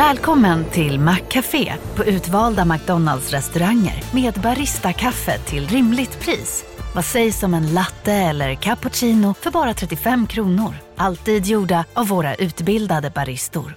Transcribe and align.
Välkommen 0.00 0.64
till 0.64 1.00
Maccafé 1.00 1.72
på 1.96 2.04
utvalda 2.04 2.64
McDonalds 2.64 3.30
restauranger 3.30 4.04
med 4.14 4.34
Baristakaffe 4.34 5.38
till 5.38 5.68
rimligt 5.68 6.20
pris. 6.20 6.64
Vad 6.94 7.04
sägs 7.04 7.42
om 7.42 7.54
en 7.54 7.74
latte 7.74 8.12
eller 8.12 8.54
cappuccino 8.54 9.34
för 9.34 9.50
bara 9.50 9.74
35 9.74 10.26
kronor? 10.26 10.74
Alltid 10.96 11.46
gjorda 11.46 11.84
av 11.94 12.08
våra 12.08 12.34
utbildade 12.34 13.10
baristor. 13.10 13.74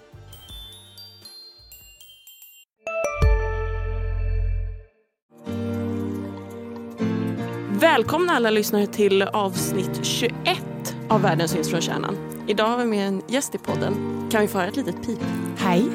Välkomna 7.70 8.34
alla 8.34 8.50
lyssnare 8.50 8.88
till 8.88 9.22
avsnitt 9.22 10.00
21 10.06 10.36
av 11.10 11.22
Världen 11.22 11.48
syns 11.48 11.70
från 11.70 11.82
kärnan. 11.82 12.18
Idag 12.48 12.68
har 12.68 12.78
vi 12.78 12.86
med 12.86 13.08
en 13.08 13.22
gäst 13.28 13.56
i 13.56 13.58
podden. 13.58 13.94
Kan 14.32 14.42
vi 14.42 14.48
få 14.48 14.58
höra 14.58 14.68
ett 14.68 14.76
litet 14.76 15.06
pip? 15.06 15.20
Hej. 15.64 15.86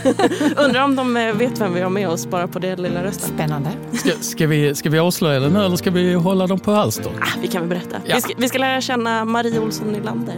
Undrar 0.56 0.84
om 0.84 0.96
de 0.96 1.16
eh, 1.16 1.34
vet 1.34 1.60
vem 1.60 1.74
vi 1.74 1.80
har 1.80 1.90
med 1.90 2.08
oss 2.08 2.26
bara 2.26 2.48
på 2.48 2.58
det 2.58 2.76
lilla 2.76 3.04
rösten. 3.04 3.34
Spännande. 3.34 3.70
Ska, 3.92 4.10
ska, 4.20 4.46
vi, 4.46 4.74
ska 4.74 4.90
vi 4.90 4.98
avslöja 4.98 5.40
det 5.40 5.48
nu 5.48 5.64
eller 5.64 5.76
ska 5.76 5.90
vi 5.90 6.14
hålla 6.14 6.46
dem 6.46 6.58
på 6.58 6.72
halster? 6.72 7.12
Ah, 7.20 7.38
vi 7.42 7.48
kan 7.48 7.60
väl 7.60 7.68
berätta. 7.68 7.96
Ja. 8.06 8.14
Vi, 8.14 8.20
ska, 8.20 8.34
vi 8.38 8.48
ska 8.48 8.58
lära 8.58 8.80
känna 8.80 9.24
Marie 9.24 9.58
Olsson 9.60 9.88
Nylander. 9.88 10.34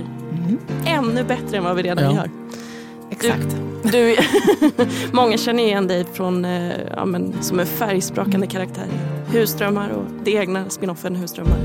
Ännu 0.87 1.25
bättre 1.25 1.57
än 1.57 1.65
vad 1.65 1.77
vi 1.77 1.83
redan 1.83 2.05
Ja. 2.05 2.15
gör. 2.15 2.31
Exakt. 3.11 3.43
Du, 3.51 3.70
många 5.13 5.37
känner 5.37 5.63
igen 5.63 5.87
dig 5.87 6.05
från, 6.13 6.45
eh, 6.45 6.73
ja, 6.97 7.05
men, 7.05 7.43
som 7.43 7.61
en 7.61 7.67
färgsprakande 7.67 8.47
karaktär 8.47 8.87
Husdrömmar 9.33 9.91
och 9.91 10.05
det 10.25 10.31
egna 10.31 10.71
spinoffen 10.71 11.17
Husdrömmar. 11.17 11.59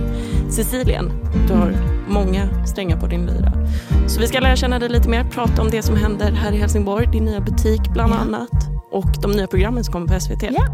Sicilien, 0.49 1.11
du 1.47 1.53
har 1.53 1.73
många 2.07 2.65
strängar 2.65 2.99
på 2.99 3.07
din 3.07 3.25
lyra. 3.25 3.51
Så 4.07 4.19
vi 4.19 4.27
ska 4.27 4.39
lära 4.39 4.55
känna 4.55 4.79
dig 4.79 4.89
lite 4.89 5.09
mer, 5.09 5.23
prata 5.23 5.61
om 5.61 5.69
det 5.69 5.81
som 5.81 5.95
händer 5.95 6.31
här 6.31 6.51
i 6.51 6.57
Helsingborg, 6.57 7.07
din 7.11 7.25
nya 7.25 7.39
butik 7.39 7.81
bland 7.93 8.13
Ja. 8.13 8.17
annat 8.17 8.49
och 8.91 9.09
de 9.21 9.31
nya 9.31 9.47
programmen 9.47 9.83
som 9.83 9.93
kommer 9.93 10.07
på 10.07 10.19
SVT. 10.19 10.43
Ja. 10.43 10.65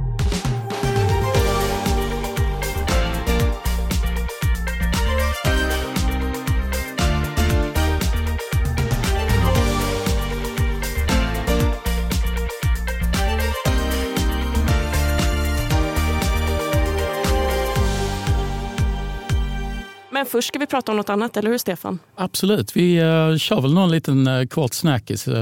Först 20.31 20.47
ska 20.47 20.59
vi 20.59 20.67
prata 20.67 20.91
om 20.91 20.97
något 20.97 21.09
annat, 21.09 21.37
eller 21.37 21.49
hur 21.49 21.57
Stefan? 21.57 21.99
Absolut, 22.15 22.75
vi 22.75 23.01
uh, 23.01 23.37
kör 23.37 23.61
väl 23.61 23.73
någon 23.73 23.91
liten 23.91 24.27
uh, 24.27 24.47
kort 24.47 24.73
snackis 24.73 25.27
uh, 25.27 25.35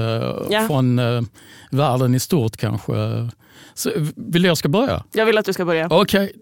Ja. 0.50 0.66
från 0.66 0.98
uh, 0.98 1.22
världen 1.70 2.14
i 2.14 2.20
stort 2.20 2.56
kanske. 2.56 2.92
Så, 3.74 3.90
vill 4.16 4.44
jag 4.44 4.58
ska 4.58 4.68
börja? 4.68 5.04
Jag 5.12 5.26
vill 5.26 5.38
att 5.38 5.44
du 5.44 5.52
ska 5.52 5.64
börja. 5.64 5.88
Okej, 5.90 6.32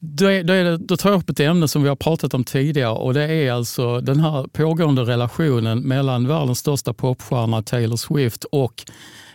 då, 0.00 0.26
är, 0.26 0.44
då, 0.44 0.52
det, 0.52 0.76
då 0.76 0.96
tar 0.96 1.10
jag 1.10 1.18
upp 1.18 1.30
ett 1.30 1.40
ämne 1.40 1.68
som 1.68 1.82
vi 1.82 1.88
har 1.88 1.96
pratat 1.96 2.34
om 2.34 2.44
tidigare 2.44 2.92
och 2.92 3.14
det 3.14 3.22
är 3.22 3.52
alltså 3.52 4.00
den 4.00 4.20
här 4.20 4.46
pågående 4.52 5.02
relationen 5.02 5.80
mellan 5.80 6.28
världens 6.28 6.58
största 6.58 6.92
popstjärna 6.92 7.62
Taylor 7.62 7.96
Swift 7.96 8.44
och 8.44 8.84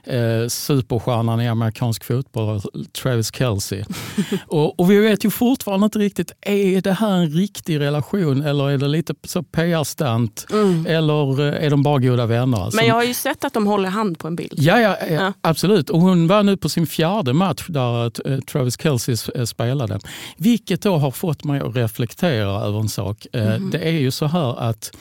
eh, 0.04 0.48
superstjärnan 0.48 1.42
i 1.42 1.48
amerikansk 1.48 2.04
fotboll 2.04 2.62
Travis 3.02 3.36
Kelce. 3.36 3.86
och, 4.48 4.80
och 4.80 4.92
vi 4.92 4.98
vet 4.98 5.26
ju 5.26 5.30
fortfarande 5.30 5.86
inte 5.86 6.00
riktigt, 6.00 6.32
är 6.42 6.82
det 6.82 6.94
här 6.94 7.12
en 7.12 7.30
riktig 7.30 7.80
relation 7.80 8.42
eller 8.42 8.70
är 8.70 8.78
det 8.78 8.88
lite 8.88 9.14
så 9.24 9.44
PR-stant 9.44 10.48
eller 10.88 11.40
eh, 11.42 11.66
är 11.66 11.70
de 11.70 11.84
bara 11.84 12.00
goda 12.00 12.26
vänner? 12.26 12.58
Mm. 12.62 12.72
Men 12.74 12.86
jag 12.86 12.96
har 12.96 13.04
ju 13.04 13.14
sett 13.14 13.44
att 13.44 13.54
de 13.54 13.68
håller 13.68 13.90
hand 13.90 14.20
på 14.20 14.28
en 14.28 14.36
bild. 14.36 14.54
Ja, 14.56 14.80
ja, 14.80 14.98
ja, 15.10 15.34
absolut. 15.42 15.90
Och 15.90 16.00
hon 16.00 16.28
var 16.28 16.44
nu 16.44 16.58
på 16.58 16.70
sin 16.70 16.88
fjärde 16.88 17.34
match 17.34 17.66
där 17.68 18.06
eh, 18.32 18.40
Travis 18.40 18.82
Kelce 18.82 19.32
eh, 19.36 19.46
spelade. 19.46 20.00
Vilket 20.38 20.82
då 20.82 20.98
har 20.98 21.12
fått 21.12 21.44
mig 21.44 21.62
att 21.62 21.76
reflektera 21.76 22.62
över 22.62 22.80
en 22.80 22.90
sak. 22.90 23.28
Eh, 23.34 23.56
Det 23.72 23.80
är 23.88 23.92
ju 23.92 24.12
så 24.12 24.26
här 24.26 24.60
att 24.60 24.92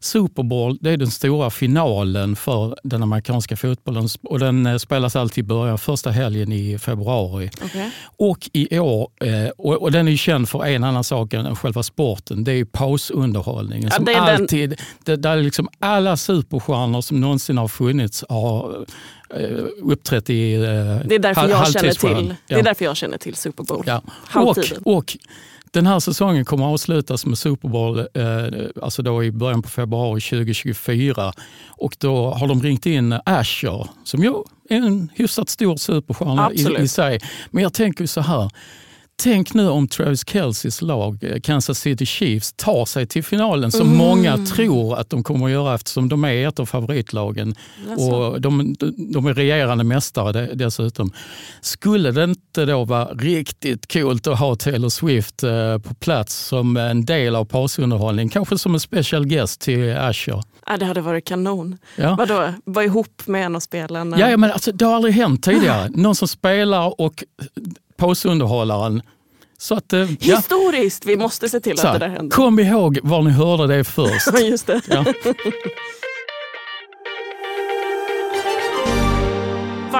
Super 0.00 0.42
Bowl 0.42 0.78
det 0.80 0.90
är 0.90 0.96
den 0.96 1.10
stora 1.10 1.50
finalen 1.50 2.36
för 2.36 2.76
den 2.82 3.02
amerikanska 3.02 3.56
fotbollen 3.56 4.08
och 4.22 4.38
den 4.38 4.66
eh, 4.66 4.76
spelas 4.76 5.16
alltid 5.16 5.44
i 5.44 5.46
början, 5.48 5.78
första 5.78 6.10
helgen 6.10 6.52
i 6.52 6.78
februari. 6.78 7.50
Okej. 7.64 7.90
Och 8.16 8.50
i 8.52 8.78
år, 8.78 9.08
eh, 9.24 9.48
och, 9.58 9.92
den 9.92 10.08
är 10.08 10.16
känd 10.16 10.48
för 10.48 10.64
en 10.64 10.84
annan 10.84 11.04
sak 11.04 11.34
än 11.34 11.56
själva 11.56 11.82
sporten, 11.82 12.44
det 12.44 12.52
är 12.52 12.64
pausunderhållningen. 12.64 13.90
Ja, 13.92 13.98
det 13.98 14.12
är 14.14 14.26
den- 14.26 14.40
alltid, 14.42 14.80
där 15.04 15.36
liksom 15.36 15.68
alla 15.78 16.16
superstjärnor 16.16 17.00
som 17.00 17.20
någonsin 17.20 17.58
har 17.58 17.68
funnits 17.68 18.24
har 18.28 18.86
eh, 19.34 19.48
uppträtt 19.82 20.30
i 20.30 20.54
eh, 20.54 20.60
Det 20.60 21.14
är 21.14 21.18
därför 21.18 21.48
jag 21.48 21.72
känner 21.72 21.92
till, 21.92 22.28
det 22.28 22.36
Ja. 22.46 22.58
är 22.58 22.62
därför 22.62 22.84
jag 22.84 22.96
känner 22.96 23.18
till 23.18 23.34
Super 23.34 23.64
Bowl. 23.64 23.84
Ja. 23.86 24.02
Och 24.84 25.16
den 25.72 25.86
här 25.86 26.00
säsongen 26.00 26.44
kommer 26.44 26.64
att 26.66 26.72
avslutas 26.72 27.26
med 27.26 27.38
Super 27.38 27.68
Bowl 27.68 27.98
eh, 27.98 28.04
alltså 28.82 29.02
då 29.02 29.24
i 29.24 29.32
början 29.32 29.62
på 29.62 29.68
februari 29.68 30.20
2024. 30.20 31.32
Och 31.68 31.96
då 31.98 32.30
har 32.30 32.48
de 32.48 32.62
ringt 32.62 32.86
in 32.86 33.18
Asher 33.24 33.86
som 34.04 34.22
ju 34.22 34.34
är 34.68 34.76
en 34.76 35.10
hyfsat 35.14 35.48
stor 35.48 35.76
superstjärna 35.76 36.52
i, 36.52 36.82
i 36.82 36.88
sig. 36.88 37.20
Men 37.50 37.62
jag 37.62 37.72
tänker 37.72 38.06
så 38.06 38.20
här. 38.20 38.50
Tänk 39.22 39.54
nu 39.54 39.68
om 39.68 39.88
Travis 39.88 40.28
Kelces 40.28 40.82
lag, 40.82 41.24
eh, 41.24 41.40
Kansas 41.40 41.78
City 41.78 42.06
Chiefs, 42.06 42.52
tar 42.56 42.84
sig 42.84 43.06
till 43.06 43.24
finalen 43.24 43.72
som 43.72 43.86
Mm. 43.86 43.96
många 43.98 44.36
tror 44.46 44.98
att 44.98 45.10
de 45.10 45.22
kommer 45.22 45.46
att 45.46 45.52
göra 45.52 45.74
eftersom 45.74 46.08
de 46.08 46.24
är 46.24 46.48
ett 46.48 46.58
av 46.60 46.66
favoritlagen. 46.66 47.54
Jaså. 47.88 48.02
Och 48.14 48.40
de, 48.40 48.74
de 49.12 49.26
är 49.26 49.34
regerande 49.34 49.84
mästare 49.84 50.32
de- 50.32 50.54
dessutom. 50.54 51.10
Skulle 51.60 52.10
det 52.10 52.24
inte 52.24 52.64
då 52.64 52.84
vara 52.84 53.04
riktigt 53.04 53.92
coolt 53.92 54.26
att 54.26 54.38
ha 54.38 54.56
Taylor 54.56 54.88
Swift 54.88 55.42
eh, 55.42 55.78
på 55.78 55.94
plats 55.94 56.34
som 56.46 56.76
en 56.76 57.04
del 57.04 57.36
av 57.36 57.44
pausunderhållning? 57.44 58.28
Kanske 58.28 58.58
som 58.58 58.74
en 58.74 58.80
special 58.80 59.26
guest 59.26 59.60
till 59.60 59.96
Asher. 59.96 60.42
Ja, 60.66 60.76
det 60.76 60.84
hade 60.84 61.00
varit 61.00 61.24
kanon. 61.24 61.78
Ja. 61.96 62.14
Vadå, 62.18 62.52
var 62.64 62.82
ihop 62.82 63.22
med 63.26 63.46
en 63.46 63.56
av 63.56 63.60
spelarna? 63.60 64.18
Ja, 64.20 64.30
ja, 64.30 64.36
men 64.36 64.50
alltså, 64.52 64.72
det 64.72 64.84
har 64.84 64.94
aldrig 64.94 65.14
hänt 65.14 65.42
tidigare. 65.42 65.88
Någon 65.94 66.14
som 66.14 66.28
spelar 66.28 67.00
och 67.00 67.24
pausunderhållaren. 67.98 69.02
Så 69.58 69.74
att, 69.74 69.92
eh, 69.92 70.00
ja. 70.20 70.36
Historiskt, 70.36 71.06
vi 71.06 71.16
måste 71.16 71.48
se 71.48 71.60
till 71.60 71.78
Så 71.78 71.86
att 71.86 71.92
det 71.92 71.98
där 72.06 72.08
händer. 72.08 72.36
kom 72.36 72.58
ihåg 72.58 72.98
var 73.02 73.22
ni 73.22 73.30
hörde 73.30 73.66
det 73.76 73.84
först. 73.98 74.40
Just 74.40 74.66
det. 74.66 74.80
Ja. 74.88 75.04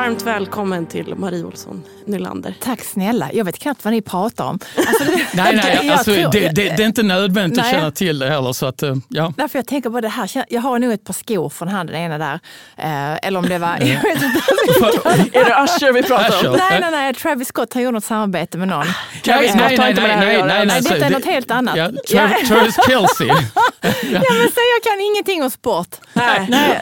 Varmt 0.09 0.23
välkommen 0.23 0.87
till 0.87 1.15
Marie 1.15 1.45
Olsson 1.45 1.83
Nylander. 2.07 2.55
Tack 2.61 2.85
snälla. 2.85 3.31
Jag 3.33 3.45
vet 3.45 3.59
knappt 3.59 3.85
vad 3.85 3.93
ni 3.93 4.03
pratar 4.03 4.45
om. 4.45 4.59
Alltså, 4.77 5.05
det, 5.05 5.27
Nej, 5.35 5.57
nej, 5.57 5.91
alltså, 5.93 6.11
det, 6.11 6.31
det, 6.31 6.51
det 6.53 6.83
är 6.83 6.87
inte 6.87 7.03
nödvändigt 7.03 7.59
att 7.59 7.65
Nej. 7.65 7.75
känna 7.75 7.91
till 7.91 8.19
det 8.19 8.31
heller. 8.31 8.53
Så 8.53 8.67
att, 8.67 8.83
eh, 8.83 8.95
ja. 9.09 9.33
Därför 9.37 9.59
jag 9.59 9.67
tänker 9.67 9.91
på 9.91 10.01
det 10.01 10.09
här. 10.09 10.45
Jag 10.49 10.61
har 10.61 10.79
nog 10.79 10.93
ett 10.93 11.05
par 11.05 11.15
skor 11.15 11.49
från 11.49 11.69
han 11.69 11.87
den 11.87 11.97
ena 11.97 12.19
där. 12.19 12.41
Eh, 12.77 13.27
eller 13.27 13.39
om 13.39 13.49
det 13.49 13.59
var... 13.59 13.69
Är 13.77 15.45
det 15.45 15.65
Usher 15.65 15.93
vi 15.93 16.03
pratar 16.03 16.49
om? 16.49 16.57
Nej, 16.57 16.81
nej, 16.81 16.91
nej. 16.91 17.15
Travis 17.15 17.49
Scott 17.49 17.75
har 17.75 17.81
gjort 17.81 17.95
något 17.95 18.05
samarbete 18.05 18.59
med 18.59 18.69
någon. 18.69 18.87
Travis 19.25 19.51
Scott 19.51 19.79
har 19.79 19.89
inte 19.89 20.03
med 20.03 20.11
det 20.11 20.15
här 20.15 20.27
att 20.27 20.33
göra. 20.33 20.65
Nej, 20.65 20.83
så 20.83 20.95
detta 20.95 21.07
är 21.07 21.11
något 21.11 21.25
helt 21.25 21.51
annat. 21.51 21.77
Ja. 21.77 21.89
Tra- 21.89 22.47
Travis 22.49 22.77
Kelce. 22.89 23.25
Ja, 24.13 24.33
men 24.33 24.49
så 24.49 24.61
jag 24.75 24.83
kan 24.85 25.01
ingenting 25.13 25.43
om 25.43 25.51
sport. 25.51 25.97
Nej. 26.13 26.47
Nej. 26.49 26.81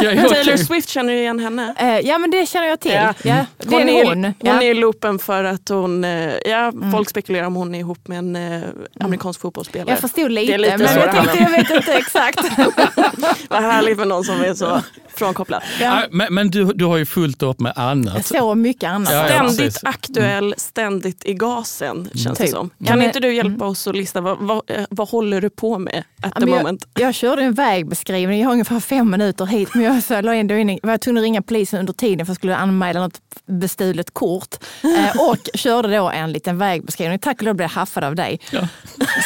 Taylor. 0.00 0.56
Swift, 0.56 0.88
känner 0.88 1.12
du 1.12 1.18
igen 1.18 1.38
henne? 1.38 1.74
Eh, 1.78 2.00
ja, 2.00 2.18
men 2.18 2.30
det 2.30 2.45
känner 2.46 2.68
jag 2.68 2.80
till. 2.80 2.92
Ja. 2.92 3.14
Ja. 3.24 3.46
Det 3.58 3.68
Hon 3.76 3.88
är 3.88 3.92
är, 3.94 4.00
en 4.02 4.06
hon. 4.08 4.24
hon 4.24 4.34
Ja. 4.40 4.62
är 4.62 4.70
i 4.70 4.74
loopen 4.74 5.18
för 5.18 5.44
att 5.44 5.68
hon, 5.68 6.04
eh, 6.04 6.32
ja, 6.46 6.72
folk 6.92 7.10
spekulerar 7.10 7.46
om 7.46 7.54
hon 7.54 7.74
är 7.74 7.78
ihop 7.78 8.08
med 8.08 8.18
en 8.18 8.36
eh, 8.36 8.62
amerikansk 9.00 9.40
fotbollsspelare. 9.40 9.90
Jag 9.90 9.98
förstod 9.98 10.30
lite, 10.30 10.46
Det 10.46 10.54
är 10.54 10.58
lite 10.58 10.78
men 10.78 10.88
så 10.88 10.98
jag 10.98 11.08
det 11.08 11.12
tänkte 11.12 11.38
jag 11.38 11.50
vet 11.50 11.70
inte 11.70 11.92
exakt. 11.94 12.38
Vad 13.48 13.62
härligt 13.62 13.98
med 13.98 14.08
någon 14.08 14.24
som 14.24 14.40
är 14.40 14.54
så 14.54 14.80
frånkopplad. 15.14 15.62
Ja. 15.80 16.02
Men 16.10 16.34
men 16.34 16.50
du, 16.50 16.64
du 16.64 16.84
har 16.84 16.96
ju 16.96 17.06
fullt 17.06 17.42
upp 17.42 17.60
med 17.60 17.72
annat. 17.76 18.26
Så 18.26 18.54
mycket 18.54 18.90
annat. 18.90 19.12
Ja, 19.12 19.18
ja. 19.18 19.28
Ständigt 19.28 19.58
precis. 19.58 19.84
aktuell, 19.84 20.54
ständigt 20.56 21.24
i 21.24 21.34
gasen 21.34 22.10
känns 22.14 22.38
det 22.38 22.44
Typ. 22.44 22.54
som. 22.54 22.70
Ja, 22.78 22.86
Kan 22.86 22.98
men- 22.98 23.06
inte 23.06 23.20
du 23.20 23.34
hjälpa 23.34 23.64
oss 23.66 23.86
att 23.86 23.96
lista, 23.96 24.20
vad, 24.20 24.38
vad, 24.38 24.70
eh, 24.70 24.84
vad 24.90 25.08
håller 25.08 25.40
du 25.40 25.50
på 25.50 25.78
med 25.78 25.98
at 25.98 26.04
Ja, 26.34 26.40
the 26.40 26.46
men 26.46 26.48
moment? 26.58 26.86
Jag, 26.94 27.02
jag 27.02 27.14
körde 27.14 27.42
en 27.42 27.54
vägbeskrivning, 27.54 28.40
jag 28.40 28.46
har 28.48 28.52
ungefär 28.52 28.80
fem 28.80 29.10
minuter 29.10 29.46
hit, 29.46 29.68
men 29.74 29.82
jag 29.84 30.02
så 30.02 30.20
la 30.20 30.34
ändå 30.34 30.54
in, 30.54 30.78
var 30.82 30.98
tvungen 30.98 31.18
att 31.18 31.24
ringa 31.24 31.42
polisen 31.42 31.80
under 31.80 31.92
tiden 31.92 32.26
för 32.26 32.30
jag 32.30 32.35
skulle 32.36 32.56
anmäla 32.56 33.00
något 33.00 33.20
bestulet 33.46 34.14
kort. 34.14 34.54
Eh, 34.82 35.20
och 35.30 35.48
körde 35.54 35.96
då 35.96 36.10
en 36.10 36.32
liten 36.32 36.58
vägbeskrivning. 36.58 37.18
Tack 37.18 37.36
och 37.36 37.42
lov 37.42 37.54
blev 37.54 37.64
jag 37.64 37.70
haffad 37.70 38.04
av 38.04 38.14
dig. 38.14 38.40
Ja. 38.50 38.68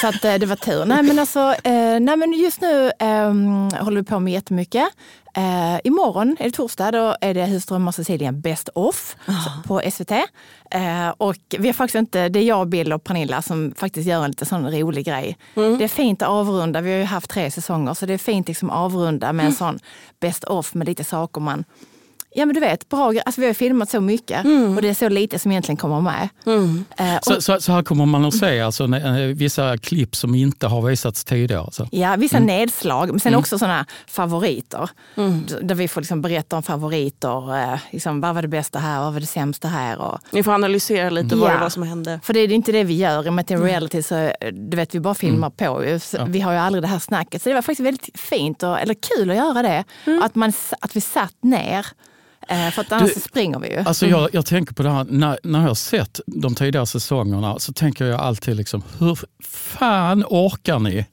Så 0.00 0.08
att, 0.08 0.24
eh, 0.24 0.34
det 0.34 0.46
var 0.46 0.56
tur. 0.56 0.84
Nej 0.84 1.02
men, 1.02 1.18
alltså, 1.18 1.54
eh, 1.64 2.00
nej, 2.00 2.16
men 2.16 2.32
just 2.32 2.60
nu 2.60 2.92
ehm, 2.98 3.70
håller 3.80 4.00
vi 4.00 4.06
på 4.06 4.20
med 4.20 4.32
jättemycket. 4.32 4.88
Eh, 5.34 5.80
imorgon 5.84 6.36
är 6.40 6.44
det 6.44 6.50
torsdag, 6.50 6.90
då 6.90 7.16
är 7.20 7.34
det 7.34 7.44
Husdrömmar 7.44 7.88
och 7.88 7.94
Sicilien 7.94 8.40
Best 8.40 8.68
Off 8.74 9.16
på 9.66 9.82
SVT. 9.90 10.10
Eh, 10.70 11.08
och 11.16 11.36
vi 11.58 11.68
har 11.68 11.72
faktiskt 11.72 11.94
inte, 11.98 12.28
det 12.28 12.38
är 12.38 12.44
jag, 12.44 12.68
Bill 12.68 12.92
och 12.92 13.04
Pernilla 13.04 13.42
som 13.42 13.74
faktiskt 13.76 14.08
gör 14.08 14.24
en 14.24 14.30
lite 14.30 14.46
sån 14.46 14.70
rolig 14.70 15.06
grej. 15.06 15.36
Det 15.54 15.84
är 15.84 15.88
fint 15.88 16.22
att 16.22 16.28
avrunda, 16.28 16.80
vi 16.80 16.90
har 16.90 16.98
ju 16.98 17.04
haft 17.04 17.30
tre 17.30 17.50
säsonger, 17.50 17.94
så 17.94 18.06
det 18.06 18.14
är 18.14 18.18
fint 18.18 18.48
liksom 18.48 18.70
att 18.70 18.76
avrunda 18.76 19.32
med 19.32 19.46
en 19.46 19.52
sån 19.52 19.78
Best 20.20 20.44
Off 20.44 20.74
med 20.74 20.88
lite 20.88 21.04
saker 21.04 21.40
man 21.40 21.64
Ja 22.34 22.46
men 22.46 22.54
du 22.54 22.60
vet, 22.60 22.88
bra, 22.88 23.12
alltså 23.26 23.40
vi 23.40 23.46
har 23.46 23.54
filmat 23.54 23.90
så 23.90 24.00
mycket 24.00 24.44
och 24.76 24.82
det 24.82 24.88
är 24.88 24.94
så 24.94 25.08
lite 25.08 25.38
som 25.38 25.50
egentligen 25.50 25.76
kommer 25.76 26.00
med. 26.00 26.28
Eh, 26.96 27.16
och, 27.16 27.24
Så, 27.24 27.40
så, 27.40 27.60
så 27.60 27.72
här 27.72 27.82
kommer 27.82 28.06
man 28.06 28.24
att 28.24 28.34
se 28.34 28.60
alltså, 28.60 28.84
eh, 28.84 29.12
vissa 29.14 29.78
klipp 29.78 30.16
som 30.16 30.34
inte 30.34 30.66
har 30.66 30.82
visats 30.82 31.24
tidigare. 31.24 31.60
Alltså. 31.62 31.88
ja, 31.90 32.16
vissa 32.18 32.38
nedslag, 32.38 33.08
men 33.10 33.20
sen 33.20 33.34
också 33.34 33.58
sådana 33.58 33.86
favoriter. 34.08 34.90
D- 35.46 35.54
Där 35.62 35.74
vi 35.74 35.88
får 35.88 36.00
liksom 36.00 36.22
berätta 36.22 36.56
om 36.56 36.62
favoriter. 36.62 37.56
Eh, 37.72 37.78
liksom, 37.90 38.20
vad 38.20 38.34
var 38.34 38.42
det 38.42 38.48
bästa 38.48 38.78
här, 38.78 39.00
vad 39.00 39.12
var 39.12 39.20
det 39.20 39.26
sämsta 39.26 39.68
här? 39.68 39.98
Och, 39.98 40.18
Ni 40.30 40.42
får 40.42 40.52
analysera 40.52 41.10
lite 41.10 41.36
vad 41.36 41.50
Ja. 41.50 41.54
det 41.54 41.60
var 41.60 41.68
som 41.70 41.82
hände. 41.82 42.20
För 42.22 42.32
det 42.32 42.40
är 42.40 42.52
inte 42.52 42.72
det 42.72 42.84
vi 42.84 42.94
gör. 42.96 43.26
I 43.26 43.28
och 43.28 43.32
med 43.32 43.42
att 43.42 43.48
det 43.48 43.54
är 43.54 43.58
reality 43.58 44.02
så 44.02 44.14
eh, 44.16 44.30
du 44.52 44.76
vet, 44.76 44.94
vi 44.94 45.00
bara 45.00 45.14
filmar 45.14 45.50
på. 45.50 45.84
ju. 45.84 45.98
Så 45.98 46.24
Vi 46.28 46.40
har 46.40 46.52
ju 46.52 46.58
aldrig 46.58 46.82
det 46.82 46.88
här 46.88 46.98
snacket. 46.98 47.42
Så 47.42 47.48
det 47.48 47.54
var 47.54 47.62
faktiskt 47.62 47.86
väldigt 47.86 48.20
fint 48.20 48.62
och, 48.62 48.80
eller 48.80 48.94
kul 48.94 49.30
att 49.30 49.36
göra 49.36 49.62
det. 49.62 49.84
Att, 50.22 50.34
man, 50.34 50.52
att 50.80 50.96
vi 50.96 51.00
satt 51.00 51.34
ner. 51.42 51.86
Eh, 52.50 52.70
För 52.70 52.80
att 52.82 52.92
annars 52.92 53.14
Du- 53.14 53.20
springer 53.20 53.58
vi 53.58 53.70
ju. 53.70 53.78
Alltså 53.78 54.06
jag, 54.06 54.28
jag 54.32 54.46
tänker 54.46 54.74
på 54.74 54.82
det 54.82 54.90
här, 54.90 55.04
när, 55.10 55.38
när 55.42 55.60
jag 55.60 55.68
har 55.68 55.74
sett 55.74 56.20
de 56.26 56.54
tidigare 56.54 56.86
säsongerna 56.86 57.58
så 57.58 57.72
tänker 57.72 58.04
jag 58.04 58.20
alltid 58.20 58.56
liksom, 58.56 58.82
hur 58.98 59.18
fan 59.44 60.24
orkar 60.28 60.78
ni? 60.78 61.06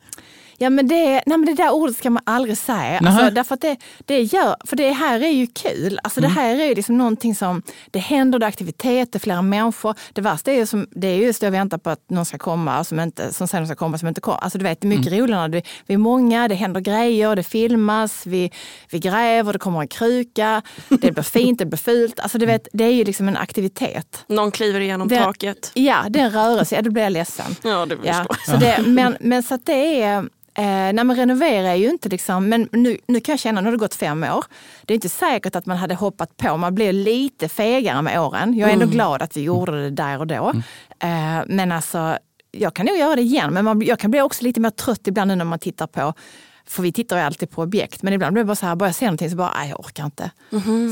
Ja, 0.59 0.69
men 0.69 0.87
det, 0.87 1.05
nej, 1.11 1.23
men 1.25 1.45
det 1.45 1.53
där 1.53 1.71
ordet 1.73 1.97
ska 1.97 2.09
man 2.09 2.23
aldrig 2.25 2.57
säga. 2.57 2.99
Alltså, 3.05 3.29
därför 3.29 3.53
att 3.55 3.61
det, 3.61 3.77
det 4.05 4.21
gör, 4.23 4.55
för 4.65 4.75
det 4.75 4.91
här 4.91 5.19
är 5.23 5.29
ju 5.29 5.47
kul. 5.47 5.99
Alltså, 6.03 6.19
Mm. 6.19 6.29
Det 6.33 6.39
här 6.41 6.55
är 6.59 6.65
ju 6.65 6.75
liksom 6.75 6.97
någonting 6.97 7.35
som, 7.35 7.61
det 7.91 7.99
händer, 7.99 8.39
det 8.39 8.45
är 8.45 8.47
aktiviteter, 8.47 9.19
flera 9.19 9.41
människor. 9.41 9.95
Det 10.13 10.21
värsta 10.21 10.51
är 10.51 10.55
ju, 10.55 10.65
som, 10.65 10.87
det 10.91 11.07
är 11.07 11.15
ju 11.15 11.25
just 11.25 11.43
att 11.43 11.53
vänta 11.53 11.77
på 11.77 11.89
att 11.89 12.09
någon 12.09 12.25
ska 12.25 12.37
komma 12.37 12.83
som, 12.83 12.99
inte, 12.99 13.33
som 13.33 13.47
sen 13.47 13.65
ska 13.67 13.75
komma 13.75 13.97
som 13.97 14.07
inte 14.07 14.21
kommer. 14.21 14.37
Alltså, 14.37 14.57
du 14.57 14.63
vet, 14.63 14.81
det 14.81 14.85
är 14.85 14.89
mycket 14.89 15.07
Mm. 15.07 15.19
roligare 15.19 15.41
när 15.41 15.47
det, 15.49 15.61
vi 15.87 15.93
är 15.93 15.97
många, 15.97 16.47
det 16.47 16.55
händer 16.55 16.81
grejer, 16.81 17.35
det 17.35 17.43
filmas, 17.43 18.25
vi, 18.25 18.51
vi 18.89 18.99
gräver, 18.99 19.53
det 19.53 19.59
kommer 19.59 19.81
en 19.81 19.87
kruka, 19.87 20.61
det 20.89 21.11
blir 21.11 21.23
fint, 21.23 21.59
det 21.59 21.65
blir 21.65 21.77
fult. 21.77 22.19
Alltså, 22.19 22.37
du 22.37 22.45
vet, 22.45 22.67
det 22.73 22.83
är 22.83 22.91
ju 22.91 23.03
liksom 23.03 23.27
en 23.27 23.37
aktivitet. 23.37 24.23
Någon 24.27 24.51
kliver 24.51 24.79
igenom 24.79 25.07
Det- 25.07 25.23
taket. 25.23 25.71
Ja, 25.73 26.05
det 26.09 26.19
är 26.19 26.23
en 26.23 26.31
rörelse, 26.31 26.75
ja, 26.75 26.81
då 26.81 26.91
blir 26.91 27.03
jag 27.03 27.11
ledsen. 27.13 27.55
Ja, 27.63 27.85
det 27.85 27.97
Ja, 28.03 28.13
förstår 28.13 28.51
så 28.53 28.57
det, 28.57 28.83
men, 28.87 29.17
men 29.19 29.43
så 29.43 29.53
att 29.53 29.65
det 29.65 30.01
är... 30.01 30.29
Eh, 30.57 30.63
nej 30.63 31.03
men 31.03 31.15
renovera 31.15 31.69
är 31.69 31.75
ju 31.75 31.89
inte 31.89 32.09
liksom, 32.09 32.49
men 32.49 32.69
nu, 32.71 32.97
nu 33.07 33.19
kan 33.19 33.33
jag 33.33 33.39
känna, 33.39 33.61
nu 33.61 33.67
har 33.67 33.71
det 33.71 33.77
gått 33.77 33.95
fem 33.95 34.23
år. 34.23 34.45
Det 34.85 34.93
är 34.93 34.95
inte 34.95 35.09
säkert 35.09 35.55
att 35.55 35.65
man 35.65 35.77
hade 35.77 35.95
hoppat 35.95 36.37
på, 36.37 36.57
man 36.57 36.75
blir 36.75 36.93
lite 36.93 37.49
fegare 37.49 38.01
med 38.01 38.21
åren. 38.21 38.57
Jag 38.57 38.69
är 38.69 38.73
ändå 38.73 38.85
glad 38.85 39.21
att 39.21 39.37
vi 39.37 39.41
gjorde 39.41 39.83
det 39.83 39.89
där 39.89 40.19
och 40.19 40.27
då. 40.27 40.53
Eh, 40.99 41.41
men 41.47 41.71
alltså, 41.71 42.17
jag 42.51 42.73
kan 42.73 42.85
nog 42.85 42.97
göra 42.97 43.15
det 43.15 43.21
igen, 43.21 43.53
men 43.53 43.65
man, 43.65 43.81
jag 43.81 43.99
kan 43.99 44.11
bli 44.11 44.21
också 44.21 44.43
lite 44.43 44.59
mer 44.59 44.69
trött 44.69 45.07
ibland 45.07 45.27
nu 45.27 45.35
när 45.35 45.45
man 45.45 45.59
tittar 45.59 45.87
på 45.87 46.13
för 46.67 46.83
vi 46.83 46.91
tittar 46.91 47.17
ju 47.17 47.23
alltid 47.23 47.49
på 47.49 47.61
objekt, 47.61 48.01
men 48.03 48.13
ibland 48.13 48.33
blir 48.33 48.43
det 48.43 48.47
bara 48.47 48.55
så 48.55 48.65
här, 48.65 48.75
bara 48.75 48.89
jag 48.89 48.95
ser 48.95 49.05
någonting 49.05 49.29
så 49.29 49.35
bara, 49.35 49.53
nej 49.59 49.69
jag 49.69 49.79
orkar 49.79 50.05
inte. 50.05 50.31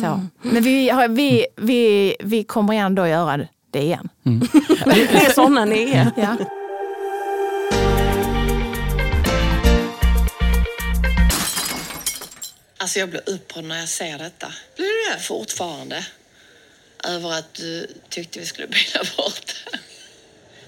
Så. 0.02 0.22
Men 0.42 0.64
vi, 0.64 0.92
vi, 1.10 1.46
vi, 1.58 2.16
vi 2.24 2.44
kommer 2.44 2.74
ändå 2.74 3.08
göra 3.08 3.40
det 3.72 3.82
igen. 3.82 4.10
Det 4.86 5.26
är 5.26 5.34
sådana 5.34 5.66
ni 5.66 5.92
är. 5.92 6.12
Ja. 6.16 6.36
Alltså 12.77 13.00
jag 13.00 13.10
blir 13.10 13.22
upprörd 13.25 13.63
när 13.63 13.80
jag 13.80 13.89
ser 13.89 14.18
detta. 14.18 14.54
Blir 14.75 14.86
du 14.86 15.13
det? 15.16 15.19
Fortfarande. 15.24 16.06
Över 17.04 17.31
att 17.31 17.54
du 17.54 17.88
tyckte 18.10 18.39
vi 18.39 18.45
skulle 18.45 18.68
byta 18.68 19.00
bort. 19.18 19.56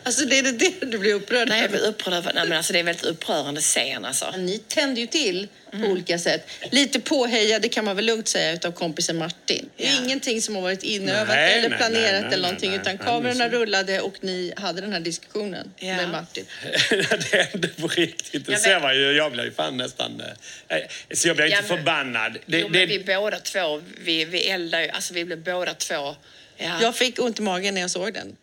Alltså 0.03 0.25
det 0.25 0.39
är 0.39 0.43
det 0.43 0.85
du 0.91 0.97
blir 0.97 1.13
upprörd 1.13 1.49
Nej, 1.49 1.57
jag 1.57 1.65
över? 1.69 1.77
blir 1.77 1.87
upprörd 1.87 2.13
över... 2.13 2.33
Nej, 2.33 2.47
men 2.47 2.57
alltså 2.57 2.73
det 2.73 2.77
är 2.77 2.79
en 2.79 2.85
väldigt 2.85 3.05
upprörande 3.05 3.61
scen 3.61 4.05
alltså. 4.05 4.31
Ni 4.37 4.57
tände 4.57 5.01
ju 5.01 5.07
till 5.07 5.47
Mm. 5.77 5.87
på 5.87 5.93
olika 5.93 6.19
sätt. 6.19 6.47
Lite 6.71 6.99
påhejade 6.99 7.69
kan 7.69 7.85
man 7.85 7.95
väl 7.95 8.05
lugnt 8.05 8.27
säga 8.27 8.51
utav 8.53 8.71
kompisen 8.71 9.17
Martin. 9.17 9.69
Det 9.77 9.87
är 9.87 9.93
Ja. 9.95 10.03
ingenting 10.03 10.41
som 10.41 10.55
har 10.55 10.61
varit 10.61 10.83
inövat 10.83 11.27
Nej, 11.27 11.53
eller 11.59 11.69
nej, 11.69 11.77
planerat 11.77 12.11
nej, 12.11 12.21
nej, 12.21 12.33
eller 12.33 12.43
någonting 12.47 12.69
nej, 12.71 12.79
utan 12.79 12.97
kamerorna 12.97 13.49
rullade 13.49 14.01
och 14.01 14.13
ni 14.21 14.53
hade 14.57 14.81
den 14.81 14.93
här 14.93 14.99
diskussionen 14.99 15.71
Ja. 15.79 15.95
med 15.95 16.09
Martin. 16.09 16.45
det 17.31 17.49
hände 17.51 17.67
på 17.67 17.87
riktigt. 17.87 18.45
Det 18.45 18.51
Jag 18.51 18.61
ser 18.61 18.79
man 18.79 18.95
ju. 18.95 19.11
Jag 19.11 19.31
blir 19.31 19.43
ju 19.43 19.51
fan 19.51 19.77
nästan... 19.77 20.21
eh, 20.69 20.77
Så 21.13 21.27
jag 21.27 21.39
Ja, 21.39 21.45
inte 21.45 21.57
men- 21.57 21.77
förbannad. 21.77 22.37
Det, 22.45 22.59
jo, 22.59 22.67
det, 22.69 22.79
men 22.79 22.87
vi 22.89 22.99
båda 23.03 23.39
två, 23.39 23.81
vi, 24.01 24.25
vi 24.25 24.47
eldar 24.49 24.81
ju. 24.81 24.89
Alltså 24.89 25.13
vi 25.13 25.25
blev 25.25 25.43
båda 25.43 25.73
två... 25.73 26.15
Ja. 26.59 26.77
Jag 26.81 26.95
fick 26.95 27.19
ont 27.19 27.39
i 27.39 27.41
magen 27.41 27.73
när 27.73 27.81
jag 27.81 27.91
såg 27.91 28.13
den. 28.13 28.35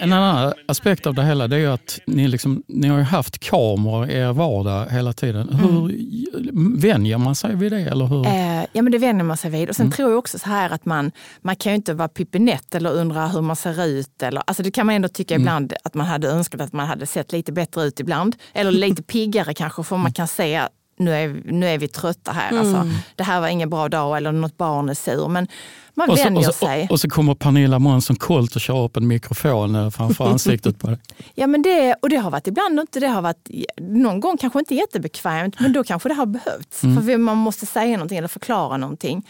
En 0.00 0.12
annan 0.12 0.52
aspekt 0.68 1.06
av 1.06 1.14
det 1.14 1.24
hela 1.24 1.48
det 1.48 1.56
är 1.56 1.68
att 1.68 2.00
ni, 2.06 2.28
liksom, 2.28 2.62
ni 2.68 2.88
har 2.88 3.00
haft 3.00 3.38
kameror 3.38 4.10
i 4.10 4.14
er 4.14 4.32
vardag 4.32 4.86
hela 4.90 5.12
tiden. 5.12 5.48
Hur 5.48 6.80
vänjer 6.80 7.18
man 7.18 7.34
sig 7.34 7.56
vid 7.56 7.72
det? 7.72 7.80
Eller 7.80 8.06
hur? 8.06 8.26
Eh, 8.26 8.66
ja 8.72 8.82
men 8.82 8.92
det 8.92 8.98
vänjer 8.98 9.24
man 9.24 9.36
sig 9.36 9.50
vid. 9.50 9.68
Och 9.68 9.76
sen 9.76 9.90
tror 9.90 10.10
jag 10.10 10.18
också 10.18 10.38
så 10.38 10.48
här 10.48 10.70
att 10.70 10.84
man, 10.84 11.12
man 11.40 11.56
kan 11.56 11.72
ju 11.72 11.76
inte 11.76 11.94
vara 11.94 12.08
pippinett 12.08 12.74
eller 12.74 12.92
undra 12.92 13.28
hur 13.28 13.40
man 13.40 13.56
ser 13.56 13.84
ut. 13.84 14.22
Eller, 14.22 14.42
alltså 14.46 14.62
det 14.62 14.70
kan 14.70 14.86
man 14.86 14.94
ändå 14.94 15.08
tycka 15.08 15.34
ibland 15.34 15.72
att 15.84 15.94
man 15.94 16.06
hade 16.06 16.28
önskat 16.28 16.60
att 16.60 16.72
man 16.72 16.86
hade 16.86 17.06
sett 17.06 17.32
lite 17.32 17.52
bättre 17.52 17.82
ut 17.82 18.00
ibland. 18.00 18.36
Eller 18.52 18.70
lite 18.70 19.02
piggare 19.02 19.54
kanske 19.54 19.82
för 19.82 19.96
man 19.96 20.12
kan 20.12 20.28
se 20.28 20.62
nu 20.96 21.14
är, 21.14 21.42
nu 21.44 21.66
är 21.66 21.78
vi 21.78 21.88
trötta 21.88 22.32
här. 22.32 22.58
Alltså, 22.58 22.86
det 23.16 23.24
här 23.24 23.40
var 23.40 23.48
ingen 23.48 23.70
bra 23.70 23.88
dag 23.88 24.16
eller 24.16 24.32
något 24.32 24.56
barn 24.56 24.88
är 24.88 24.94
sur. 24.94 25.28
Men 25.28 25.48
man 25.94 26.10
och, 26.10 26.18
så, 26.18 26.24
vänjer 26.24 26.48
och, 26.48 26.54
så, 26.54 26.66
sig. 26.66 26.82
och, 26.84 26.90
och 26.90 27.00
så 27.00 27.08
kommer 27.10 27.34
Pernilla 27.34 27.78
Månsson 27.78 28.16
Colt 28.16 28.54
och 28.54 28.60
kör 28.60 28.84
upp 28.84 28.96
en 28.96 29.06
mikrofon 29.06 29.74
eh, 29.74 29.90
framför 29.90 30.24
ansiktet 30.26 30.78
på 30.78 30.86
dig. 30.86 30.98
Ja, 31.34 31.46
men 31.46 31.62
det, 31.62 31.94
och 32.02 32.08
det 32.08 32.16
har 32.16 32.30
varit 32.30 32.46
ibland 32.46 32.80
inte 32.80 33.00
det 33.00 33.08
har 33.08 33.22
varit, 33.22 33.50
någon 33.80 34.20
gång 34.20 34.36
kanske 34.36 34.58
inte 34.58 34.74
jättebekvämt, 34.74 35.60
men 35.60 35.72
då 35.72 35.84
kanske 35.84 36.08
det 36.08 36.14
har 36.14 36.26
behövts. 36.26 36.80
För 36.80 37.00
vi- 37.00 37.16
man 37.16 37.36
måste 37.36 37.66
säga 37.66 37.96
någonting 37.96 38.18
eller 38.18 38.28
förklara 38.28 38.76
någonting. 38.76 39.26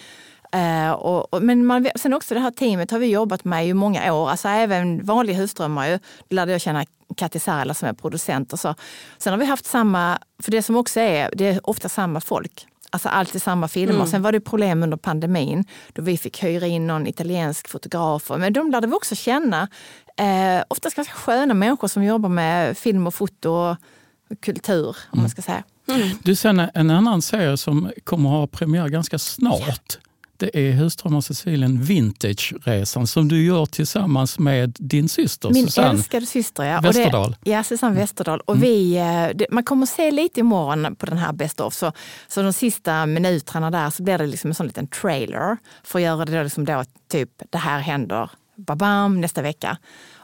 Eh, 0.55 0.91
och, 0.91 1.35
och, 1.35 1.43
men 1.43 1.67
man, 1.67 1.87
sen 1.97 2.15
också 2.15 2.35
det 2.35 2.41
här 2.41 2.51
teamet 2.51 2.91
har 2.91 2.99
vi 2.99 3.07
jobbat 3.07 3.45
med 3.45 3.69
i 3.69 3.75
många 3.75 4.15
år. 4.15 4.31
Alltså 4.31 4.49
även 4.49 5.05
vanliga 5.05 5.37
husdrömmar. 5.37 5.89
Ju. 5.89 5.99
Då 6.29 6.35
lärde 6.35 6.53
jag 6.53 6.61
känna 6.61 6.85
Katti 7.17 7.39
Särla 7.39 7.75
som 7.75 7.89
är 7.89 7.93
producent. 7.93 8.53
Och 8.53 8.61
så. 8.61 8.75
Sen 9.19 9.33
har 9.33 9.41
vi 9.41 9.47
haft 9.47 9.67
samma, 9.67 10.19
för 10.43 10.51
det 10.51 10.63
som 10.63 10.77
också 10.77 11.01
är, 11.01 11.31
det 11.37 11.47
är 11.47 11.71
ofta 11.71 11.89
samma 11.89 12.21
folk. 12.21 12.67
Alltså 12.91 13.09
alltid 13.09 13.43
samma 13.43 13.69
filmer. 13.69 14.07
Sen 14.07 14.23
var 14.23 14.33
det 14.33 14.41
problem 14.41 14.83
under 14.83 14.97
pandemin 14.97 15.65
då 15.93 16.03
vi 16.03 16.19
fick 16.19 16.45
hyra 16.45 16.67
in 16.67 16.87
någon 16.87 17.07
italiensk 17.07 17.69
fotograf. 17.69 18.31
Men 18.39 18.53
de 18.53 18.71
lärde 18.71 18.87
vi 18.87 18.93
också 18.93 19.15
känna. 19.15 19.69
Eh, 20.17 20.65
oftast 20.69 20.97
ganska 20.97 21.15
sköna 21.15 21.55
människor 21.55 21.89
som 21.89 22.05
jobbar 22.05 22.29
med 22.29 22.79
film 22.79 23.07
och 23.07 23.15
foto 23.15 23.51
och 23.51 23.77
kultur. 24.41 24.97
om 25.11 25.21
man 25.21 25.31
ska 25.31 25.43
säga. 25.43 25.63
Du, 26.23 26.37
sen 26.37 26.61
en 26.75 26.91
annan 26.91 27.23
serie 27.23 27.57
som 27.57 27.91
kommer 28.05 28.31
att 28.31 28.37
ha 28.37 28.47
premiär 28.47 28.89
ganska 28.89 29.19
snart. 29.19 29.99
Det 30.37 30.59
är 30.69 30.73
Husdrömmar 30.73 31.21
Cecilien 31.21 31.83
Vintage-resan 31.83 33.07
som 33.07 33.29
du 33.29 33.45
gör 33.45 33.67
tillsammans 33.67 34.39
med 34.39 34.77
din 34.81 35.09
syster 35.09 35.51
Min 35.51 35.67
Susanne. 35.67 35.91
älskade 35.91 36.27
syster, 36.27 36.65
ja. 36.65 36.79
Och 36.79 36.85
Westerdahl. 36.85 37.27
Mm. 37.27 37.39
Det, 37.43 37.51
ja, 37.51 37.63
Susanne 37.65 38.01
Westerdahl. 38.01 38.41
Och 38.41 38.63
vi, 38.63 38.97
eh, 38.97 39.37
det, 39.37 39.47
man 39.51 39.65
kommer 39.65 39.87
se 39.87 40.11
lite 40.11 40.41
imorgon 40.41 40.97
på 40.97 41.07
den 41.07 41.19
här 41.19 41.33
Best 41.33 41.61
of. 41.61 41.75
Så, 41.75 41.93
så 42.29 42.43
de 42.43 42.53
sista 42.53 43.07
minuterna 43.07 43.71
där 43.71 43.91
så 43.91 44.03
blir 44.03 44.19
det 44.19 44.27
liksom 44.27 44.51
en 44.51 44.55
sån 44.55 44.67
liten 44.67 44.87
trailer 44.87 45.57
för 45.85 45.99
att 45.99 46.03
göra 46.03 46.25
det 46.25 46.37
då 46.37 46.43
liksom 46.43 46.65
då 46.65 46.85
typ 47.11 47.31
det 47.51 47.59
här 47.59 47.81
händer 47.81 48.31
babam 48.57 49.21
nästa 49.21 49.43
vecka. 49.43 49.79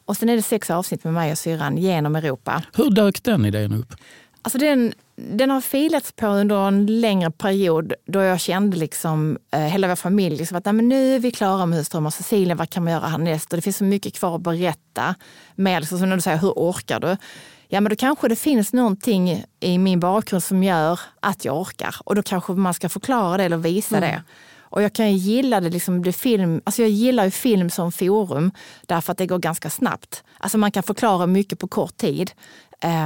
Och 0.04 0.16
sen 0.16 0.28
är 0.28 0.36
det 0.36 0.42
sex 0.42 0.70
avsnitt 0.70 1.04
med 1.04 1.12
mig 1.12 1.32
och 1.32 1.38
syrran 1.38 1.76
genom 1.78 2.16
Europa. 2.16 2.62
Hur 2.74 2.90
dök 2.90 3.22
den 3.22 3.46
idén 3.46 3.72
upp? 3.72 3.94
Alltså 4.42 4.58
den, 4.58 4.92
den 5.16 5.50
har 5.50 5.60
filats 5.60 6.12
på 6.12 6.26
under 6.26 6.68
en 6.68 7.00
längre 7.00 7.30
period 7.30 7.92
då 8.06 8.20
jag 8.20 8.40
kände 8.40 8.76
liksom, 8.76 9.38
eh, 9.50 9.60
hela 9.60 9.88
vår 9.88 9.96
familj 9.96 10.36
liksom 10.36 10.56
att 10.56 10.64
men 10.64 10.88
nu 10.88 11.14
är 11.14 11.18
vi 11.18 11.30
klara 11.30 11.66
med 11.66 11.78
Husdrömmar 11.78 12.08
och 12.08 12.14
Cecilia, 12.14 12.54
vad 12.54 12.70
kan 12.70 12.84
man 12.84 12.92
göra 12.92 13.06
härnäst? 13.08 13.52
Och 13.52 13.56
det 13.56 13.62
finns 13.62 13.76
så 13.76 13.84
mycket 13.84 14.14
kvar 14.14 14.34
att 14.34 14.40
berätta. 14.40 15.14
Med, 15.54 15.82
liksom, 15.82 15.98
som 15.98 16.08
när 16.08 16.16
du 16.16 16.22
säger, 16.22 16.38
hur 16.38 16.52
orkar 16.56 17.00
du? 17.00 17.16
Ja, 17.68 17.80
men 17.80 17.90
då 17.90 17.96
kanske 17.96 18.28
det 18.28 18.36
finns 18.36 18.72
någonting 18.72 19.44
i 19.60 19.78
min 19.78 20.00
bakgrund 20.00 20.42
som 20.42 20.62
gör 20.62 21.00
att 21.20 21.44
jag 21.44 21.60
orkar. 21.60 21.96
Och 22.04 22.14
då 22.14 22.22
kanske 22.22 22.52
man 22.52 22.74
ska 22.74 22.88
förklara 22.88 23.36
det 23.36 23.44
eller 23.44 23.56
visa 23.56 24.00
det. 24.00 24.22
Och 24.70 24.82
jag 24.82 24.92
kan 24.92 25.12
ju 25.12 25.16
gilla 25.16 25.60
det, 25.60 25.70
liksom, 25.70 26.02
det 26.02 26.12
film, 26.12 26.60
alltså 26.64 26.82
jag 26.82 26.90
gillar 26.90 27.24
ju 27.24 27.30
film 27.30 27.70
som 27.70 27.92
forum 27.92 28.52
därför 28.86 29.12
att 29.12 29.18
det 29.18 29.26
går 29.26 29.38
ganska 29.38 29.70
snabbt. 29.70 30.24
Alltså 30.38 30.58
man 30.58 30.70
kan 30.70 30.82
förklara 30.82 31.26
mycket 31.26 31.58
på 31.58 31.68
kort 31.68 31.96
tid. 31.96 32.30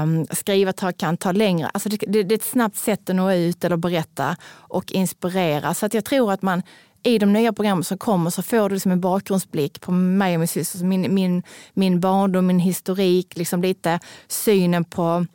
Um, 0.02 0.26
skriva 0.30 0.73
ta, 0.73 0.92
kan 0.92 1.16
ta 1.16 1.33
längre. 1.33 1.71
Alltså 1.75 1.88
det, 1.88 1.97
det, 1.97 2.23
det 2.23 2.35
är 2.35 2.38
ett 2.38 2.44
snabbt 2.44 2.76
sätt 2.76 3.11
att 3.11 3.16
nå 3.16 3.33
ut 3.33 3.64
eller 3.64 3.76
berätta 3.76 4.37
och 4.52 4.92
inspirera. 4.92 5.75
Så 5.75 5.87
att 5.87 5.94
jag 5.94 6.04
tror 6.04 6.33
att 6.33 6.42
man 6.42 6.62
i 7.02 7.18
de 7.18 7.33
nya 7.33 7.52
programmen 7.52 7.85
som 7.85 7.99
kommer 7.99 8.30
så 8.30 8.42
får 8.42 8.68
du 8.68 8.75
liksom 8.75 8.92
en 8.92 9.00
bakgrundsblick 9.00 9.80
på 9.80 9.92
mig 9.92 10.35
och 10.35 10.40
min 10.40 10.49
syster. 10.49 10.85
Min, 10.85 11.14
min, 11.14 11.42
min 11.75 12.00
barndom, 12.00 12.47
min 12.47 12.59
historik, 12.59 13.37
liksom 13.37 13.62
lite 13.62 14.00
synen 14.28 14.85
på 14.85 15.26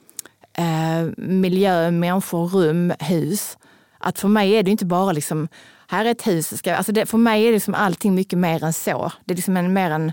eh, 0.54 1.12
miljö, 1.18 1.92
människor, 1.92 2.48
rum, 2.48 2.94
hus. 3.00 3.58
Att 4.00 4.20
för 4.20 4.28
mig 4.28 4.52
är 4.52 4.64
det 4.64 4.72
inte 4.72 4.86
bara 4.86 5.12
liksom, 5.12 5.48
här 5.88 6.06
är 6.06 6.12
ett 6.12 6.28
hus. 6.28 6.58
Ska, 6.58 6.76
alltså 6.76 6.92
det, 6.92 7.06
för 7.06 7.18
mig 7.18 7.44
är 7.44 7.48
det 7.48 7.54
liksom 7.54 7.74
allting 7.74 8.16
mycket 8.16 8.40
mer 8.40 8.64
än 8.64 8.74
så. 8.74 9.12
Det 9.26 9.34
är 9.34 9.36
liksom 9.36 9.58
en, 9.58 9.74
mer 9.74 9.92
en, 9.92 10.12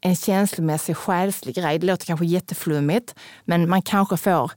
en 0.00 0.16
känslomässig, 0.16 0.96
själslig 0.96 1.54
grej. 1.54 1.78
Det 1.78 1.86
låter 1.86 2.06
kanske 2.06 2.26
jätteflummigt, 2.26 3.14
men 3.44 3.68
man 3.68 3.82
kanske 3.82 4.16
får 4.16 4.50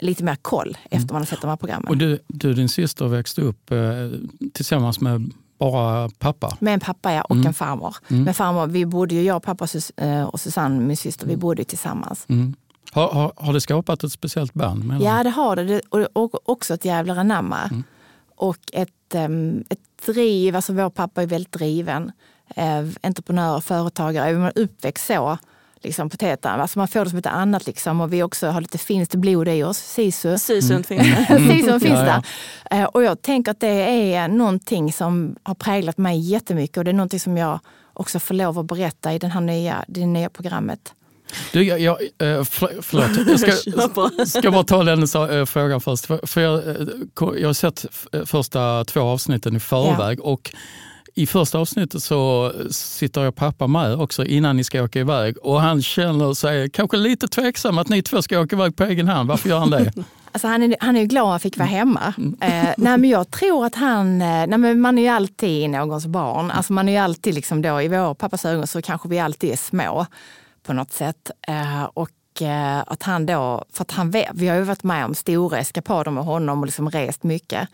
lite 0.00 0.24
mer 0.24 0.36
koll 0.36 0.78
efter 0.90 1.12
man 1.14 1.22
har 1.22 1.26
sett 1.26 1.40
de 1.40 1.48
här 1.48 1.56
programmen. 1.56 1.88
Och 1.88 1.96
du, 1.96 2.18
du 2.28 2.54
din 2.54 2.68
syster 2.68 3.06
växte 3.08 3.40
upp 3.40 3.70
eh, 3.70 3.78
tillsammans 4.52 5.00
med 5.00 5.32
bara 5.58 6.08
pappa? 6.18 6.56
Med 6.60 6.74
en 6.74 6.80
pappa 6.80 7.12
ja, 7.12 7.22
och 7.22 7.34
Mm. 7.34 7.46
en 7.46 7.54
farmor. 7.54 7.96
Mm. 8.08 8.22
Men 8.24 8.34
farmor, 8.34 8.66
vi 8.66 8.86
bodde 8.86 9.14
ju, 9.14 9.22
jag, 9.22 9.42
pappa 9.42 9.64
och 9.64 10.02
eh, 10.04 10.34
Susanne, 10.34 10.80
min 10.80 10.96
syster, 10.96 11.26
vi 11.26 11.36
bodde 11.36 11.60
ju 11.60 11.64
tillsammans. 11.64 12.26
Mm. 12.28 12.54
Har, 12.96 13.08
har, 13.08 13.32
har 13.36 13.52
det 13.52 13.60
skapat 13.60 14.04
ett 14.04 14.12
speciellt 14.12 14.54
band? 14.54 14.84
mellan- 14.84 15.02
Ja 15.02 15.22
det 15.22 15.30
har 15.30 15.56
det. 15.56 15.80
och, 15.88 16.06
och 16.12 16.48
också 16.48 16.74
ett 16.74 16.84
jävlar 16.84 17.16
anamma. 17.16 17.62
Mm. 17.62 17.84
Och 18.36 18.58
ett, 18.72 19.14
em, 19.14 19.64
ett 19.70 19.78
driv, 20.06 20.56
alltså 20.56 20.72
vår 20.72 20.90
pappa 20.90 21.22
är 21.22 21.26
väldigt 21.26 21.52
driven. 21.52 22.12
Eh, 22.56 22.84
entreprenör, 23.02 23.60
företagare, 23.60 24.32
man 24.32 24.46
är 24.54 24.58
uppväxt 24.58 25.06
så. 25.06 25.38
Liksom 25.82 26.10
på 26.10 26.16
tetan. 26.16 26.60
Alltså 26.60 26.78
man 26.78 26.88
får 26.88 27.04
det 27.04 27.10
som 27.10 27.18
ett 27.18 27.26
annat 27.26 27.66
liksom. 27.66 28.00
Och 28.00 28.12
vi 28.12 28.22
också 28.22 28.46
har 28.48 28.60
lite 28.60 28.78
finskt 28.78 29.14
blod 29.14 29.48
i 29.48 29.62
oss, 29.62 29.78
sisu. 29.78 30.38
Sisun 30.38 30.84
finns 30.84 31.02
det. 31.28 31.38
Sisun 31.38 31.80
finns 31.80 31.98
Ja, 32.00 32.06
ja. 32.06 32.22
där. 32.70 32.80
Eh, 32.82 32.84
Och 32.84 33.02
jag 33.02 33.22
tänker 33.22 33.50
att 33.50 33.60
det 33.60 34.14
är 34.14 34.28
någonting 34.28 34.92
som 34.92 35.36
har 35.42 35.54
präglat 35.54 35.98
mig 35.98 36.18
jättemycket 36.18 36.76
och 36.76 36.84
det 36.84 36.90
är 36.90 36.92
någonting 36.92 37.20
som 37.20 37.36
jag 37.36 37.58
också 37.92 38.18
får 38.18 38.34
lov 38.34 38.58
att 38.58 38.66
berätta 38.66 39.12
i 39.14 39.18
den 39.18 39.30
här 39.30 39.40
nya, 39.40 39.84
det 39.88 40.06
nya 40.06 40.28
programmet. 40.30 40.94
Du, 41.52 41.62
jag, 41.62 41.80
jag, 41.80 41.98
eh, 42.02 42.44
för, 42.44 42.82
förlåt, 42.82 43.26
jag 43.26 43.40
ska, 43.40 44.26
ska 44.26 44.50
bara 44.50 44.64
ta 44.64 44.84
den 44.84 45.02
eh, 45.02 45.44
frågan 45.44 45.80
först. 45.80 46.06
För, 46.06 46.26
för 46.26 46.40
jag, 46.40 46.68
eh, 46.68 46.86
jag 47.40 47.48
har 47.48 47.52
sett 47.52 47.86
första 48.24 48.84
två 48.84 49.00
avsnitten 49.00 49.56
i 49.56 49.60
förväg 49.60 50.20
och 50.20 50.52
i 51.14 51.26
första 51.26 51.58
avsnittet 51.58 52.02
så 52.02 52.52
sitter 52.70 53.24
jag 53.24 53.34
pappa 53.34 53.66
med 53.66 54.00
också 54.00 54.24
innan 54.24 54.56
ni 54.56 54.64
ska 54.64 54.82
åka 54.82 55.00
iväg 55.00 55.36
och 55.42 55.60
han 55.60 55.82
känner 55.82 56.34
sig 56.34 56.70
kanske 56.70 56.96
lite 56.96 57.28
tveksam 57.28 57.78
att 57.78 57.88
ni 57.88 58.02
två 58.02 58.22
ska 58.22 58.40
åka 58.40 58.56
iväg 58.56 58.76
på 58.76 58.84
egen 58.84 59.08
hand. 59.08 59.28
Varför 59.28 59.48
gör 59.48 59.58
han 59.58 59.70
det? 59.70 59.92
Alltså 60.32 60.48
han, 60.48 60.62
är, 60.62 60.76
han 60.80 60.96
är 60.96 61.00
ju 61.00 61.06
glad 61.06 61.24
att 61.24 61.30
han 61.30 61.40
fick 61.40 61.56
vara 61.58 61.68
hemma. 61.68 62.14
Eh, 62.40 62.64
nej, 62.76 62.98
men 62.98 63.04
jag 63.04 63.30
tror 63.30 63.66
att 63.66 63.74
han, 63.74 64.18
nej, 64.18 64.46
men 64.46 64.80
man 64.80 64.98
är 64.98 65.02
ju 65.02 65.08
alltid 65.08 65.70
någons 65.70 66.06
barn. 66.06 66.50
Alltså 66.50 66.72
man 66.72 66.88
är 66.88 66.92
ju 66.92 66.98
alltid, 66.98 67.34
liksom 67.34 67.62
då, 67.62 67.82
i 67.82 67.88
vår 67.88 68.14
pappas 68.14 68.44
ögon 68.44 68.66
så 68.66 68.82
kanske 68.82 69.08
vi 69.08 69.18
alltid 69.18 69.52
är 69.52 69.56
små 69.56 70.06
på 70.66 70.72
något 70.72 70.92
sätt. 70.92 71.30
Eh, 71.48 71.84
och 71.84 72.42
eh, 72.42 72.78
att 72.86 73.02
han 73.02 73.26
då, 73.26 73.64
för 73.72 73.82
att 73.82 73.90
han 73.90 74.10
vet, 74.10 74.30
vi 74.34 74.48
har 74.48 74.56
ju 74.56 74.62
varit 74.62 74.84
med 74.84 75.04
om 75.04 75.14
stora 75.14 75.58
eskapader 75.58 76.10
med 76.10 76.24
honom 76.24 76.60
och 76.60 76.66
liksom 76.66 76.90
rest 76.90 77.22
mycket 77.22 77.68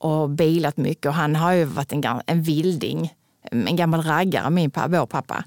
och 0.00 0.30
bilat 0.30 0.76
mycket. 0.76 1.06
Och 1.06 1.14
han 1.14 1.36
har 1.36 1.52
ju 1.52 1.64
varit 1.64 1.92
en, 1.92 2.04
en 2.26 2.42
vilding, 2.42 3.14
en 3.50 3.76
gammal 3.76 4.02
raggare, 4.02 4.50
min 4.50 4.70
pappa, 4.70 4.88
vår 4.88 5.06
pappa. 5.06 5.44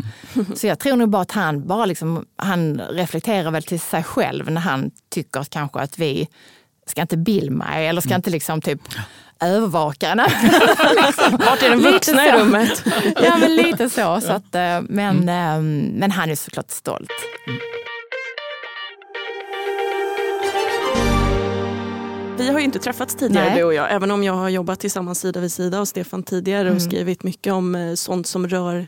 Så 0.55 0.67
jag 0.67 0.79
tror 0.79 0.95
nog 0.95 1.09
bara 1.09 1.21
att 1.21 1.31
han 1.31 1.67
bara 1.67 1.85
liksom, 1.85 2.25
han 2.35 2.81
reflekterar 2.89 3.51
väl 3.51 3.63
till 3.63 3.79
sig 3.79 4.03
själv 4.03 4.51
när 4.51 4.61
han 4.61 4.91
tycker 5.09 5.43
kanske 5.43 5.79
att 5.79 5.99
vi 5.99 6.27
ska 6.85 7.01
inte 7.01 7.17
bilma 7.17 7.75
eller 7.75 8.01
ska 8.01 8.15
inte 8.15 8.29
liksom 8.29 8.61
typ 8.61 8.81
övervaka. 9.39 10.15
Nej, 10.15 10.27
liksom. 11.05 11.37
Vart 11.45 11.63
är 11.63 11.69
den 11.69 11.77
Lite 11.77 11.91
vuxna 11.91 12.27
i 12.27 12.31
så. 12.31 12.37
rummet? 12.37 12.83
Ja 13.23 13.37
men 13.37 13.55
lite 13.55 13.89
så. 13.89 14.21
så 14.21 14.31
att, 14.31 14.55
eh, 14.55 14.81
men, 14.89 15.29
eh, 15.29 15.61
men 15.99 16.11
han 16.11 16.29
är 16.29 16.35
såklart 16.35 16.71
stolt. 16.71 17.11
Vi 22.37 22.49
har 22.49 22.59
ju 22.59 22.65
inte 22.65 22.79
träffats 22.79 23.15
tidigare 23.15 23.45
Nej. 23.45 23.57
du 23.57 23.63
och 23.63 23.73
jag, 23.73 23.91
även 23.93 24.11
om 24.11 24.23
jag 24.23 24.33
har 24.33 24.49
jobbat 24.49 24.79
tillsammans 24.79 25.19
sida 25.19 25.39
vid 25.39 25.51
sida 25.51 25.79
och 25.79 25.87
Stefan 25.87 26.23
tidigare 26.23 26.61
och 26.61 26.67
Mm. 26.67 26.79
skrivit 26.79 27.23
mycket 27.23 27.53
om 27.53 27.75
eh, 27.75 27.93
sånt 27.93 28.27
som 28.27 28.47
rör 28.47 28.87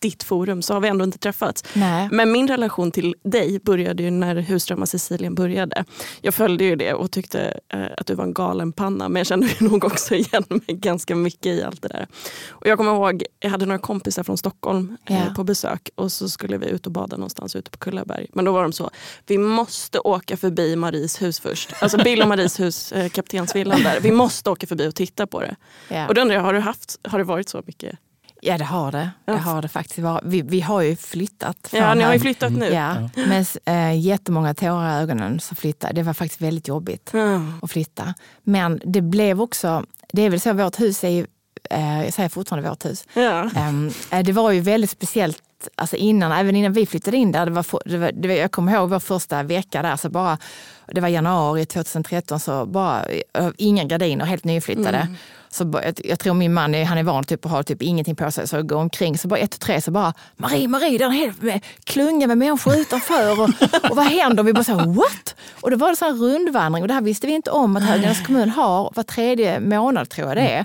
ditt 0.00 0.22
forum 0.22 0.62
så 0.62 0.74
har 0.74 0.80
vi 0.80 0.88
ändå 0.88 1.04
inte 1.04 1.18
träffats. 1.18 1.64
Nej. 1.74 2.08
Men 2.12 2.32
min 2.32 2.48
relation 2.48 2.90
till 2.90 3.14
dig 3.24 3.58
började 3.64 4.02
ju 4.02 4.10
när 4.10 4.36
Husdrömmar 4.36 4.86
Sicilien 4.86 5.34
började. 5.34 5.84
Jag 6.20 6.34
följde 6.34 6.64
ju 6.64 6.76
det 6.76 6.94
och 6.94 7.10
tyckte 7.10 7.60
eh, 7.72 7.86
att 7.96 8.06
du 8.06 8.14
var 8.14 8.24
en 8.24 8.34
galen 8.34 8.72
panna 8.72 9.08
men 9.08 9.20
jag 9.20 9.26
kände 9.26 9.48
nog 9.60 9.84
också 9.84 10.14
igen 10.14 10.44
mig 10.48 10.60
ganska 10.66 11.14
mycket 11.16 11.46
i 11.46 11.62
allt 11.62 11.82
det 11.82 11.88
där. 11.88 12.06
Och 12.48 12.66
jag 12.66 12.78
kommer 12.78 12.92
ihåg, 12.94 13.22
jag 13.40 13.50
hade 13.50 13.66
några 13.66 13.78
kompisar 13.78 14.22
från 14.22 14.38
Stockholm 14.38 14.96
eh, 15.10 15.18
Ja. 15.18 15.34
på 15.36 15.44
besök 15.44 15.90
och 15.94 16.12
så 16.12 16.28
skulle 16.28 16.58
vi 16.58 16.66
ut 16.68 16.86
och 16.86 16.92
bada 16.92 17.16
någonstans 17.16 17.56
ute 17.56 17.70
på 17.70 17.78
Kullaberg. 17.78 18.26
Men 18.32 18.44
då 18.44 18.52
var 18.52 18.62
de 18.62 18.72
så, 18.72 18.90
vi 19.26 19.38
måste 19.38 19.98
åka 19.98 20.36
förbi 20.36 20.76
Maries 20.76 21.22
hus 21.22 21.40
först. 21.40 21.72
Alltså 21.82 21.98
Bill 22.04 22.22
och 22.22 22.28
Maries 22.28 22.60
hus, 22.60 22.92
eh, 22.92 23.08
kaptensvillan 23.08 23.82
där. 23.82 24.00
Vi 24.00 24.10
måste 24.12 24.50
åka 24.50 24.66
förbi 24.66 24.88
och 24.88 24.94
titta 24.94 25.26
på 25.26 25.40
det. 25.40 25.56
Ja. 25.88 26.08
Och 26.08 26.14
då 26.14 26.20
undrar 26.20 26.34
jag, 26.36 26.42
har, 26.42 26.54
du 26.54 26.60
haft, 26.60 26.98
har 27.08 27.18
det 27.18 27.24
varit 27.24 27.48
så 27.48 27.62
mycket? 27.66 27.98
Ja 28.40 28.58
det 28.58 28.64
har 28.64 28.92
det. 28.92 29.10
Det 29.24 29.32
har 29.38 29.62
det 29.62 29.68
faktiskt 29.68 29.98
varit. 29.98 30.22
Vi, 30.24 30.42
vi 30.42 30.60
har 30.60 30.80
ju 30.80 30.96
flyttat. 30.96 31.68
Ja, 31.72 31.94
ni 31.94 32.02
har 32.02 32.12
ju 32.12 32.20
flyttat 32.20 32.52
nu. 32.52 32.66
Ja, 32.66 32.94
med 33.14 33.46
äh, 33.64 33.98
jättemånga 34.00 34.54
tårar 34.54 34.98
i 34.98 35.02
ögonen 35.02 35.40
så 35.40 35.54
flyttade. 35.54 35.92
Det 35.94 36.02
var 36.02 36.12
faktiskt 36.14 36.40
väldigt 36.40 36.68
jobbigt 36.68 37.10
Ja. 37.12 37.40
att 37.62 37.70
flytta. 37.70 38.14
Men 38.42 38.80
det 38.84 39.00
blev 39.02 39.40
också, 39.40 39.84
det 40.12 40.22
är 40.22 40.30
väl 40.30 40.40
så, 40.40 40.52
vårt 40.52 40.80
hus 40.80 41.04
är 41.04 41.08
ju, 41.08 41.26
eh, 41.70 42.04
jag 42.04 42.12
säger 42.14 42.28
fortfarande 42.28 42.68
vårt 42.68 42.84
hus. 42.84 43.04
Ja. 43.14 43.50
Ehm, 43.56 43.90
eh, 44.10 44.20
det 44.24 44.32
var 44.32 44.50
ju 44.50 44.60
väldigt 44.60 44.90
speciellt 44.90 45.42
Alltså 45.74 45.96
innan, 45.96 46.32
även 46.32 46.56
innan 46.56 46.72
vi 46.72 46.86
flyttade 46.86 47.16
in 47.16 47.32
där, 47.32 47.46
det 47.46 47.52
var, 47.52 47.66
det 47.88 47.98
var, 47.98 48.12
det 48.12 48.28
var, 48.28 48.34
jag 48.34 48.52
kommer 48.52 48.72
ihåg 48.72 48.90
vår 48.90 48.98
första 48.98 49.42
vecka 49.42 49.82
där, 49.82 49.96
så 49.96 50.10
bara, 50.10 50.38
det 50.86 51.00
var 51.00 51.08
januari 51.08 51.66
2013, 51.66 52.40
så 52.40 52.66
bara 52.66 53.04
eh, 53.34 53.48
inga 53.56 53.84
gardiner, 53.84 54.24
helt 54.24 54.44
nyflyttade. 54.44 55.08
Så 55.50 55.80
jag, 56.04 56.18
tror 56.18 56.34
min 56.34 56.54
man 56.54 56.74
han 56.74 56.98
är 56.98 57.02
van 57.02 57.24
typ 57.24 57.44
att 57.44 57.50
ha 57.50 57.62
typ 57.62 57.82
ingenting 57.82 58.16
på 58.16 58.30
sig, 58.30 58.48
så 58.48 58.62
går 58.62 58.76
omkring, 58.76 59.18
så 59.18 59.28
bara 59.28 59.38
ett, 59.40 59.60
tre, 59.60 59.80
så 59.80 59.90
bara 59.90 60.14
Marie, 60.36 60.68
Marie, 60.68 60.98
det 60.98 61.04
är 61.04 61.08
en 61.08 61.12
hel 61.12 61.32
med- 61.40 61.64
klunga 61.84 62.26
med 62.26 62.38
människor 62.38 62.76
utanför 62.76 63.40
och, 63.40 63.48
och 63.90 63.96
vad 63.96 64.06
händer? 64.06 64.42
Och 64.42 64.48
vi 64.48 64.52
bara 64.52 64.64
så 64.64 64.74
what? 64.74 65.34
Och 65.60 65.70
då 65.70 65.76
var 65.76 65.90
det 65.90 65.96
så 65.96 66.04
här 66.04 66.12
rundvandring 66.12 66.82
och 66.84 66.88
det 66.88 66.94
här 66.94 67.00
visste 67.00 67.26
vi 67.26 67.32
inte 67.32 67.50
om 67.50 67.76
att 67.76 67.82
Höganäs 67.82 68.26
kommun 68.26 68.50
har 68.50 68.92
var 68.94 69.02
tredje 69.02 69.60
månad 69.60 70.08
tror 70.08 70.28
jag 70.28 70.36
det 70.36 70.48
är 70.52 70.64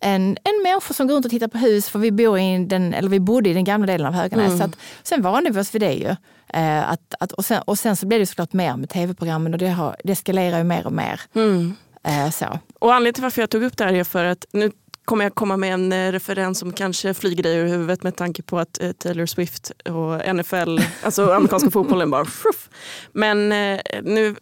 en, 0.00 0.22
en 0.44 0.62
människa 0.62 0.94
som 0.94 1.06
går 1.06 1.14
runt 1.14 1.24
och 1.24 1.30
tittar 1.30 1.48
på 1.48 1.58
hus, 1.58 1.88
för 1.88 1.98
vi, 1.98 2.12
bor 2.12 2.38
i 2.38 2.64
den, 2.64 2.94
eller 2.94 3.08
vi 3.08 3.20
bodde 3.20 3.50
i 3.50 3.52
den 3.54 3.64
gamla 3.64 3.86
delen 3.86 4.06
av 4.06 4.12
Höganäs. 4.12 4.58
Så 4.58 4.64
att, 4.64 4.76
sen 5.02 5.22
vande 5.22 5.50
vi 5.50 5.60
oss 5.60 5.74
vid 5.74 5.80
det 5.82 5.92
ju. 5.92 6.16
Eh, 6.54 6.90
att, 6.90 7.14
att, 7.20 7.32
och, 7.32 7.44
sen, 7.44 7.62
och 7.66 7.78
sen 7.78 7.96
så 7.96 8.06
blev 8.06 8.20
det 8.20 8.26
såklart 8.26 8.52
mer 8.52 8.76
med 8.76 8.88
tv-programmen 8.88 9.52
och 9.52 9.58
det, 9.58 9.68
har, 9.68 9.96
det 10.04 10.12
eskalerar 10.12 10.58
ju 10.58 10.64
mer 10.64 10.86
och 10.86 10.92
mer. 10.92 11.20
Mm. 11.34 11.76
Eh, 12.04 12.30
så. 12.30 12.58
Och 12.78 12.94
anledningen 12.94 13.14
till 13.14 13.22
varför 13.22 13.42
jag 13.42 13.50
tog 13.50 13.62
upp 13.62 13.76
det 13.76 13.84
här 13.84 13.92
är 13.94 14.04
för 14.04 14.24
att 14.24 14.46
nu 14.52 14.70
kommer 15.04 15.24
jag 15.24 15.34
komma 15.34 15.56
med 15.56 15.74
en 15.74 15.92
eh, 15.92 16.12
referens 16.12 16.58
som 16.58 16.72
kanske 16.72 17.14
flyger 17.14 17.42
dig 17.42 17.56
ur 17.56 17.66
huvudet 17.66 18.02
med 18.02 18.16
tanke 18.16 18.42
på 18.42 18.58
att 18.58 18.82
eh, 18.82 18.92
Taylor 18.92 19.26
Swift 19.26 19.70
och 19.70 20.34
NFL, 20.36 20.78
alltså 21.02 21.32
amerikanska 21.32 21.70
fotbollen 21.70 22.10
bara 22.10 22.24
fruff. 22.24 22.68
Men 23.12 23.52
eh, 23.52 23.80
nu 24.02 24.36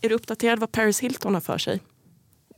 är 0.00 0.08
du 0.08 0.14
uppdaterad 0.14 0.58
vad 0.58 0.72
Paris 0.72 1.00
Hilton 1.00 1.34
har 1.34 1.40
för 1.40 1.58
sig? 1.58 1.80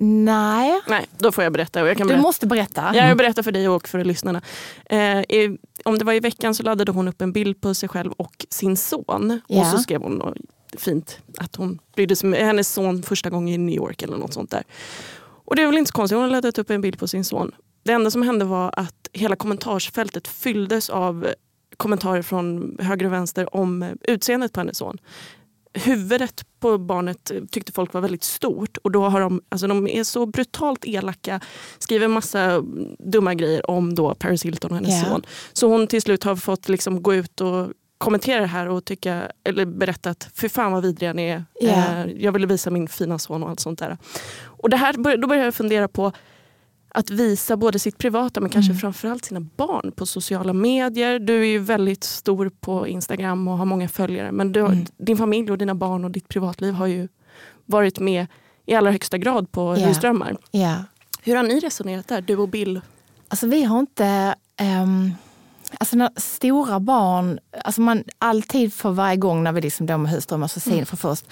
Nej, 0.02 0.80
Nej, 0.86 1.06
då 1.18 1.32
får 1.32 1.44
jag 1.44 1.52
berätta. 1.52 1.82
Och 1.82 1.88
jag 1.88 1.96
kan 1.96 2.06
du 2.06 2.12
berätta. 2.12 2.22
måste 2.22 2.46
berätta. 2.46 2.92
Ja, 2.94 3.08
jag 3.08 3.16
berättar 3.16 3.42
för 3.42 3.52
dig 3.52 3.68
och 3.68 3.88
för 3.88 4.04
lyssnarna. 4.04 4.42
Eh, 4.86 5.18
i, 5.20 5.58
om 5.84 5.98
det 5.98 6.04
var 6.04 6.12
i 6.12 6.20
veckan 6.20 6.54
så 6.54 6.62
laddade 6.62 6.92
hon 6.92 7.08
upp 7.08 7.22
en 7.22 7.32
bild 7.32 7.60
på 7.60 7.74
sig 7.74 7.88
själv 7.88 8.12
och 8.12 8.46
sin 8.50 8.76
son. 8.76 9.40
Ja. 9.46 9.60
Och 9.60 9.66
så 9.66 9.78
skrev 9.78 10.02
hon 10.02 10.34
fint 10.78 11.18
att 11.38 11.56
hon 11.56 11.78
brydde 11.96 12.16
sig 12.16 12.28
med 12.28 12.40
hennes 12.46 12.72
son 12.72 13.02
första 13.02 13.30
gången 13.30 13.54
i 13.54 13.58
New 13.58 13.74
York 13.74 14.02
eller 14.02 14.16
något 14.16 14.34
sånt 14.34 14.50
där. 14.50 14.62
Och 15.44 15.56
det 15.56 15.62
är 15.62 15.66
väl 15.66 15.78
inte 15.78 15.88
så 15.88 15.92
konstigt, 15.94 16.16
hon 16.16 16.22
har 16.24 16.30
laddat 16.30 16.58
upp 16.58 16.70
en 16.70 16.80
bild 16.80 16.98
på 16.98 17.08
sin 17.08 17.24
son. 17.24 17.52
Det 17.82 17.92
enda 17.92 18.10
som 18.10 18.22
hände 18.22 18.44
var 18.44 18.70
att 18.76 19.08
hela 19.12 19.36
kommentarsfältet 19.36 20.28
fylldes 20.28 20.90
av 20.90 21.28
kommentarer 21.76 22.22
från 22.22 22.76
höger 22.80 23.06
och 23.06 23.12
vänster 23.12 23.56
om 23.56 23.84
utseendet 24.02 24.52
på 24.52 24.60
hennes 24.60 24.78
son. 24.78 24.98
Huvudet 25.74 26.42
på 26.60 26.78
barnet 26.78 27.32
tyckte 27.50 27.72
folk 27.72 27.92
var 27.92 28.00
väldigt 28.00 28.24
stort 28.24 28.76
och 28.76 28.90
då 28.90 29.08
har 29.08 29.20
de, 29.20 29.40
alltså 29.48 29.66
de 29.66 29.88
är 29.88 30.04
så 30.04 30.26
brutalt 30.26 30.84
elaka, 30.86 31.40
skriver 31.78 32.08
massa 32.08 32.62
dumma 32.98 33.34
grejer 33.34 33.70
om 33.70 33.94
då 33.94 34.14
Paris 34.14 34.44
Hilton 34.44 34.70
och 34.70 34.76
hennes 34.76 35.02
Ja. 35.02 35.08
son. 35.10 35.22
Så 35.52 35.68
hon 35.68 35.86
till 35.86 36.02
slut 36.02 36.24
har 36.24 36.36
fått 36.36 36.68
liksom 36.68 37.02
gå 37.02 37.14
ut 37.14 37.40
och 37.40 37.68
kommentera 38.00 38.40
det 38.40 38.46
här 38.46 38.68
och 38.68 38.84
tycka, 38.84 39.30
eller 39.44 39.64
berätta 39.66 40.10
att 40.10 40.28
fy 40.34 40.48
fan 40.48 40.72
vad 40.72 40.82
vidriga 40.82 41.12
ni 41.12 41.22
är. 41.28 41.44
Eh, 41.60 42.06
jag 42.16 42.32
ville 42.32 42.46
visa 42.46 42.70
min 42.70 42.88
fina 42.88 43.18
son 43.18 43.42
och 43.42 43.50
allt 43.50 43.60
sånt 43.60 43.78
där. 43.78 43.98
Och 44.44 44.70
det 44.70 44.76
här, 44.76 45.16
då 45.16 45.28
började 45.28 45.44
jag 45.46 45.54
fundera 45.54 45.88
på 45.88 46.12
att 46.94 47.10
visa 47.10 47.56
både 47.56 47.78
sitt 47.78 47.98
privata 47.98 48.40
men 48.40 48.50
kanske 48.50 48.74
framförallt 48.74 49.24
sina 49.24 49.40
barn 49.40 49.92
på 49.96 50.06
sociala 50.06 50.52
medier. 50.52 51.18
Du 51.18 51.40
är 51.40 51.44
ju 51.44 51.58
väldigt 51.58 52.04
stor 52.04 52.50
på 52.60 52.86
Instagram 52.88 53.48
och 53.48 53.58
har 53.58 53.64
många 53.64 53.88
följare. 53.88 54.32
Men 54.32 54.52
du, 54.52 54.60
Mm. 54.60 54.86
din 54.98 55.16
familj 55.16 55.50
och 55.50 55.58
dina 55.58 55.74
barn 55.74 56.04
och 56.04 56.10
ditt 56.10 56.28
privatliv 56.28 56.74
har 56.74 56.86
ju 56.86 57.08
varit 57.66 57.98
med 57.98 58.26
i 58.66 58.74
allra 58.74 58.90
högsta 58.90 59.18
grad 59.18 59.52
på 59.52 59.76
Ja. 59.78 59.86
Husdrömmar. 59.86 60.36
Ja. 60.50 60.74
Hur 61.22 61.36
har 61.36 61.42
ni 61.42 61.60
resonerat 61.60 62.08
där, 62.08 62.20
du 62.20 62.36
och 62.36 62.48
Bill? 62.48 62.80
Alltså 63.28 63.46
vi 63.46 63.64
har 63.64 63.80
inte... 63.80 64.34
ehm, 64.56 65.12
alltså 65.78 65.96
när 65.96 66.10
stora 66.16 66.80
barn, 66.80 67.38
alltså 67.64 67.80
man 67.80 68.04
alltid 68.18 68.74
för 68.74 68.90
varje 68.90 69.16
gång 69.16 69.42
när 69.42 69.52
vi 69.52 69.60
liksom 69.60 69.86
då 69.86 69.98
med 69.98 70.10
husdrömmar 70.10 70.48
så 70.48 70.60
säger 70.60 70.84
för 70.84 70.96
först 70.96 71.24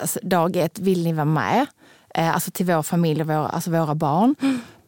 alltså 0.00 0.18
dag 0.22 0.56
ett, 0.56 0.78
vill 0.78 1.04
ni 1.04 1.12
vara 1.12 1.24
med? 1.24 1.66
Eh, 2.14 2.34
alltså 2.34 2.50
till 2.50 2.66
vår 2.66 2.82
familj 2.82 3.20
och 3.20 3.26
våra, 3.26 3.48
alltså 3.48 3.70
våra 3.70 3.94
barn. 3.94 4.34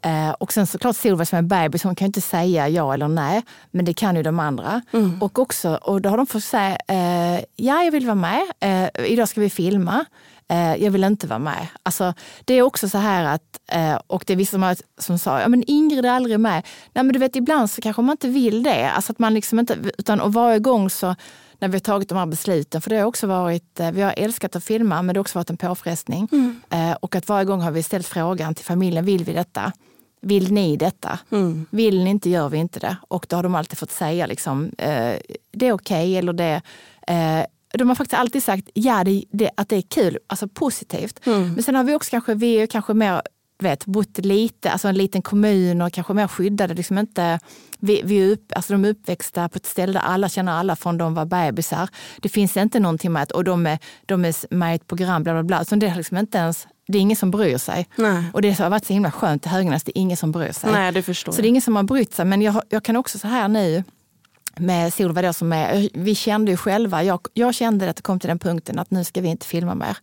Eh, 0.02 0.30
och 0.30 0.52
sen 0.52 0.66
såklart 0.66 0.97
Solveig 0.97 1.28
som 1.28 1.38
är 1.38 1.42
bebis, 1.42 1.83
hon 1.83 1.95
kan 1.95 2.04
ju 2.04 2.09
inte 2.09 2.21
säga 2.21 2.69
ja 2.69 2.95
eller 2.95 3.09
nej, 3.09 3.42
men 3.71 3.85
det 3.85 3.95
kan 3.95 4.16
ju 4.16 4.23
de 4.23 4.40
andra. 4.40 4.83
Och 5.21 5.38
också, 5.38 5.75
och 5.75 6.00
då 6.00 6.09
har 6.09 6.16
de 6.16 6.26
fått 6.26 6.45
säga, 6.45 6.78
eh, 6.88 7.45
ja 7.57 7.83
jag 7.85 7.90
vill 7.92 8.07
vara 8.07 8.14
med, 8.14 8.42
eh, 8.61 9.07
idag 9.12 9.28
ska 9.28 9.40
vi 9.40 9.50
filma. 9.50 10.04
Eh, 10.50 10.76
jag 10.76 10.90
vill 10.90 11.04
inte 11.04 11.26
vara 11.26 11.38
med. 11.38 11.66
Alltså, 11.83 12.14
det 12.45 12.54
är 12.54 12.62
också 12.62 12.88
så 12.88 12.99
här 12.99 13.25
att, 13.25 13.61
eh, 13.73 13.99
och 14.07 14.25
det 14.26 14.33
är 14.33 14.37
vissa 14.37 14.76
som, 14.99 15.19
sa, 15.19 15.40
ja 15.40 15.49
men 15.49 15.64
Ingrid 15.66 16.04
är 16.04 16.11
aldrig 16.11 16.40
med. 16.40 16.66
Nej 16.92 17.04
men 17.04 17.12
du 17.12 17.19
vet 17.19 17.37
ibland 17.37 17.71
så 17.71 17.80
kanske 17.80 18.02
man 18.02 18.12
inte 18.12 18.28
vill 18.28 18.62
det. 18.62 18.90
Alltså 18.90 19.12
att 19.12 19.19
man 19.19 19.35
liksom 19.35 19.59
inte, 19.59 19.78
utan 19.99 20.21
och 20.21 20.33
varje 20.33 20.59
gång 20.59 20.90
så 20.90 21.14
när 21.59 21.69
vi 21.69 21.75
har 21.75 21.80
tagit 21.80 22.09
de 22.09 22.19
här 22.19 22.26
besluten, 22.26 22.80
för 22.80 22.90
det 22.90 22.97
har 22.97 23.04
också 23.04 23.26
varit, 23.26 23.80
eh, 23.80 23.90
vi 23.92 24.02
har 24.02 24.14
älskat 24.16 24.57
att 24.57 24.64
filma 24.64 25.02
men 25.02 25.14
det 25.14 25.19
har 25.19 25.23
också 25.23 25.38
varit 25.38 25.50
en 25.50 25.57
påfrestning. 25.57 26.28
Mm. 26.33 26.61
Eh, 26.71 26.97
och 27.00 27.14
att 27.14 27.28
varje 27.28 27.45
gång 27.45 27.61
har 27.61 27.71
vi 27.71 27.83
ställt 27.83 28.07
frågan 28.07 28.54
till 28.54 28.64
familjen, 28.64 29.04
vill 29.04 29.25
vi 29.25 29.33
detta? 29.33 29.73
Vill 30.23 30.52
ni 30.52 30.76
detta? 30.76 31.19
Mm. 31.30 31.66
Vill 31.71 32.04
ni 32.04 32.11
inte 32.11 32.30
gör 32.30 32.49
vi 32.49 32.59
inte 32.59 32.80
det. 32.80 32.97
Och 33.09 33.26
då 33.28 33.37
har 33.37 33.42
de 33.42 33.54
alltid 33.54 33.78
fått 33.78 33.90
säga 33.90 34.26
liksom, 34.26 34.71
eh, 34.78 35.14
det 35.52 35.66
är 35.66 35.73
okej 35.73 35.73
okay, 35.73 36.16
eller 36.16 36.33
det 36.33 36.62
eh, 37.07 37.45
de 37.73 37.89
har 37.89 37.95
faktiskt 37.95 38.21
alltid 38.21 38.43
sagt 38.43 38.71
ja, 38.75 39.05
det, 39.05 39.25
det, 39.33 39.50
att 39.57 39.69
det 39.69 39.77
är 39.77 39.83
kul, 39.83 40.19
alltså 40.27 40.49
positivt. 40.49 41.27
Mm. 41.27 41.53
Men 41.53 41.62
sen 41.62 41.75
har 41.75 41.85
vi 41.85 41.95
också 41.95 42.11
kanske, 42.11 42.35
vi 42.35 42.55
är 42.55 42.67
kanske 42.67 42.95
mer 42.95 43.23
vet, 43.62 43.87
bott 43.87 44.19
lite, 44.19 44.71
alltså 44.71 44.89
en 44.89 44.95
liten 44.95 45.23
kommun 45.23 45.83
och 45.83 45.93
kanske 45.93 46.12
mer 46.12 46.29
skyddade. 46.29 46.75
Liksom 46.75 46.99
inte, 46.99 47.39
vi, 47.79 48.03
vi 48.05 48.23
är 48.23 48.33
upp, 48.33 48.53
alltså 48.57 48.73
de 48.73 48.85
är 48.85 48.89
uppväxta 48.89 49.49
på 49.49 49.57
ett 49.57 49.67
ställe 49.67 49.93
där 49.93 50.00
alla 50.00 50.29
känner 50.29 50.53
alla 50.53 50.77
från 50.77 50.99
de 50.99 51.15
var 51.15 51.25
bebisar. 51.25 51.89
Det 52.21 52.29
finns 52.29 52.57
inte 52.57 52.81
någonting 52.81 53.12
med 53.12 53.23
att 53.23 53.33
och 53.33 53.45
de 53.45 53.67
är, 53.67 53.79
de 54.07 54.25
är 54.25 54.55
med 54.55 54.73
i 54.73 54.75
ett 54.75 54.87
program, 54.87 55.23
bla 55.23 55.33
bla 55.33 55.43
bla. 55.43 55.65
Så 55.65 55.77
det, 55.77 55.87
är 55.87 55.97
liksom 55.97 56.17
inte 56.17 56.39
ens, 56.39 56.67
det 56.89 56.99
är 56.99 57.03
ingen 57.03 57.17
som 57.17 57.31
bryr 57.31 57.59
sig. 57.59 57.89
Nej. 57.97 58.25
Och 58.33 58.43
det 58.43 58.59
har 58.59 58.71
varit 58.71 58.85
så 58.85 58.93
himla 58.93 59.11
skönt 59.11 59.47
i 59.47 59.49
Höganäs, 59.49 59.85
det 59.85 59.99
är 59.99 60.00
ingen 60.00 60.17
som 60.17 60.33
bryr 60.33 60.53
sig. 60.53 60.73
Nej, 60.73 60.93
det 60.93 61.03
förstår 61.03 61.33
så 61.33 61.43
det 61.43 61.47
är 61.47 61.49
ingen 61.49 61.62
som 61.62 61.77
har 61.77 61.83
brytt 61.83 62.15
sig. 62.15 62.25
Men 62.25 62.43
jag, 62.43 62.62
jag 62.69 62.83
kan 62.83 62.97
också 62.97 63.19
så 63.19 63.29
här 63.29 63.49
nu, 63.49 63.85
med 64.57 64.95
Solveig 64.95 65.26
då 65.26 65.33
som 65.33 65.52
är, 65.52 65.88
vi 65.95 66.14
kände 66.14 66.50
ju 66.50 66.57
själva, 66.57 67.04
jag, 67.04 67.21
jag 67.35 67.54
kände 67.54 67.90
att 67.90 67.97
det 67.97 68.02
kom 68.02 68.21
till 68.21 68.28
den 68.28 68.38
punkten 68.38 68.78
att 68.78 68.90
nu 68.90 69.04
ska 69.04 69.21
vi 69.21 69.28
inte 69.28 69.47
filma 69.47 69.75
mer. 69.75 69.97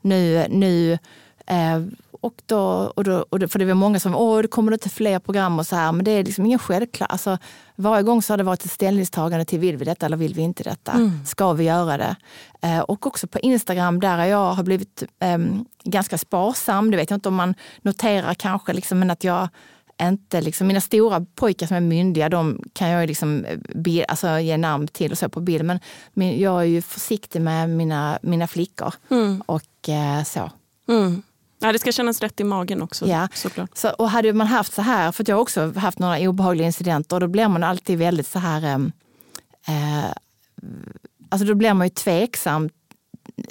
Nu, 0.00 0.46
nu 0.50 0.98
eh, 1.46 1.80
och 2.20 2.34
då, 2.46 2.92
och 2.96 3.04
då, 3.04 3.26
och 3.30 3.38
då, 3.38 3.48
för 3.48 3.58
det 3.58 3.64
var 3.64 3.74
många 3.74 4.00
som, 4.00 4.14
åh 4.14 4.42
det 4.42 4.48
kommer 4.48 4.72
inte 4.72 4.88
fler 4.88 5.18
program 5.18 5.58
och 5.58 5.66
så 5.66 5.76
här, 5.76 5.92
men 5.92 6.04
det 6.04 6.10
är 6.10 6.24
liksom 6.24 6.46
ingen 6.46 6.58
självklart. 6.58 7.12
Alltså, 7.12 7.38
varje 7.76 8.02
gång 8.02 8.22
så 8.22 8.32
har 8.32 8.38
det 8.38 8.44
varit 8.44 8.64
ett 8.64 8.70
ställningstagande 8.70 9.44
till 9.44 9.58
vill 9.58 9.76
vi 9.76 9.84
detta 9.84 10.06
eller 10.06 10.16
vill 10.16 10.34
vi 10.34 10.42
inte 10.42 10.62
detta? 10.62 10.92
Mm. 10.92 11.24
Ska 11.26 11.52
vi 11.52 11.64
göra 11.64 11.96
det? 11.96 12.16
Eh, 12.60 12.80
och 12.80 13.06
också 13.06 13.26
på 13.26 13.38
Instagram 13.38 14.00
där 14.00 14.24
jag 14.24 14.52
har 14.52 14.62
blivit 14.62 15.02
eh, 15.18 15.38
ganska 15.84 16.18
sparsam. 16.18 16.90
Det 16.90 16.96
vet 16.96 17.10
jag 17.10 17.16
inte 17.16 17.28
om 17.28 17.34
man 17.34 17.54
noterar 17.82 18.34
kanske, 18.34 18.72
liksom, 18.72 18.98
men 18.98 19.10
att 19.10 19.24
jag 19.24 19.48
inte, 20.02 20.40
liksom, 20.40 20.66
mina 20.66 20.80
stora 20.80 21.26
pojkar 21.34 21.66
som 21.66 21.76
är 21.76 21.80
myndiga, 21.80 22.28
de 22.28 22.62
kan 22.72 22.88
jag 22.88 23.06
liksom, 23.06 23.46
bild, 23.74 24.04
alltså, 24.08 24.38
ge 24.38 24.56
namn 24.56 24.88
till 24.88 25.12
och 25.12 25.18
så 25.18 25.28
på 25.28 25.40
bild. 25.40 25.64
Men, 25.64 25.80
men 26.14 26.40
jag 26.40 26.60
är 26.60 26.66
ju 26.66 26.82
försiktig 26.82 27.42
med 27.42 27.70
mina, 27.70 28.18
mina 28.22 28.46
flickor. 28.46 28.94
Mm. 29.10 29.42
Och 29.46 29.88
eh, 29.88 30.24
så. 30.24 30.50
Mm. 30.88 31.22
Ja, 31.58 31.72
det 31.72 31.78
ska 31.78 31.92
kännas 31.92 32.20
rätt 32.20 32.40
i 32.40 32.44
magen 32.44 32.82
också. 32.82 33.06
Ja. 33.06 33.28
Såklart. 33.34 33.70
Så, 33.74 33.90
och 33.90 34.10
hade 34.10 34.32
man 34.32 34.46
haft 34.46 34.74
så 34.74 34.82
här, 34.82 35.12
för 35.12 35.24
jag 35.28 35.36
har 35.36 35.42
också 35.42 35.72
haft 35.76 35.98
några 35.98 36.18
obehagliga 36.18 36.66
incidenter, 36.66 37.16
och 37.16 37.20
då 37.20 37.28
blir 37.28 37.48
man 37.48 37.64
alltid 37.64 37.98
väldigt 37.98 38.26
så 38.26 38.38
här... 38.38 38.64
Ehm, 38.64 38.92
eh, 39.66 40.10
alltså 41.28 41.46
då 41.46 41.54
blir 41.54 41.74
man 41.74 41.86
ju 41.86 41.90
tveksam 41.90 42.68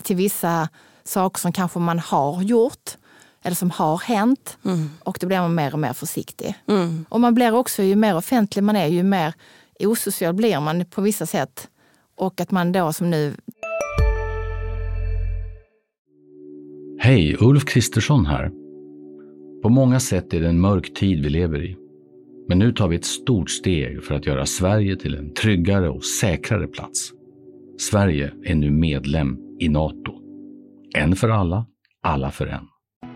till 0.04 0.16
vissa 0.16 0.70
saker 1.04 1.39
som 1.39 1.54
kanske 1.54 1.80
man 1.80 2.00
har 2.00 2.42
gjort 2.42 2.97
eller 3.48 3.56
som 3.56 3.72
har 3.72 3.98
hänt. 3.98 4.58
Mm. 4.66 4.89
Och 5.00 5.18
då 5.22 5.27
blir 5.27 5.39
man 5.39 5.56
mer 5.56 5.74
och 5.74 5.80
mer 5.80 5.94
försiktig. 5.94 6.56
Mm. 6.68 7.06
Och 7.10 7.20
man 7.20 7.34
blir 7.34 7.54
också, 7.54 7.84
ju 7.84 7.96
mer 7.96 8.16
offentlig 8.16 8.63
man 8.63 8.75
är, 8.75 8.88
ju 8.88 9.04
mer 9.04 9.34
osocial 9.80 10.34
blir 10.34 10.60
man 10.60 10.86
på 10.86 11.01
vissa 11.01 11.25
sätt. 11.25 11.68
Och 12.18 12.42
att 12.42 12.51
man 12.51 12.72
då 12.72 12.94
som 12.94 13.10
nu 13.10 13.34
Hej, 17.00 17.38
Ulf 17.39 17.66
Kristersson 17.66 18.25
här. 18.25 18.51
På 19.62 19.70
många 19.70 20.00
sätt 20.00 20.34
är 20.34 20.42
det 20.42 20.48
en 20.48 20.60
mörk 20.60 20.94
tid 20.94 21.24
vi 21.24 21.30
lever 21.30 21.63
i. 21.63 21.77
Men 22.48 22.60
nu 22.60 22.72
tar 22.72 22.88
vi 22.88 22.96
ett 22.96 23.06
stort 23.06 23.50
steg 23.50 24.04
för 24.04 24.16
att 24.16 24.25
göra 24.25 24.46
Sverige 24.46 24.96
till 24.96 25.16
en 25.16 25.33
tryggare 25.33 25.90
och 25.90 26.03
säkrare 26.03 26.68
plats. 26.68 27.12
Sverige 27.79 28.31
är 28.44 28.55
nu 28.55 28.72
medlem 28.72 29.38
i 29.60 29.70
Nato. 29.70 30.14
En 30.96 31.16
för 31.16 31.29
alla, 31.29 31.66
alla 32.01 32.31
för 32.31 32.48
en. 32.48 32.68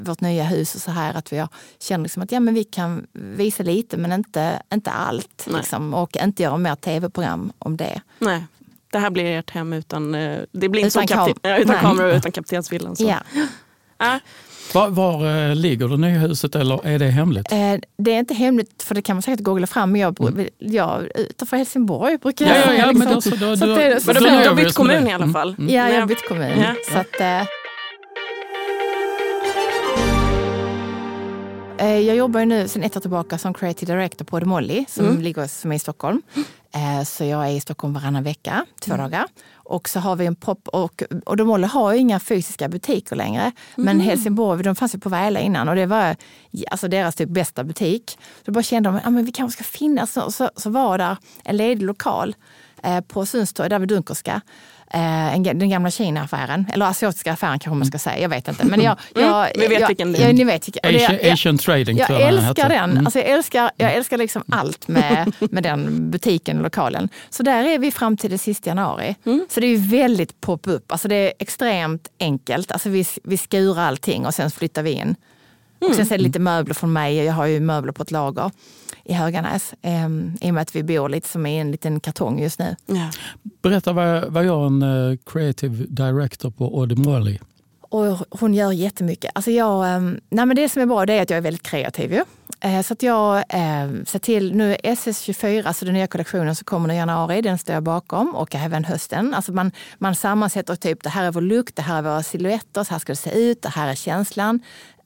Vårt 0.00 0.20
nya 0.20 0.44
hus 0.44 0.74
och 0.74 0.80
så 0.80 0.90
här 0.90 1.14
att 1.14 1.32
vi 1.32 1.46
känner 1.80 2.02
liksom 2.02 2.22
att 2.22 2.32
ja, 2.32 2.40
men 2.40 2.54
vi 2.54 2.64
kan 2.64 3.06
visa 3.12 3.62
lite 3.62 3.96
men 3.96 4.12
inte, 4.12 4.62
inte 4.74 4.90
allt. 4.90 5.46
Liksom, 5.46 5.94
och 5.94 6.16
inte 6.16 6.42
göra 6.42 6.56
mer 6.56 6.74
tv-program 6.74 7.52
om 7.58 7.76
det. 7.76 8.00
Nej 8.18 8.44
det 8.92 8.98
här 8.98 9.10
blir 9.10 9.24
ert 9.24 9.50
hem 9.50 9.72
utan, 9.72 10.14
eh, 10.14 10.38
det 10.52 10.68
blir 10.68 10.84
inte 10.84 10.98
utan, 10.98 11.06
kam 11.06 11.34
ja, 11.42 11.58
utan 11.58 11.76
kamera 11.76 12.06
och 12.06 12.16
utan 12.16 12.32
kaptensvillan. 12.32 12.96
Ja. 12.98 13.16
Äh. 14.02 14.16
Var, 14.74 14.88
var 14.88 15.48
äh, 15.48 15.54
ligger 15.54 15.88
det 15.88 15.96
nya 15.96 16.18
huset 16.18 16.54
eller 16.54 16.86
är 16.86 16.98
det 16.98 17.06
hemligt? 17.06 17.52
Eh, 17.52 17.74
det 17.96 18.14
är 18.14 18.18
inte 18.18 18.34
hemligt 18.34 18.82
för 18.82 18.94
det 18.94 19.02
kan 19.02 19.16
man 19.16 19.22
säkert 19.22 19.44
googla 19.44 19.66
fram. 19.66 19.92
Men 19.92 20.00
jag, 20.00 20.20
mm. 20.20 20.48
jag 20.58 21.08
utanför 21.14 21.56
Helsingborg 21.56 22.18
brukar 22.18 22.46
jag 22.46 22.56
ja, 22.56 22.62
ja, 22.66 22.74
ja, 22.74 22.86
liksom. 22.86 22.98
men 22.98 23.40
då, 23.40 23.46
då, 23.46 23.66
då, 23.66 23.66
då, 24.12 24.20
du 24.20 24.48
har 24.48 24.54
bytt 24.54 24.74
kommun 24.74 25.08
i 25.08 25.12
alla 25.12 25.28
fall. 25.28 25.54
Mm. 25.58 25.74
Ja, 25.74 25.90
jag 25.90 26.00
har 26.00 26.06
bytt 26.06 26.28
kommun. 26.28 26.64
Så 26.92 26.98
att, 26.98 27.20
eh, 27.20 27.42
jag 31.86 32.16
jobbar 32.16 32.44
nu 32.44 32.68
sedan 32.68 32.82
ett 32.82 32.96
år 32.96 33.00
tillbaka 33.00 33.38
som 33.38 33.54
creative 33.54 33.94
director 33.94 34.24
på 34.24 34.40
The 34.40 34.46
Molly 34.46 34.84
som 34.88 35.06
mm. 35.06 35.20
ligger 35.20 35.46
som 35.46 35.72
är 35.72 35.76
i 35.76 35.78
Stockholm. 35.78 36.22
Eh, 36.74 37.04
så 37.04 37.24
jag 37.24 37.48
är 37.48 37.50
i 37.50 37.60
Stockholm 37.60 37.94
varannan 37.94 38.22
vecka, 38.22 38.66
två 38.80 38.94
mm. 38.94 39.04
dagar. 39.04 39.26
Och 39.54 39.88
så 39.88 40.00
har 40.00 40.16
vi 40.16 40.26
en 40.26 40.36
pop 40.36 40.68
och, 40.68 41.02
och 41.26 41.38
The 41.38 41.44
Molly 41.44 41.66
har 41.66 41.92
ju 41.92 41.98
inga 41.98 42.20
fysiska 42.20 42.68
butiker 42.68 43.16
längre. 43.16 43.52
Men 43.76 43.88
mm. 43.88 44.00
Helsingborg, 44.00 44.62
de 44.62 44.76
fanns 44.76 44.94
ju 44.94 44.98
på 44.98 45.08
Väla 45.08 45.40
innan 45.40 45.68
och 45.68 45.74
det 45.74 45.86
var 45.86 46.16
alltså 46.70 46.88
deras 46.88 47.14
typ 47.14 47.28
bästa 47.28 47.64
butik. 47.64 48.18
Så 48.20 48.42
då 48.44 48.52
bara 48.52 48.62
kände 48.62 48.88
de 48.88 48.96
att 48.96 49.02
ja, 49.04 49.10
vi 49.10 49.32
kanske 49.32 49.62
ska 49.62 49.78
finnas. 49.78 50.12
Så, 50.12 50.30
så, 50.30 50.50
så 50.56 50.70
var 50.70 50.98
där 50.98 51.16
en 51.44 51.56
ledig 51.56 51.82
lokal 51.82 52.36
eh, 52.82 53.00
på 53.00 53.26
Sundstorg, 53.26 53.68
där 53.68 53.78
vid 53.78 53.88
Dunkerska 53.88 54.40
eh, 54.94 55.40
den 55.40 55.70
gamla 55.70 55.90
Kina-affären, 55.90 56.66
eller 56.72 56.86
asiatiska 56.86 57.32
affären 57.32 57.58
kanske 57.58 57.78
man 57.78 57.86
ska 57.86 57.98
säga, 57.98 58.18
jag 58.18 58.28
vet 58.28 58.48
inte. 58.48 58.66
Men 58.66 58.80
jag, 58.80 58.98
mm, 59.14 59.28
jag, 59.28 59.56
mm, 59.56 59.70
vet 59.70 59.80
jag, 59.80 59.88
vilken 59.88 60.12
det 60.12 60.18
är. 60.18 60.26
Ja, 60.26 60.32
ni 60.32 60.44
vet 60.44 60.68
vilken. 60.68 60.96
Asian, 60.96 61.18
jag, 61.22 61.32
Asian 61.32 61.58
Trading 61.58 61.98
jag, 61.98 62.10
jag 62.10 62.20
älskar 62.20 62.68
den. 62.68 62.90
Mm. 62.90 63.06
Alltså, 63.06 63.18
jag, 63.18 63.28
älskar, 63.28 63.70
jag 63.76 63.92
älskar 63.92 64.16
liksom 64.16 64.44
allt 64.48 64.88
med, 64.88 65.32
med 65.50 65.62
den 65.62 66.10
butiken 66.10 66.56
och 66.56 66.62
lokalen. 66.62 67.08
Så 67.30 67.42
där 67.42 67.64
är 67.64 67.78
vi 67.78 67.90
fram 67.90 68.16
till 68.16 68.30
det 68.30 68.38
sista 68.38 68.70
januari. 68.70 69.16
Mm. 69.26 69.46
Så 69.50 69.60
det 69.60 69.66
är 69.66 69.78
väldigt 69.78 70.40
pop-up. 70.40 70.92
Alltså, 70.92 71.08
det 71.08 71.14
är 71.14 71.32
extremt 71.38 72.08
enkelt. 72.20 72.72
Alltså, 72.72 72.88
vi, 72.88 73.06
vi 73.24 73.36
skurar 73.36 73.82
allting 73.82 74.26
och 74.26 74.34
sen 74.34 74.50
flyttar 74.50 74.82
vi 74.82 74.90
in. 74.90 75.16
Och 75.88 75.94
sen 75.94 76.06
så 76.06 76.14
är 76.14 76.18
det 76.18 76.24
lite 76.24 76.38
möbler 76.38 76.74
från 76.74 76.92
mig. 76.92 77.16
Jag 77.16 77.32
har 77.32 77.46
ju 77.46 77.60
möbler 77.60 77.92
på 77.92 78.02
ett 78.02 78.10
lager 78.10 78.50
i 79.04 79.12
Höganäs. 79.12 79.74
Eh, 79.82 80.08
I 80.40 80.50
och 80.50 80.54
med 80.54 80.62
att 80.62 80.76
vi 80.76 80.82
bor 80.82 81.08
lite 81.08 81.28
som 81.28 81.46
i 81.46 81.58
en 81.58 81.70
liten 81.70 82.00
kartong 82.00 82.40
just 82.40 82.58
nu. 82.58 82.76
Ja. 82.86 83.10
Berätta, 83.62 83.92
vad, 83.92 84.32
vad 84.32 84.44
gör 84.44 84.66
en 84.66 84.82
uh, 84.82 85.16
creative 85.26 85.86
director 85.88 86.50
på 86.50 86.78
Odemoli? 86.78 87.38
Och 87.80 88.18
hon 88.30 88.54
gör 88.54 88.72
jättemycket. 88.72 89.30
Alltså 89.34 89.50
jag, 89.50 89.96
um, 89.96 90.20
nej 90.30 90.46
men 90.46 90.56
det 90.56 90.68
som 90.68 90.82
är 90.82 90.86
bra 90.86 91.06
det 91.06 91.12
är 91.12 91.22
att 91.22 91.30
jag 91.30 91.36
är 91.36 91.40
väldigt 91.40 91.62
kreativ. 91.62 92.12
Ju. 92.12 92.24
Eh, 92.60 92.82
så 92.82 92.92
att 92.92 93.02
jag 93.02 93.36
eh, 93.36 94.04
ser 94.06 94.18
till, 94.18 94.54
nu 94.54 94.76
SS24, 94.84 95.66
alltså 95.66 95.84
den 95.84 95.94
nya 95.94 96.06
kollektionen 96.06 96.56
som 96.56 96.64
kommer 96.64 96.94
i 96.94 96.96
januari, 96.96 97.42
den 97.42 97.58
står 97.58 97.74
jag 97.74 97.82
bakom 97.82 98.34
och 98.34 98.54
även 98.54 98.84
hösten. 98.84 99.34
Alltså 99.34 99.52
man, 99.52 99.72
man 99.98 100.14
sammansätter 100.14 100.76
typ, 100.76 101.02
det 101.02 101.08
här 101.08 101.24
är 101.24 101.32
vår 101.32 101.40
look, 101.40 101.74
det 101.74 101.82
här 101.82 101.98
är 101.98 102.02
våra 102.02 102.22
silhuetter, 102.22 102.84
så 102.84 102.94
här 102.94 102.98
ska 102.98 103.12
det 103.12 103.16
se 103.16 103.50
ut, 103.50 103.62
det 103.62 103.68
här 103.68 103.88
är 103.88 103.94
känslan. 103.94 104.60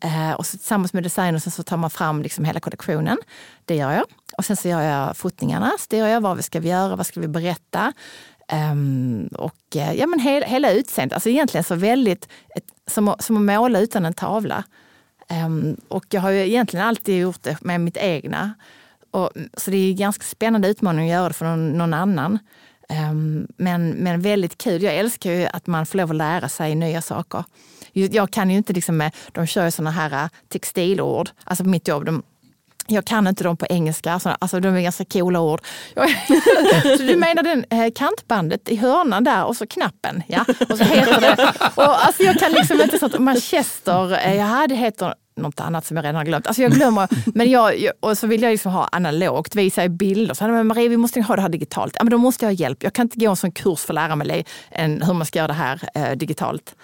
Eh, 0.04 0.32
och 0.32 0.46
så, 0.46 0.58
tillsammans 0.58 0.92
med 0.92 1.02
designern 1.02 1.40
så 1.40 1.62
tar 1.62 1.76
man 1.76 1.90
fram 1.90 2.22
liksom 2.22 2.44
hela 2.44 2.60
kollektionen. 2.60 3.18
Det 3.64 3.76
gör 3.76 3.92
jag. 3.92 4.04
Och 4.38 4.44
sen 4.44 4.56
så 4.56 4.68
gör 4.68 4.80
jag 4.80 5.16
fotningarna, 5.16 5.72
styr 5.78 6.04
jag. 6.04 6.20
Vad 6.20 6.44
ska 6.44 6.60
vi 6.60 6.68
göra? 6.68 6.96
Vad 6.96 7.06
ska 7.06 7.20
vi 7.20 7.28
berätta? 7.28 7.92
Um, 8.72 9.26
och 9.26 9.76
eh, 9.76 9.92
ja, 9.92 10.06
men 10.06 10.20
he, 10.20 10.44
hela 10.46 10.72
utseendet, 10.72 11.14
alltså 11.14 11.28
egentligen 11.28 11.64
så 11.64 11.74
väldigt 11.74 12.28
ett, 12.56 12.64
som, 12.86 13.14
som 13.18 13.36
att 13.36 13.42
måla 13.42 13.80
utan 13.80 14.04
en 14.04 14.14
tavla. 14.14 14.64
Um, 15.46 15.76
och 15.88 16.04
jag 16.10 16.20
har 16.20 16.30
ju 16.30 16.46
egentligen 16.46 16.86
alltid 16.86 17.20
gjort 17.20 17.42
det 17.42 17.60
med 17.60 17.80
mitt 17.80 17.96
egna. 17.96 18.54
Och, 19.10 19.36
mm, 19.36 19.48
så 19.56 19.70
det 19.70 19.76
är 19.76 19.90
en 19.90 19.96
ganska 19.96 20.24
spännande 20.24 20.68
utmaning 20.68 21.10
att 21.10 21.16
göra 21.16 21.28
det 21.28 21.34
för 21.34 21.46
någon, 21.46 21.78
någon 21.78 21.94
annan. 21.94 22.38
Um, 23.10 23.46
men, 23.56 23.90
men 23.90 24.20
väldigt 24.20 24.58
kul. 24.58 24.82
Jag 24.82 24.94
älskar 24.94 25.30
ju 25.30 25.46
att 25.46 25.66
man 25.66 25.86
får 25.86 25.98
lov 25.98 26.10
att 26.10 26.16
lära 26.16 26.48
sig 26.48 26.74
nya 26.74 27.02
saker. 27.02 27.44
Jag 27.94 28.30
kan 28.30 28.50
ju 28.50 28.56
inte 28.56 28.72
liksom 28.72 28.96
med, 28.96 29.14
de 29.32 29.46
kör 29.46 29.64
ju 29.64 29.70
såna 29.70 29.90
här 29.90 30.12
äh, 30.24 30.28
textilord, 30.48 31.30
alltså 31.44 31.64
på 31.64 31.70
mitt 31.70 31.88
jobb, 31.88 32.04
de, 32.04 32.22
Jag 32.86 33.04
kan 33.04 33.26
inte 33.26 33.44
dem 33.44 33.56
på 33.56 33.66
engelska, 33.70 34.12
alltså, 34.12 34.36
alltså 34.38 34.60
de 34.60 34.68
är 34.68 34.80
ganska 34.80 35.04
coola 35.04 35.40
ord. 35.40 35.60
så 36.98 37.02
du 37.02 37.16
menar 37.16 37.42
den 37.42 37.64
eh, 37.70 37.92
kantbandet 37.96 38.68
i 38.68 38.76
hörnan 38.76 39.24
där 39.24 39.44
och 39.44 39.56
så 39.56 39.66
knappen? 39.66 40.22
Ja, 40.26 40.44
och 40.68 40.78
så 40.78 40.84
heter 40.84 41.20
det. 41.20 41.52
Och, 41.74 42.06
alltså, 42.06 42.22
jag 42.22 42.38
kan 42.38 42.52
liksom 42.52 42.80
inte 42.80 42.98
sånt. 42.98 43.18
Manchester, 43.18 44.26
eh, 44.26 44.34
ja 44.34 44.66
det 44.68 44.74
heter 44.74 45.14
något 45.36 45.60
annat 45.60 45.86
som 45.86 45.96
jag 45.96 46.04
redan 46.04 46.16
har 46.16 46.24
glömt. 46.24 46.46
Alltså 46.46 46.62
jag 46.62 46.72
glömmer, 46.72 47.08
men 47.34 47.50
jag, 47.50 47.90
och 48.00 48.18
så 48.18 48.26
vill 48.26 48.42
jag 48.42 48.50
liksom 48.50 48.72
ha 48.72 48.88
analogt, 48.92 49.54
visa 49.54 49.84
i 49.84 49.88
bilder. 49.88 50.34
Så, 50.34 50.48
men 50.48 50.66
Marie, 50.66 50.88
vi 50.88 50.96
måste 50.96 51.20
ha 51.20 51.36
det 51.36 51.42
här 51.42 51.48
digitalt. 51.48 51.96
Ja, 51.98 52.04
men 52.04 52.10
då 52.10 52.18
måste 52.18 52.44
jag 52.44 52.50
ha 52.50 52.54
hjälp. 52.54 52.82
Jag 52.82 52.92
kan 52.92 53.02
inte 53.06 53.18
gå 53.18 53.30
en 53.30 53.36
sån 53.36 53.52
kurs 53.52 53.80
för 53.80 53.92
att 53.92 53.94
lära 53.94 54.16
mig 54.16 54.46
en, 54.70 55.02
hur 55.02 55.14
man 55.14 55.26
ska 55.26 55.38
göra 55.38 55.48
det 55.48 55.52
här 55.52 55.88
eh, 55.94 56.10
digitalt. 56.10 56.74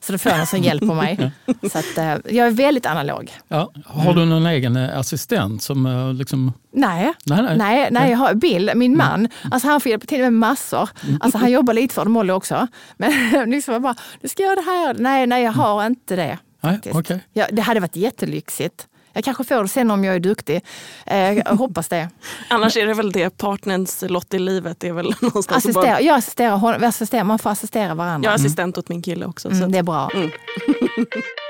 Så 0.00 0.12
då 0.12 0.18
får 0.18 0.32
jag 0.32 0.38
någon 0.38 0.46
som 0.46 0.62
hjälper 0.62 0.94
mig. 0.94 1.32
Så 1.72 1.78
att, 1.78 1.98
eh, 1.98 2.34
jag 2.36 2.46
är 2.46 2.50
väldigt 2.50 2.86
analog. 2.86 3.32
Ja, 3.48 3.70
har 3.84 4.14
du 4.14 4.24
någon 4.24 4.46
egen 4.46 4.76
eh, 4.76 4.98
assistent 4.98 5.62
som 5.62 5.86
eh, 5.86 6.14
liksom... 6.14 6.52
Nej, 6.72 7.12
nej, 7.24 7.42
nej. 7.42 7.56
nej, 7.56 7.88
nej 7.90 8.10
jag 8.10 8.18
har 8.18 8.34
Bill, 8.34 8.70
min 8.74 8.94
mm. 8.94 9.06
man. 9.06 9.28
Alltså 9.50 9.68
han 9.68 9.80
får 9.80 9.90
hjälpa 9.90 10.06
till 10.06 10.20
med 10.20 10.32
massor. 10.32 10.88
Mm. 11.02 11.18
Alltså 11.20 11.38
han 11.38 11.50
jobbar 11.50 11.74
lite 11.74 11.94
för 11.94 12.04
det, 12.04 12.10
Molly 12.10 12.32
också. 12.32 12.66
Men 12.96 13.12
liksom 13.50 13.72
jag 13.72 13.82
bara, 13.82 13.94
du 14.20 14.28
ska 14.28 14.42
göra 14.42 14.54
det 14.54 14.62
här. 14.62 14.94
Nej, 14.98 15.26
nej 15.26 15.42
jag 15.44 15.52
har 15.52 15.86
inte 15.86 16.16
det. 16.16 16.38
Nej, 16.60 16.80
okay. 16.92 17.18
ja, 17.32 17.46
det 17.52 17.62
hade 17.62 17.80
varit 17.80 17.96
jättelyxigt. 17.96 18.86
Jag 19.16 19.24
kanske 19.24 19.44
får 19.44 19.62
det 19.62 19.68
sen 19.68 19.90
om 19.90 20.04
jag 20.04 20.14
är 20.14 20.20
duktig. 20.20 20.64
Eh, 21.06 21.32
jag 21.32 21.56
hoppas 21.56 21.88
det. 21.88 22.08
Annars 22.48 22.76
är 22.76 22.86
det 22.86 22.94
väl 22.94 23.12
det 23.12 23.38
partnerns 23.38 24.04
lott 24.08 24.34
i 24.34 24.38
livet. 24.38 24.84
Är 24.84 24.92
väl 24.92 25.14
någonstans 25.20 25.64
Assistera, 25.64 25.84
bara... 25.84 26.00
Jag 26.00 26.16
assisterar 26.16 26.56
honom. 26.56 26.84
Assisterar, 26.84 27.24
man 27.24 27.38
får 27.38 27.50
assistera 27.50 27.94
varandra. 27.94 28.26
Jag 28.26 28.32
är 28.32 28.34
assistent 28.34 28.76
mm. 28.76 28.80
åt 28.80 28.88
min 28.88 29.02
kille 29.02 29.26
också. 29.26 29.50
Mm, 29.50 29.72
det 29.72 29.78
är 29.78 29.82
bra. 29.82 30.10
Mm. 30.14 30.30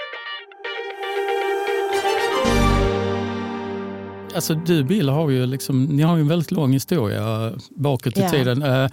alltså 4.36 4.54
du 4.54 4.84
Bill 4.84 5.08
har 5.08 5.30
ju 5.30 5.46
liksom, 5.46 5.84
ni 5.84 6.02
har 6.02 6.16
ju 6.16 6.20
en 6.20 6.28
väldigt 6.28 6.50
lång 6.50 6.72
historia 6.72 7.52
bakåt 7.70 8.16
i 8.16 8.20
yeah. 8.20 8.32
tiden. 8.32 8.62
Eh, 8.62 8.82
eh, 8.82 8.88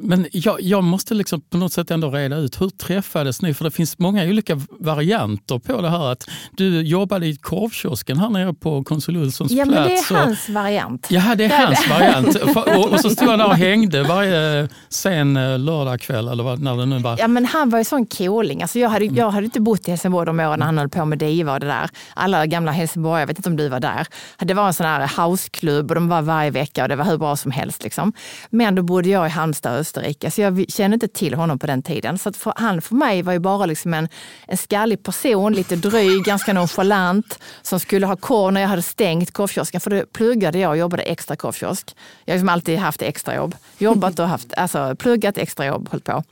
men 0.00 0.26
jag, 0.32 0.60
jag, 0.60 0.84
måste 0.84 1.14
liksom 1.14 1.40
på 1.40 1.56
något 1.56 1.72
sätt 1.72 1.90
ändå 1.90 2.10
reda 2.10 2.36
ut, 2.36 2.60
hur 2.60 2.68
träffades 2.68 3.42
ni? 3.42 3.54
För 3.54 3.64
det 3.64 3.70
finns 3.70 3.98
många 3.98 4.24
olika 4.24 4.60
varianter 4.70 5.58
på 5.58 5.80
det 5.80 5.90
här. 5.90 6.12
Att 6.12 6.28
du 6.56 6.82
jobbade 6.82 7.26
i 7.26 7.36
korvkiosken 7.36 8.18
här 8.18 8.30
nere 8.30 8.54
på 8.54 8.84
Konsul 8.84 9.16
Olssons 9.16 9.52
ja, 9.52 9.64
plats. 9.64 9.76
Ja, 9.76 9.82
men 9.82 9.88
det 9.88 10.22
är 10.22 10.26
hans 10.26 10.48
variant. 10.48 11.06
Ja, 11.10 11.34
det 11.34 11.44
är 11.44 11.66
hans 11.66 11.88
variant. 11.88 12.36
och, 12.56 12.92
och, 12.92 13.00
så 13.00 13.10
stod 13.10 13.28
han 13.28 13.38
där 13.38 13.46
och 13.46 13.56
hängde 13.56 14.02
varje 14.02 14.68
sen 14.88 15.36
eh, 15.36 15.58
lördagkväll 15.58 16.28
eller 16.28 16.44
vad, 16.44 16.62
när 16.62 16.76
det 16.76 16.86
nu 16.86 16.98
var. 16.98 17.16
Ja, 17.18 17.28
men 17.28 17.44
han 17.44 17.70
var 17.70 17.78
ju 17.78 17.84
sån 17.84 18.06
cooling. 18.06 18.62
Alltså 18.62 18.78
jag, 18.78 18.88
hade, 18.88 19.04
jag 19.04 19.30
hade 19.30 19.44
inte 19.44 19.60
bott 19.60 19.88
i 19.88 19.90
Helsingborg 19.90 20.26
de 20.26 20.40
åren 20.40 20.62
han 20.62 20.78
höll 20.78 20.88
på 20.88 21.04
med 21.04 21.18
Diva 21.18 21.52
och 21.52 21.60
det 21.60 21.66
där. 21.66 21.90
Alla 22.14 22.46
gamla 22.46 22.72
Helsingborg, 22.72 23.20
jag 23.20 23.26
vet 23.26 23.38
inte 23.38 23.48
om 23.48 23.56
du 23.56 23.68
var 23.68 23.80
där. 23.80 24.06
Det 24.38 24.54
var 24.54 24.67
en 24.68 24.74
sån 24.74 24.86
här 24.86 25.22
houseklubb 25.22 25.90
och 25.90 25.94
de 25.94 26.08
var 26.08 26.22
varje 26.22 26.50
vecka 26.50 26.82
och 26.82 26.88
det 26.88 26.96
var 26.96 27.04
hur 27.04 27.18
bra 27.18 27.36
som 27.36 27.50
helst. 27.50 27.82
Liksom. 27.82 28.12
Men 28.50 28.74
då 28.74 28.82
bodde 28.82 29.08
jag 29.08 29.26
i 29.26 29.30
Halmstad, 29.30 29.74
Österrike, 29.74 30.30
så 30.30 30.40
jag 30.40 30.64
kände 30.68 30.94
inte 30.94 31.08
till 31.08 31.34
honom 31.34 31.58
på 31.58 31.66
den 31.66 31.82
tiden. 31.82 32.18
Så 32.18 32.32
för, 32.32 32.52
han 32.56 32.82
för 32.82 32.94
mig 32.94 33.22
var 33.22 33.32
ju 33.32 33.38
bara 33.38 33.66
liksom 33.66 33.94
en, 33.94 34.08
en 34.46 34.56
skallig 34.56 35.02
person, 35.02 35.52
lite 35.52 35.76
dryg, 35.76 36.24
ganska 36.24 36.52
nonchalant, 36.52 37.38
som 37.62 37.80
skulle 37.80 38.06
ha 38.06 38.16
korv 38.16 38.52
när 38.52 38.60
jag 38.60 38.68
hade 38.68 38.82
stängt 38.82 39.32
korvkiosken. 39.32 39.80
För 39.80 39.90
då 39.90 40.02
pluggade 40.12 40.58
jag 40.58 40.70
och 40.70 40.76
jobbade 40.76 41.02
extra 41.02 41.36
korvkiosk. 41.36 41.96
Jag 42.24 42.32
har 42.32 42.36
liksom 42.36 42.48
alltid 42.48 42.78
haft 42.78 43.02
extrajobb. 43.02 43.56
Jobbat 43.78 44.18
och 44.18 44.28
haft, 44.28 44.54
alltså 44.54 44.96
pluggat 44.96 45.38
extrajobb, 45.38 45.88
hållit 45.88 46.04
på. 46.04 46.22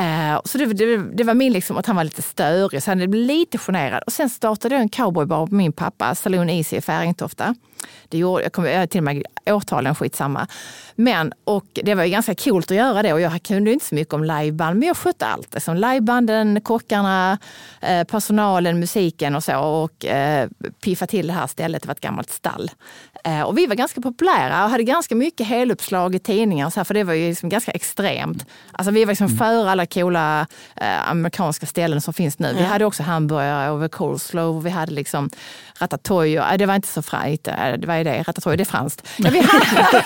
Uh, 0.00 0.40
så 0.44 0.58
det, 0.58 0.66
det, 0.66 0.96
det, 0.96 1.24
var 1.24 1.34
min, 1.34 1.52
liksom, 1.52 1.76
att 1.76 1.86
han 1.86 1.96
var 1.96 2.04
lite 2.04 2.22
störig, 2.22 2.82
så 2.82 2.90
han 2.90 2.98
blev 2.98 3.14
lite 3.14 3.58
generad. 3.58 4.02
Och 4.06 4.12
sen 4.12 4.30
startade 4.30 4.74
jag 4.74 4.82
en 4.82 4.88
cowboybar 4.88 5.46
på 5.46 5.54
min 5.54 5.72
pappa, 5.72 6.14
Saloon 6.14 6.50
Easy 6.50 6.76
i 6.76 6.80
Färingtofta. 6.80 7.54
Det 8.08 8.18
gjorde, 8.18 8.42
jag 8.42 8.52
kommer 8.52 8.86
till 8.86 8.98
och 8.98 9.04
med 9.04 9.22
årtalen, 9.46 9.94
skitsamma. 9.94 10.46
Men, 10.94 11.32
och 11.44 11.66
det 11.72 11.94
var 11.94 12.04
ju 12.04 12.10
ganska 12.10 12.34
coolt 12.34 12.70
att 12.70 12.76
göra 12.76 13.02
det 13.02 13.12
och 13.12 13.20
jag 13.20 13.42
kunde 13.42 13.72
inte 13.72 13.86
så 13.86 13.94
mycket 13.94 14.14
om 14.14 14.24
liveband, 14.24 14.78
men 14.78 14.88
jag 14.88 14.96
skötte 14.96 15.26
allt. 15.26 15.54
Liksom 15.54 15.76
livebanden, 15.76 16.60
kockarna, 16.60 17.38
eh, 17.80 18.04
personalen, 18.04 18.80
musiken 18.80 19.34
och 19.34 19.44
så. 19.44 19.58
Och 19.58 20.06
eh, 20.06 20.48
piffa 20.80 21.06
till 21.06 21.26
det 21.26 21.32
här 21.32 21.46
stället, 21.46 21.82
det 21.82 21.88
var 21.88 21.94
ett 21.94 22.00
gammalt 22.00 22.30
stall. 22.30 22.70
Eh, 23.24 23.42
och 23.42 23.58
vi 23.58 23.66
var 23.66 23.74
ganska 23.74 24.00
populära 24.00 24.64
och 24.64 24.70
hade 24.70 24.82
ganska 24.82 25.14
mycket 25.14 25.46
heluppslag 25.46 26.14
i 26.14 26.18
tidningar, 26.18 26.70
så 26.70 26.80
här, 26.80 26.84
för 26.84 26.94
det 26.94 27.04
var 27.04 27.14
ju 27.14 27.28
liksom 27.28 27.48
ganska 27.48 27.70
extremt. 27.70 28.46
Alltså 28.72 28.90
vi 28.90 29.04
var 29.04 29.12
liksom 29.12 29.26
mm. 29.26 29.38
för 29.38 29.66
alla 29.66 29.86
coola 29.86 30.46
eh, 30.76 31.10
amerikanska 31.10 31.66
ställen 31.66 32.00
som 32.00 32.14
finns 32.14 32.38
nu. 32.38 32.54
Vi 32.58 32.64
hade 32.64 32.84
också 32.84 33.02
hamburgare 33.02 33.70
och 33.70 33.92
coleslaw, 33.92 34.64
vi 34.64 34.70
hade 34.70 34.92
liksom 34.92 35.30
ratatouille. 35.78 36.56
Det 36.56 36.66
var 36.66 36.74
inte 36.74 36.88
så 36.88 37.02
frajt. 37.02 37.44
Det 37.78 37.84
var 37.86 37.94
ju 37.94 38.04
det, 38.04 38.22
ratatouille, 38.22 38.56
det 38.56 38.62
är 38.62 38.64
franskt. 38.64 39.08
Ja, 39.18 39.30
vi, 39.30 39.38
hade, 39.40 40.02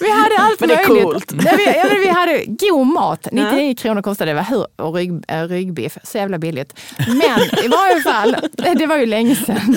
vi 0.00 0.10
hade 0.10 0.36
allt 0.38 0.60
men 0.60 0.68
det 0.68 0.74
är 0.74 0.88
möjligt. 0.88 1.04
Coolt. 1.04 1.32
Ja, 1.44 1.52
vi, 1.56 1.64
ja, 1.64 1.84
vi 2.00 2.08
hade 2.08 2.44
god 2.46 2.86
mat. 2.86 3.28
99 3.32 3.68
ja. 3.68 3.74
kronor 3.74 4.02
kostade 4.02 4.32
det 4.32 4.44
var 4.50 4.66
och 4.86 4.94
rygg, 4.94 5.24
äh, 5.28 5.42
ryggbiff. 5.42 5.98
Så 6.02 6.18
jävla 6.18 6.38
billigt. 6.38 6.80
Men 6.98 7.64
i 7.64 7.68
varje 7.68 8.02
fall, 8.02 8.36
det 8.78 8.86
var 8.86 8.96
ju 8.96 9.06
länge 9.06 9.36
sedan. 9.36 9.76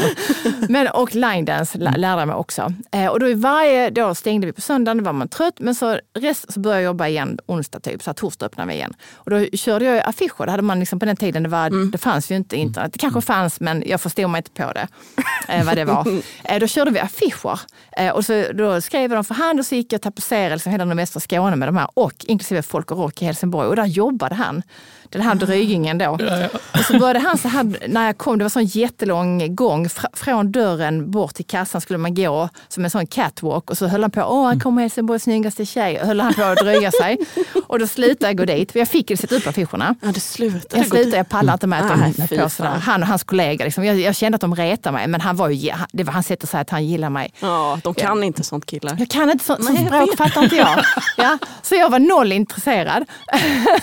Men, 0.69 0.87
och 0.87 1.15
line 1.15 1.45
dance 1.45 1.77
lärde 1.77 2.01
jag 2.01 2.27
mig 2.27 2.35
också. 2.35 2.73
Eh, 2.91 3.07
och 3.07 3.19
då 3.19 3.35
varje 3.35 3.89
dag 3.89 4.17
stängde 4.17 4.47
vi 4.47 4.53
på 4.53 4.61
söndagen, 4.61 4.97
då 4.97 5.03
var 5.03 5.13
man 5.13 5.27
trött. 5.27 5.59
Men 5.59 5.75
så, 5.75 5.99
rest, 6.19 6.53
så 6.53 6.59
började 6.59 6.81
jag 6.81 6.89
jobba 6.89 7.07
igen 7.07 7.39
onsdag 7.45 7.79
typ, 7.79 8.03
så 8.03 8.13
torsdag 8.13 8.45
öppnade 8.45 8.67
vi 8.67 8.75
igen. 8.75 8.93
Och 9.13 9.31
då 9.31 9.45
körde 9.45 9.85
jag 9.85 10.07
affischer. 10.07 10.45
Det 10.45 10.51
hade 10.51 10.63
man 10.63 10.79
liksom 10.79 10.99
på 10.99 11.05
den 11.05 11.15
tiden, 11.15 11.43
det, 11.43 11.49
var, 11.49 11.67
mm. 11.67 11.91
det 11.91 11.97
fanns 11.97 12.31
ju 12.31 12.35
inte 12.35 12.55
internet. 12.55 12.93
Det 12.93 12.99
kanske 12.99 13.21
fanns 13.21 13.59
men 13.59 13.83
jag 13.85 14.01
förstod 14.01 14.29
mig 14.29 14.39
inte 14.39 14.51
på 14.51 14.73
det 14.73 14.86
eh, 15.47 15.65
vad 15.65 15.77
det 15.77 15.85
var. 15.85 16.07
Eh, 16.43 16.59
då 16.59 16.67
körde 16.67 16.91
vi 16.91 16.99
affischer. 16.99 17.59
Eh, 17.97 18.09
och 18.09 18.25
så, 18.25 18.45
då 18.53 18.81
skrev 18.81 19.09
de 19.09 19.23
för 19.23 19.35
hand 19.35 19.59
och 19.59 19.65
så 19.65 19.75
gick 19.75 19.93
jag 19.93 19.97
och 19.97 20.01
tapetserade 20.01 20.55
liksom 20.55 20.71
hela 20.71 20.85
nordvästra 20.85 21.19
Skåne 21.19 21.55
med 21.55 21.67
de 21.67 21.77
här 21.77 21.87
och 21.93 22.25
inklusive 22.27 22.61
Folk 22.61 22.91
och 22.91 22.97
Rock 22.97 23.21
i 23.21 23.25
Helsingborg. 23.25 23.67
Och 23.67 23.75
där 23.75 23.85
jobbade 23.85 24.35
han 24.35 24.63
den 25.09 25.21
här 25.21 25.35
drygingen 25.35 25.97
då. 25.97 26.17
Ja, 26.27 26.37
ja. 26.37 26.49
Och 26.73 26.85
så 26.85 26.99
började 26.99 27.19
han 27.19 27.37
så 27.37 27.47
här, 27.47 27.87
när 27.87 28.05
jag 28.05 28.17
kom, 28.17 28.37
det 28.37 28.43
var 28.43 28.45
en 28.45 28.49
sån 28.49 28.65
jättelång 28.65 29.55
gång. 29.55 29.89
Fr 29.89 30.05
från 30.13 30.51
dörren 30.51 31.11
bort 31.11 31.33
till 31.35 31.45
kassan 31.45 31.81
skulle 31.81 31.97
man 31.97 32.13
gå 32.15 32.49
som 32.67 32.83
en 32.83 32.89
sån 32.89 33.07
catwalk 33.07 33.69
och 33.69 33.77
så 33.77 33.87
höll 33.87 34.01
han 34.01 34.11
på, 34.11 34.21
åh 34.21 34.45
han 34.45 34.59
kommer 34.59 34.81
Helsingborgs 34.81 35.23
snyggaste 35.23 35.65
tjej. 35.65 36.01
Och 36.01 36.07
höll 36.07 36.19
han 36.19 36.33
på 36.33 36.43
att 36.43 36.57
dryga 36.57 36.91
sig. 36.91 37.17
Och 37.67 37.79
då 37.79 37.87
slutade 37.87 38.29
jag 38.29 38.37
gå 38.37 38.45
dit, 38.45 38.75
jag 38.75 38.87
fick 38.87 39.09
ju 39.09 39.17
sätta 39.17 39.35
upp 39.35 39.47
affischerna. 39.47 39.95
Ja, 40.01 40.11
det 40.11 40.19
slutade. 40.19 40.77
Jag 40.77 40.87
slutade, 40.87 41.17
jag 41.17 41.29
pallade 41.29 41.53
inte 41.53 41.67
med 41.67 41.81
att 41.81 42.17
de 42.17 42.23
ah, 42.23 42.43
på 42.43 42.49
sådär. 42.49 42.69
Han 42.69 43.01
och 43.01 43.07
hans 43.07 43.23
kollega, 43.23 43.65
liksom. 43.65 43.83
jag, 43.83 43.99
jag, 43.99 44.15
kände 44.15 44.35
att 44.35 44.41
de 44.41 44.55
retade 44.77 44.97
mig, 44.97 45.07
men 45.07 45.21
han 45.21 45.35
var 45.35 45.49
ju, 45.49 45.71
det 45.91 46.03
var 46.03 46.13
hans 46.13 46.27
sätt 46.27 46.43
att 46.43 46.49
säga 46.49 46.61
att 46.61 46.69
han 46.69 46.85
gillar 46.85 47.09
mig. 47.09 47.33
Ja, 47.39 47.79
de 47.83 47.93
kan 47.93 48.19
ja. 48.19 48.25
inte 48.25 48.43
sånt 48.43 48.65
killar. 48.65 48.95
Jag 48.99 49.09
kan 49.09 49.29
inte 49.29 49.45
sånt, 49.45 49.65
sånt 49.65 49.79
språk, 49.79 50.17
fattar 50.17 50.43
inte 50.43 50.55
jag. 50.55 50.83
Ja, 51.17 51.37
så 51.61 51.75
jag 51.75 51.89
var 51.89 51.99
noll 51.99 52.31
intresserad. 52.31 53.05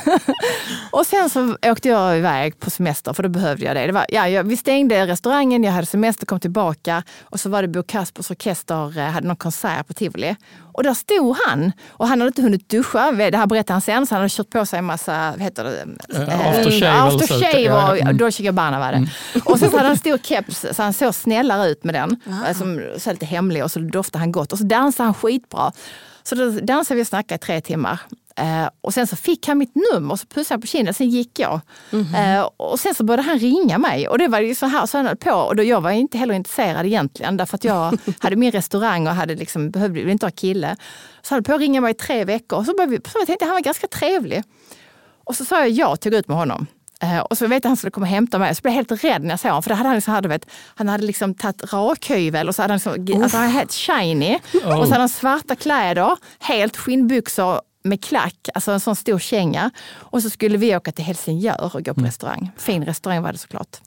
och 0.91 1.07
sen 1.07 1.31
så 1.31 1.57
åkte 1.67 1.89
jag 1.89 2.19
iväg 2.19 2.61
på 2.61 2.71
semester, 2.71 3.13
för 3.13 3.23
då 3.23 3.29
behövde 3.29 3.65
jag 3.65 3.77
det. 3.77 3.87
det 3.87 3.93
var, 3.93 4.07
ja, 4.09 4.29
jag, 4.29 4.45
vi 4.45 4.57
stängde 4.57 5.07
restaurangen, 5.07 5.65
jag 5.65 5.73
hade 5.73 5.87
semester, 5.87 6.27
kom 6.27 6.41
tillbaka 6.41 7.03
och 7.23 7.41
så 7.41 7.49
var 7.49 7.63
det 7.63 7.69
Bo 7.69 7.83
Kaspers 7.83 8.31
Orkester, 8.31 8.99
eh, 8.99 9.05
hade 9.05 9.27
någon 9.27 9.37
konsert 9.37 9.87
på 9.87 9.95
Tivoli. 9.95 10.37
Och 10.75 10.83
där 10.83 10.95
stod 10.95 11.37
han 11.47 11.73
och 11.89 12.09
han 12.09 12.21
hade 12.21 12.29
inte 12.29 12.43
hunnit 12.43 12.69
duscha. 12.69 13.13
Det 13.13 13.37
här 13.37 13.47
berättade 13.47 13.73
han 13.73 13.81
sen, 13.81 14.07
så 14.07 14.15
han 14.15 14.21
hade 14.21 14.31
kört 14.31 14.51
på 14.51 14.67
sig 14.67 14.79
en 14.79 14.85
massa, 14.85 15.31
vad 15.31 15.41
heter 15.41 15.65
det? 15.65 15.85
Uh, 16.19 16.49
aftershave. 16.49 16.93
Uh, 16.93 17.05
aftershave 17.05 17.71
och 17.71 17.99
mm. 17.99 18.17
Dolce 18.17 18.43
Gabbana 18.43 18.79
var 18.79 18.93
det. 18.93 18.97
Mm. 18.97 19.09
Och 19.45 19.59
sen 19.59 19.71
så 19.71 19.77
hade 19.77 19.89
han 19.89 19.99
stor 19.99 20.19
keps, 20.19 20.67
så 20.73 20.83
han 20.83 20.93
såg 20.93 21.15
snällare 21.15 21.69
ut 21.69 21.85
med 21.85 21.95
den. 21.95 22.21
Ah. 22.47 22.55
Som 22.55 22.83
så 22.99 23.11
lite 23.11 23.27
hemlig 23.27 23.65
och 23.65 23.71
så 23.71 23.79
doftade 23.79 24.19
han 24.23 24.33
gott. 24.33 24.53
Och 24.53 24.59
så 24.59 24.65
dansade 24.65 25.07
han 25.07 25.15
skitbra. 25.15 25.73
Så 26.23 26.35
då 26.35 26.51
dansade 26.51 26.97
vi 26.97 27.03
och 27.03 27.07
snackade 27.07 27.35
i 27.35 27.39
tre 27.39 27.61
timmar. 27.61 28.01
Eh, 28.37 28.69
och 28.81 28.95
sen 28.95 29.07
så 29.07 29.17
fick 29.17 29.49
han 29.49 29.59
mitt 29.59 29.75
nummer 29.93 30.13
och 30.13 30.21
så 30.21 30.27
pussade 30.27 30.55
han 30.55 30.61
på 30.61 30.67
kinden, 30.67 30.95
sen 30.95 31.09
gick 31.09 31.39
jag. 31.39 31.61
Mm 31.93 32.05
-hmm. 32.05 32.39
eh, 32.39 32.51
och 32.57 32.81
sen 32.81 32.95
så 32.95 33.05
började 33.05 33.23
han 33.23 33.39
ringa 33.39 33.79
mig 33.79 34.09
och 34.09 34.19
det 34.19 34.29
var 34.29 34.41
ju 34.41 34.55
så 34.55 34.67
här 34.67 34.87
så 34.87 34.99
han 34.99 35.07
höll 35.07 35.17
på. 35.17 35.31
Och 35.31 35.57
då, 35.57 35.63
jag 35.63 35.81
var 35.81 35.91
inte 35.91 36.19
heller 36.19 36.35
intresserad 36.35 36.87
egentligen 36.87 37.37
därför 37.37 37.55
att 37.55 37.65
jag 37.65 37.99
hade 38.19 38.37
min 38.37 38.51
restaurang 38.51 39.07
och 39.07 39.15
hade 39.15 39.35
liksom, 39.35 39.71
behövde 39.71 40.11
inte 40.11 40.27
ha 40.27 40.31
kille. 40.31 40.77
Så 41.23 41.35
han 41.35 41.37
höll 41.37 41.45
på 41.45 41.55
att 41.55 41.61
ringa 41.61 41.81
mig 41.81 41.91
i 41.91 41.95
tre 41.95 42.25
veckor 42.25 42.59
och 42.59 42.67
så, 42.67 42.73
började 42.73 42.91
vi, 42.91 43.11
så 43.11 43.19
jag 43.19 43.27
tänkte 43.27 43.45
han 43.45 43.55
var 43.55 43.61
ganska 43.61 43.87
trevlig. 43.87 44.43
Och 45.25 45.37
så 45.37 45.45
sa 45.45 45.61
jag 45.61 45.71
ja, 45.71 45.97
tog 45.97 46.15
ut 46.15 46.29
med 46.29 46.37
honom. 46.37 46.67
Uh, 47.05 47.19
och 47.19 47.39
så 47.39 47.47
vet 47.47 47.51
jag 47.51 47.59
att 47.59 47.65
han 47.65 47.77
skulle 47.77 47.91
komma 47.91 48.05
och 48.05 48.11
hämta 48.11 48.39
mig. 48.39 48.55
Så 48.55 48.63
blev 48.63 48.75
jag 48.75 48.77
helt 48.77 49.05
rädd 49.05 49.23
när 49.23 49.31
jag 49.31 49.41
såg 49.41 49.51
honom. 49.51 49.63
För 49.63 49.71
hade 49.71 49.89
han, 49.89 49.97
liksom, 49.97 50.15
hade, 50.15 50.29
vet, 50.29 50.47
han 50.75 50.89
hade 50.89 51.07
liksom 51.07 51.35
tagit 51.35 51.73
rakhyvel 51.73 52.49
och 52.49 52.55
så 52.55 52.63
hade 52.63 52.73
han 52.73 52.97
liksom, 52.97 53.23
alltså, 53.23 53.39
han 53.39 53.49
helt 53.51 53.73
shiny. 53.73 54.39
Oh. 54.55 54.81
Och 54.81 54.87
så 54.87 54.93
hade 54.93 55.03
han 55.03 55.09
svarta 55.09 55.57
kläder, 55.57 56.17
helt 56.41 56.77
skinnbyxor 56.77 57.61
med 57.85 58.05
klack, 58.05 58.49
alltså 58.55 58.73
en 58.73 58.81
sån 58.81 58.97
stor 58.97 59.19
känga. 59.19 59.71
Och 59.93 60.23
så 60.23 60.31
skulle 60.31 60.59
vi 60.59 60.77
åka 60.77 60.93
till 60.93 61.05
Helsingör 61.05 61.77
och 61.77 61.85
gå 61.85 61.95
på 61.95 62.01
mm. 62.01 62.07
restaurang. 62.07 62.51
Fin 62.57 62.85
restaurang 62.85 63.23
var 63.23 63.33
det 63.33 63.39
såklart. 63.39 63.81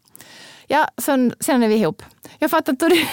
Ja, 0.67 0.87
sen, 0.97 1.33
sen 1.39 1.63
är 1.63 1.67
vi 1.67 1.75
ihop. 1.75 2.03
Jag 2.39 2.51
fattar 2.51 2.73
inte 2.73 2.85
hur 2.85 2.89
det... 2.89 2.97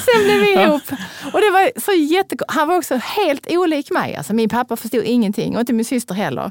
sen 0.00 0.24
blev 0.24 0.40
vi 0.40 0.52
ihop. 0.52 0.82
Och 1.32 1.40
det 1.40 1.50
var 1.50 1.80
så 1.80 1.92
jättekul. 1.92 2.46
Han 2.48 2.68
var 2.68 2.76
också 2.76 2.96
helt 2.96 3.46
olik 3.50 3.90
mig. 3.90 4.16
Alltså, 4.16 4.34
min 4.34 4.48
pappa 4.48 4.76
förstod 4.76 5.04
ingenting 5.04 5.54
och 5.54 5.60
inte 5.60 5.72
min 5.72 5.84
syster 5.84 6.14
heller. 6.14 6.50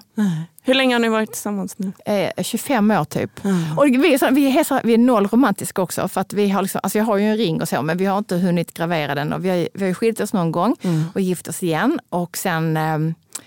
Hur 0.66 0.74
länge 0.74 0.96
har 0.96 1.00
ni 1.00 1.10
varit 1.10 1.32
tillsammans 1.32 1.76
nu? 1.78 1.92
Eh, 2.06 2.44
25 2.44 2.92
år 2.92 3.06
typ. 3.06 3.32
Och 3.78 3.86
vi, 3.86 4.14
är 4.14 4.18
så, 4.18 4.28
vi, 4.32 4.60
är 4.60 4.64
så, 4.64 4.80
vi 4.84 4.94
är 4.94 4.98
noll 4.98 5.28
romantiska 5.28 5.82
också. 5.82 6.08
För 6.08 6.22
att 6.22 6.34
vi 6.34 6.50
har 6.50 6.62
liksom, 6.62 6.80
alltså 6.84 6.98
jag 6.98 7.06
har 7.06 7.18
ju 7.18 7.26
en 7.26 7.38
ring 7.38 7.62
och 7.62 7.70
så, 7.70 7.82
men 7.82 7.98
vi 7.98 8.06
har 8.06 8.18
inte 8.18 8.38
hunnit 8.38 8.74
gravera 8.74 9.16
den. 9.16 9.34
Och 9.34 9.46
vi, 9.46 9.50
har, 9.50 9.68
vi 9.74 9.86
har 9.88 9.94
skilt 9.94 10.20
oss 10.20 10.34
någon 10.34 10.52
gång 10.52 10.76
och 11.14 11.22
gift 11.22 11.48
oss 11.48 11.64
igen. 11.64 12.00
Och 12.10 12.38
sen 12.38 12.78
eh, 12.78 12.98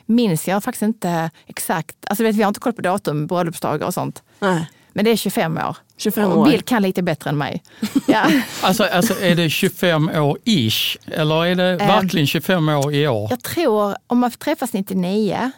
minns 0.06 0.48
jag 0.48 0.64
faktiskt 0.64 0.82
inte 0.82 1.30
exakt. 1.46 1.96
Alltså 2.06 2.24
vet, 2.24 2.36
vi 2.36 2.42
har 2.42 2.48
inte 2.48 2.60
koll 2.60 2.72
på 2.72 2.82
datum, 2.82 3.26
bröllopsdagar 3.26 3.86
och 3.86 3.94
sånt. 3.94 4.22
Nej. 4.38 4.70
Men 4.96 5.04
det 5.04 5.10
är 5.10 5.16
25 5.16 5.56
år. 5.58 5.76
25 5.96 6.32
och 6.32 6.38
år. 6.38 6.44
Bill 6.44 6.62
kan 6.62 6.82
lite 6.82 7.02
bättre 7.02 7.30
än 7.30 7.38
mig. 7.38 7.62
Ja. 8.06 8.30
Alltså, 8.62 8.84
alltså 8.84 9.20
är 9.20 9.34
det 9.34 9.50
25 9.50 10.08
år 10.08 10.38
ish 10.44 10.96
eller 11.06 11.46
är 11.46 11.54
det 11.54 11.76
verkligen 11.76 12.26
25 12.26 12.68
år 12.68 12.94
i 12.94 13.08
år? 13.08 13.26
Jag 13.30 13.42
tror, 13.42 13.96
om 14.06 14.18
man 14.18 14.30
träffas 14.30 14.72
99, 14.72 15.50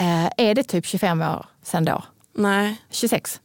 eh, 0.00 0.24
är 0.36 0.54
det 0.54 0.62
typ 0.62 0.86
25 0.86 1.22
år 1.22 1.46
sedan 1.64 1.84
då? 1.84 2.02
Nej, 2.36 2.76
26? 2.90 3.40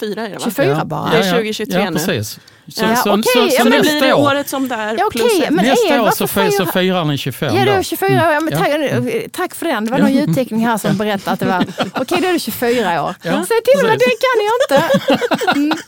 24 0.00 0.24
är 0.26 0.28
det 0.28 0.34
va? 0.34 0.40
24 0.44 0.84
bara? 0.84 1.10
Det 1.10 1.18
är 1.18 1.30
2023 1.30 1.80
ja, 1.80 1.90
nu. 1.90 1.96
precis. 1.96 2.38
Så, 2.68 2.84
Ja, 2.84 2.96
så, 2.96 3.10
okej, 3.12 3.22
så, 3.32 3.38
ja, 3.38 3.50
så 3.50 3.56
Så 3.56 3.64
det 3.64 3.70
nästa 3.70 3.82
blir 3.98 4.00
det 4.08 4.14
år, 4.14 4.22
året 4.32 4.48
som 4.48 4.68
där 4.68 4.96
Ja, 4.98 5.08
plus 5.12 5.40
ett. 5.42 5.50
men 5.50 5.64
nästa 5.64 5.88
är 5.88 5.94
det- 5.94 6.00
år 6.00 6.10
så, 6.10 6.22
varför 6.24 6.44
fi- 6.44 6.52
så 6.52 6.66
firar- 6.66 7.04
ni 7.04 7.18
25 7.18 7.54
Ja, 7.56 7.60
det 7.64 7.70
då. 7.70 7.76
var 7.76 7.82
24 7.82 8.26
år. 8.28 8.32
Ja, 8.32 8.40
men 8.40 8.52
Ja. 8.52 8.58
tack, 8.58 9.32
tack 9.32 9.54
för 9.54 9.66
den. 9.66 9.84
Det 9.84 9.92
var 9.92 9.98
någon 9.98 10.12
ljudteknik 10.12 10.64
här 10.64 10.78
som 10.78 10.96
berättade 10.96 11.30
att 11.32 11.40
det 11.40 11.46
var, 11.46 11.64
okej 11.94 12.18
då 12.22 12.28
är 12.28 12.32
det 12.32 12.38
24 12.38 13.02
år. 13.04 13.14
Ja, 13.22 13.44
Säg 13.48 13.58
till 13.64 13.86
mig, 13.86 13.96
det 13.98 14.04
kan 14.24 14.36
jag 14.46 14.56
inte. 14.62 15.80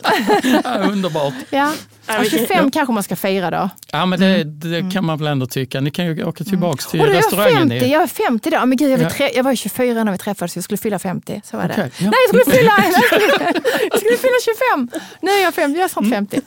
Ja, 0.63 0.91
underbart. 0.91 1.33
Ja. 1.49 1.71
Ja, 2.07 2.13
Ja, 2.13 2.19
vilket- 2.21 2.39
25 2.39 2.71
kanske 2.71 2.93
man 2.93 3.03
ska 3.03 3.15
fira 3.15 3.51
då. 3.51 3.69
Ja, 3.91 4.05
men 4.05 4.19
det, 4.19 4.43
det 4.43 4.91
kan 4.93 5.05
man 5.05 5.17
väl 5.17 5.27
ändå 5.27 5.45
tycka. 5.45 5.81
Ni 5.81 5.91
kan 5.91 6.05
ju 6.05 6.23
åka 6.25 6.43
tillbaka 6.43 6.83
till 6.83 6.99
Och 7.01 7.05
då 7.07 7.11
är 7.11 7.15
jag 7.15 7.23
restaurangen. 7.25 7.69
50, 7.69 7.85
i- 7.85 7.91
jag 7.91 8.03
är 8.03 8.07
50 8.07 8.49
då. 8.49 8.65
Men 8.65 8.77
gud, 8.77 8.91
jag, 8.91 8.97
var 8.97 9.03
Ja. 9.03 9.09
tre, 9.09 9.31
jag 9.35 9.43
var 9.43 9.51
ju 9.51 9.57
24 9.57 10.03
när 10.03 10.11
vi 10.11 10.17
träffades, 10.17 10.55
jag 10.55 10.63
skulle 10.63 10.77
fylla 10.77 10.99
50. 10.99 11.41
Så 11.45 11.57
var 11.57 11.63
det. 11.63 11.73
Ja. 11.77 11.83
Nej, 12.09 12.11
jag 12.33 12.41
skulle, 12.43 12.57
fylla, 12.57 12.73
jag 14.11 14.19
skulle 14.19 14.29
fylla 14.29 14.57
25. 14.91 15.01
Nu 15.21 15.31
är 15.31 15.43
jag 15.43 15.53
50, 15.53 15.77
jag 15.79 15.83
är 15.85 15.87
snart 15.89 16.05
Mm. 16.05 16.27
50. 16.27 16.41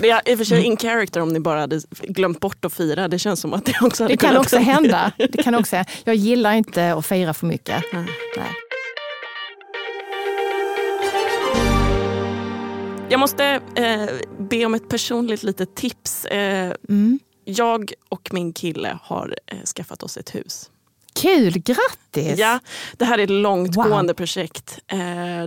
Det 0.00 0.10
är 0.10 0.28
i 0.30 0.34
och 0.34 0.38
för 0.38 0.44
sig 0.44 0.62
in 0.64 0.76
character 0.76 1.20
om 1.20 1.28
ni 1.28 1.40
bara 1.40 1.60
hade 1.60 1.80
glömt 2.02 2.40
bort 2.40 2.64
att 2.64 2.72
fira. 2.72 3.08
Det 3.08 3.18
känns 3.18 3.40
som 3.40 3.52
att 3.52 3.64
det 3.64 3.74
också 3.82 4.04
hade 4.04 4.12
Det 4.14 4.16
kan 4.16 4.36
också 4.36 4.56
hända. 4.56 5.12
Det 5.16 5.42
kan 5.42 5.54
också, 5.54 5.84
jag 6.04 6.14
gillar 6.14 6.52
inte 6.52 6.92
att 6.92 7.06
fira 7.06 7.34
för 7.34 7.46
mycket. 7.46 7.84
Nej. 7.92 8.06
Jag 13.08 13.20
måste 13.20 13.44
eh, 13.74 14.06
be 14.38 14.64
om 14.66 14.74
ett 14.74 14.88
personligt 14.88 15.42
litet 15.42 15.74
tips. 15.74 16.24
Eh, 16.24 16.72
Mm. 16.88 17.18
Jag 17.44 17.92
och 18.08 18.28
min 18.32 18.52
kille 18.52 18.98
har 19.02 19.36
eh, 19.46 19.58
skaffat 19.76 20.02
oss 20.02 20.16
ett 20.16 20.34
hus. 20.34 20.70
Kul, 21.22 21.52
grattis! 21.58 22.38
Ja, 22.38 22.58
det 22.96 23.04
här 23.04 23.18
är 23.18 23.22
ett 23.24 23.30
långtgående 23.30 24.12
Wow. 24.12 24.16
projekt. 24.16 24.78
Eh, 24.86 24.98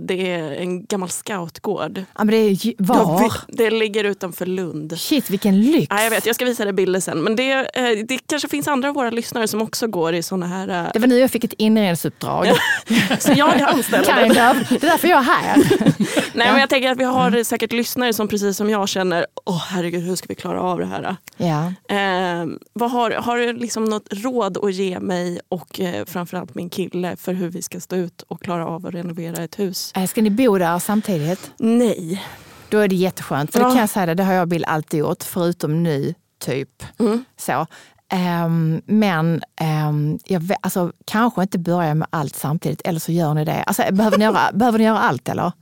det 0.02 0.32
är 0.32 0.52
en 0.52 0.84
gammal 0.86 1.08
scoutgård. 1.10 1.98
Ja, 1.98 2.04
men 2.24 2.26
det 2.26 2.36
är 2.36 2.58
Ja, 2.62 2.74
var? 2.78 3.32
Det 3.48 3.70
ligger 3.70 4.04
utanför 4.04 4.46
Lund. 4.46 5.00
Shit, 5.00 5.30
vilken 5.30 5.60
lyx! 5.60 5.86
Ja, 5.90 6.02
jag 6.02 6.10
vet, 6.10 6.26
jag 6.26 6.34
ska 6.34 6.44
visa 6.44 6.64
dig 6.64 6.72
bilder 6.72 7.00
sen. 7.00 7.18
Men 7.18 7.36
det, 7.36 7.50
eh, 7.52 8.04
det 8.08 8.18
kanske 8.26 8.48
finns 8.48 8.68
andra 8.68 8.88
av 8.88 8.94
våra 8.94 9.10
lyssnare 9.10 9.48
som 9.48 9.62
också 9.62 9.86
går 9.86 10.14
i 10.14 10.22
såna 10.22 10.46
här... 10.46 10.68
eh, 10.68 10.90
Det 10.92 10.98
var 10.98 11.06
nu 11.06 11.18
jag 11.18 11.30
fick 11.30 11.44
ett 11.44 11.52
inredningsuppdrag. 11.58 12.46
Så 13.18 13.32
jag 13.36 13.60
anställer 13.62 14.04
Kind 14.22 14.34
det. 14.34 14.50
of. 14.50 14.68
Det 14.68 14.86
är 14.86 14.90
därför 14.90 15.08
jag 15.08 15.18
är 15.18 15.22
här. 15.22 15.56
Nej, 16.34 16.50
men 16.52 16.60
jag 16.60 16.68
tänker 16.70 16.90
att 16.90 16.98
vi 16.98 17.04
har 17.04 17.44
säkert 17.44 17.72
lyssnare 17.72 18.12
som 18.12 18.28
precis 18.28 18.56
som 18.56 18.70
jag 18.70 18.88
känner, 18.88 19.26
åh 19.44 19.64
herregud, 19.68 20.02
hur 20.02 20.16
ska 20.16 20.26
vi 20.28 20.34
klara 20.34 20.60
av 20.62 20.78
det 20.78 20.86
här? 20.86 21.16
Ja. 21.36 21.72
Eh, 21.96 22.46
vad 22.72 22.90
har, 22.90 23.10
har 23.10 23.36
du 23.38 23.52
liksom 23.52 23.84
något 23.84 24.06
råd 24.10 24.58
att 24.64 24.74
ge 24.74 25.00
mig 25.00 25.40
och 25.48 25.65
eh, 25.78 26.04
framförallt 26.04 26.54
min 26.54 26.70
kille 26.70 27.16
för 27.16 27.32
hur 27.32 27.48
vi 27.48 27.62
ska 27.62 27.80
stå 27.80 27.96
ut 27.96 28.22
och 28.22 28.42
klara 28.42 28.66
av 28.66 28.86
att 28.86 28.94
renovera 28.94 29.44
ett 29.44 29.58
hus? 29.58 29.92
Eh, 29.96 30.06
Ska 30.06 30.22
ni 30.22 30.30
bo 30.30 30.58
där 30.58 30.78
samtidigt? 30.78 31.50
Nej. 31.58 32.22
Då 32.68 32.78
är 32.78 32.88
det 32.88 32.96
jätteskönt. 32.96 33.52
För 33.52 33.58
det 33.58 33.64
Ja. 33.66 33.70
kan 33.70 33.80
jag 33.80 33.88
säga, 33.90 34.06
det, 34.06 34.14
det 34.14 34.24
har 34.24 34.32
jag 34.32 34.42
och 34.42 34.48
Bill 34.48 34.64
alltid 34.64 35.00
gjort, 35.00 35.22
förutom 35.22 35.82
nu, 35.82 36.14
typ. 36.38 36.82
Mm. 36.98 37.24
Så. 37.36 37.66
Ehm, 38.12 38.80
men 38.86 39.42
ehm, 39.60 40.18
jag 40.24 40.40
vet, 40.40 40.58
alltså, 40.60 40.92
kanske 41.04 41.42
inte 41.42 41.58
börja 41.58 41.94
med 41.94 42.08
allt 42.10 42.36
samtidigt, 42.36 42.80
eller 42.84 43.00
så 43.00 43.12
gör 43.12 43.34
ni 43.34 43.44
det. 43.44 43.62
Alltså, 43.62 43.82
behöver, 43.92 44.18
ni 44.18 44.24
göra, 44.24 44.40
behöver 44.54 44.78
ni 44.78 44.84
göra 44.84 44.98
allt 44.98 45.28
eller? 45.28 45.52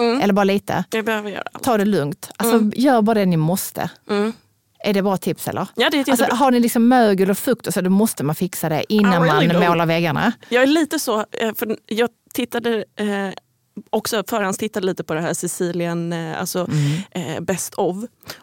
Mm. 0.00 0.20
Eller 0.20 0.32
bara 0.34 0.44
lite? 0.44 0.84
Jag 0.90 1.04
behöver 1.04 1.30
göra 1.30 1.42
allt. 1.52 1.64
Ta 1.64 1.76
det 1.78 1.84
lugnt. 1.84 2.30
Alltså, 2.36 2.70
Gör 2.80 3.02
bara 3.02 3.14
det 3.14 3.26
ni 3.26 3.36
måste. 3.36 3.90
Mm. 4.10 4.32
Är 4.84 4.94
det 4.94 5.02
bra 5.02 5.16
tips 5.16 5.48
eller? 5.48 5.68
Ja, 5.76 5.90
det 5.90 5.96
är 5.96 6.10
Alltså, 6.10 6.24
har 6.34 6.50
ni 6.50 6.60
liksom 6.60 6.88
mögel 6.88 7.30
och 7.30 7.38
fukt 7.38 7.66
och 7.66 7.74
så, 7.74 7.80
då 7.80 7.90
måste 7.90 8.24
man 8.24 8.34
fixa 8.34 8.68
det 8.68 8.84
innan 8.92 9.22
really 9.22 9.48
man 9.48 9.56
don't. 9.62 9.68
målar 9.68 9.86
väggarna. 9.86 10.32
Jag 10.48 10.62
är 10.62 10.66
lite 10.66 10.98
så, 10.98 11.18
eh, 11.30 11.54
för 11.54 11.76
jag 11.86 12.08
tittade 12.34 12.84
eh, 12.96 13.28
också 13.90 14.24
förhandstittade 14.28 14.86
lite 14.86 15.04
på 15.04 15.14
det 15.14 15.20
här 15.20 15.34
Sicilien, 15.34 16.12
eh, 16.12 16.40
alltså 16.40 16.68
eh, 17.10 17.40
Best 17.40 17.74
of. 17.74 17.96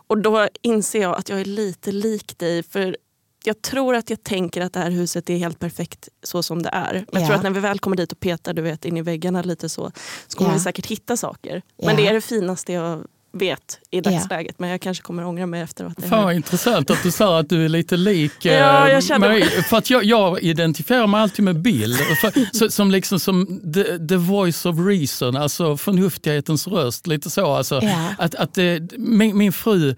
Och 0.07 0.17
då 0.17 0.47
inser 0.61 1.01
jag 1.01 1.17
att 1.17 1.29
jag 1.29 1.39
är 1.41 1.45
lite 1.45 1.91
lik 1.91 2.37
dig. 2.39 2.63
För 2.63 2.97
jag 3.43 3.61
tror 3.61 3.95
att 3.95 4.09
jag 4.09 4.23
tänker 4.23 4.61
att 4.61 4.73
det 4.73 4.79
här 4.79 4.89
huset 4.91 5.29
är 5.29 5.37
helt 5.37 5.59
perfekt 5.59 6.09
så 6.23 6.43
som 6.43 6.63
det 6.63 6.69
är. 6.69 6.93
Men 6.93 7.05
jag 7.11 7.21
Ja. 7.21 7.25
tror 7.27 7.35
att 7.37 7.43
när 7.43 7.49
vi 7.49 7.59
väl 7.59 7.79
kommer 7.79 7.97
dit 7.97 8.11
och 8.11 8.19
petar 8.19 8.53
du 8.53 8.61
vet, 8.61 8.85
in 8.85 8.97
i 8.97 9.01
väggarna 9.01 9.41
lite 9.41 9.69
så, 9.69 9.91
så 10.27 10.37
kommer 10.37 10.51
Ja. 10.51 10.53
vi 10.53 10.59
säkert 10.59 10.85
hitta 10.85 11.17
saker. 11.17 11.61
Men 11.83 11.95
det 11.95 12.07
är 12.07 12.13
det 12.13 12.21
finaste 12.21 12.73
jag 12.73 13.03
vet 13.31 13.79
i 13.91 14.01
dagsläget. 14.01 14.59
Men 14.59 14.69
jag 14.69 14.81
kanske 14.81 15.03
kommer 15.03 15.25
ångra 15.25 15.45
mig 15.45 15.61
efteråt. 15.61 15.93
Fan 16.09 16.23
vad 16.23 16.33
intressant 16.35 16.89
att 16.91 17.03
du 17.03 17.11
sa 17.11 17.39
att 17.39 17.49
du 17.49 17.65
är 17.65 17.69
lite 17.69 17.97
lik 17.97 18.45
eh, 18.45 18.53
Ja, 18.59 18.89
jag 18.89 19.03
kände- 19.03 19.27
mig. 19.29 19.43
För 19.43 19.77
att 19.77 19.89
jag, 19.89 20.03
jag 20.03 20.41
identifierar 20.43 21.07
mig 21.07 21.21
alltid 21.21 21.45
med 21.45 21.61
Bill. 21.61 21.93
För, 22.21 22.57
så, 22.57 22.69
som 22.69 22.91
liksom 22.91 23.19
som 23.19 23.61
the, 23.73 23.83
the 24.07 24.15
voice 24.15 24.65
of 24.65 24.75
reason, 24.79 25.35
alltså 25.37 25.77
förnuftighetens 25.77 26.67
röst. 26.67 27.07
Lite 27.07 27.29
så. 27.29 27.51
Alltså, 27.53 27.79
Ja. 27.83 28.05
att, 28.17 28.35
att 28.35 28.53
det, 28.53 28.91
min, 28.97 29.37
min 29.37 29.53
fru, 29.53 29.95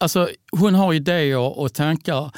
alltså, 0.00 0.28
hon 0.52 0.74
har 0.74 0.92
idéer 0.94 1.38
och 1.58 1.72
tankar. 1.74 2.30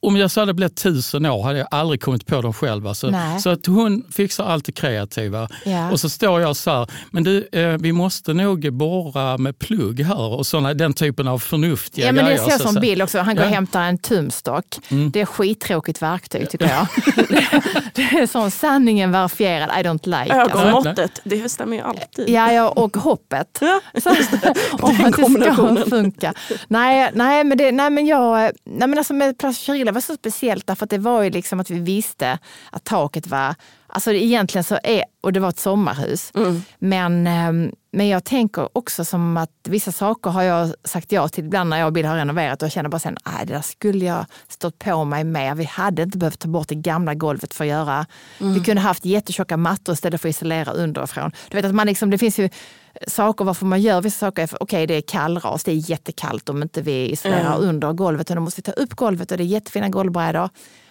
Om 0.00 0.16
jag 0.16 0.30
så 0.30 0.40
hade 0.40 0.54
blivit 0.54 0.76
tusen 0.76 1.26
år 1.26 1.42
hade 1.42 1.58
jag 1.58 1.68
aldrig 1.70 2.00
kommit 2.02 2.26
på 2.26 2.40
dem 2.40 2.52
själv. 2.52 2.86
Alltså. 2.86 3.10
Nej. 3.10 3.40
Så 3.40 3.50
att 3.50 3.66
hon 3.66 4.04
fixar 4.12 4.44
allt 4.44 4.64
det 4.64 4.72
kreativa. 4.72 5.48
Ja. 5.64 5.90
Och 5.90 6.00
så 6.00 6.08
står 6.08 6.40
jag 6.40 6.56
så 6.56 6.70
här, 6.70 6.86
men 7.10 7.24
du, 7.24 7.48
eh, 7.52 7.68
vi 7.68 7.92
måste 7.92 8.32
nog 8.32 8.72
borra 8.72 9.38
med 9.38 9.58
plugg 9.58 10.00
här 10.00 10.18
och 10.20 10.46
såna, 10.46 10.74
den 10.74 10.92
typen 10.92 11.28
av 11.28 11.38
förnuftiga 11.38 12.06
Ja, 12.06 12.12
men 12.12 12.24
det 12.24 12.30
grejer. 12.30 12.44
ser 12.44 12.50
jag 12.50 12.60
så- 12.60 12.66
som 12.66 12.74
så- 12.74 12.80
Bill 12.80 13.02
också. 13.02 13.18
Han 13.18 13.34
går 13.36 13.42
och 13.42 13.48
Ja. 13.50 13.54
hämtar 13.54 13.82
en 13.82 13.98
tumstock. 13.98 14.64
Mm. 14.88 15.10
Det 15.10 15.20
är 15.20 15.26
skittråkigt 15.26 16.02
verktyg 16.02 16.50
tycker 16.50 16.68
jag. 16.68 16.86
det 17.94 18.02
är 18.02 18.26
sån 18.26 18.50
sanningen 18.50 19.12
verifierad, 19.12 19.70
I 19.70 19.82
don't 19.82 20.06
like. 20.24 20.34
Alltså. 20.34 20.58
Ögonmåttet, 20.58 21.20
det 21.24 21.48
stämmer 21.48 21.76
ju 21.76 21.82
alltid. 21.82 22.28
Ja, 22.28 22.52
ja, 22.52 22.68
och 22.68 22.96
hoppet. 22.96 23.58
Ja. 23.60 23.80
Om 24.80 25.04
att 25.04 25.16
det 25.16 25.52
ska 25.52 25.84
funka. 25.90 26.34
Nej, 26.68 27.10
nej, 27.14 27.44
men, 27.44 27.58
det, 27.58 27.72
nej, 27.72 27.90
men 27.90 28.06
jag, 28.06 28.32
nej, 28.64 28.88
men 28.88 28.98
alltså 28.98 29.14
med 29.14 29.38
Place 29.38 29.60
Chirilla 29.86 29.94
var 29.94 30.00
så 30.00 30.14
speciellt 30.14 30.66
därför 30.66 30.84
att 30.84 30.90
det 30.90 30.98
var 30.98 31.22
ju 31.22 31.30
liksom 31.30 31.60
att 31.60 31.70
vi 31.70 31.78
visste 31.78 32.38
att 32.72 32.84
taket 32.84 33.26
var, 33.26 33.54
alltså 33.96 34.12
egentligen 34.12 34.64
så 34.64 34.78
är, 34.82 35.04
och 35.20 35.32
det 35.32 35.40
var 35.40 35.48
ett 35.48 35.58
sommarhus. 35.58 36.32
Mm. 36.34 36.62
Men, 36.78 37.26
ehm, 37.26 37.72
men 37.92 38.08
jag 38.08 38.24
tänker 38.24 38.68
också 38.72 39.04
som 39.04 39.36
att 39.36 39.50
vissa 39.68 39.92
saker 39.92 40.30
har 40.30 40.42
jag 40.42 40.74
sagt 40.84 41.12
ja 41.12 41.28
till 41.28 41.44
ibland 41.44 41.70
när 41.70 41.78
jag 41.78 41.86
och 41.86 41.92
Bill 41.92 42.06
har 42.06 42.16
renoverat 42.16 42.62
och 42.62 42.66
jag 42.66 42.72
känner 42.72 42.88
bara 42.88 42.98
sen, 42.98 43.16
nej 43.26 43.46
det 43.46 43.52
där 43.52 43.60
skulle 43.60 44.04
jag 44.04 44.26
stått 44.48 44.78
på 44.78 45.04
mig 45.04 45.24
med. 45.24 45.56
Vi 45.56 45.64
hade 45.64 46.02
inte 46.02 46.18
behövt 46.18 46.38
ta 46.38 46.48
bort 46.48 46.68
det 46.68 46.74
gamla 46.74 47.14
golvet 47.14 47.54
för 47.54 47.64
att 47.64 47.70
göra. 47.70 48.06
Vi 48.38 48.60
kunde 48.60 48.82
haft 48.82 49.04
jättetjocka 49.04 49.56
mattor 49.56 49.92
istället 49.92 50.20
för 50.20 50.28
att 50.28 50.36
isolera 50.36 50.72
underifrån. 50.72 51.30
Du 51.50 51.56
vet 51.56 51.64
att 51.64 51.74
man 51.74 51.86
liksom, 51.86 52.10
det 52.10 52.18
finns 52.18 52.38
ju 52.38 52.48
saker 53.06 53.44
varför 53.44 53.66
man 53.66 53.80
gör 53.80 54.00
vissa 54.00 54.18
saker. 54.18 54.48
Okej, 54.60 54.86
det 54.86 54.94
är 54.94 55.00
kallras, 55.00 55.64
det 55.64 55.72
är 55.72 55.90
jättekallt 55.90 56.48
om 56.48 56.62
inte 56.62 56.82
vi 56.82 57.10
isolerar 57.10 57.58
under 57.58 57.92
golvet. 57.92 58.30
Och 58.30 58.36
då 58.36 58.42
måste 58.42 58.58
vi 58.58 58.62
ta 58.62 58.72
upp 58.72 58.94
golvet 58.94 59.30
och 59.30 59.38
det 59.38 59.44
är 59.44 59.46
jättefina 59.46 59.88
golvbrädor. 59.88 60.48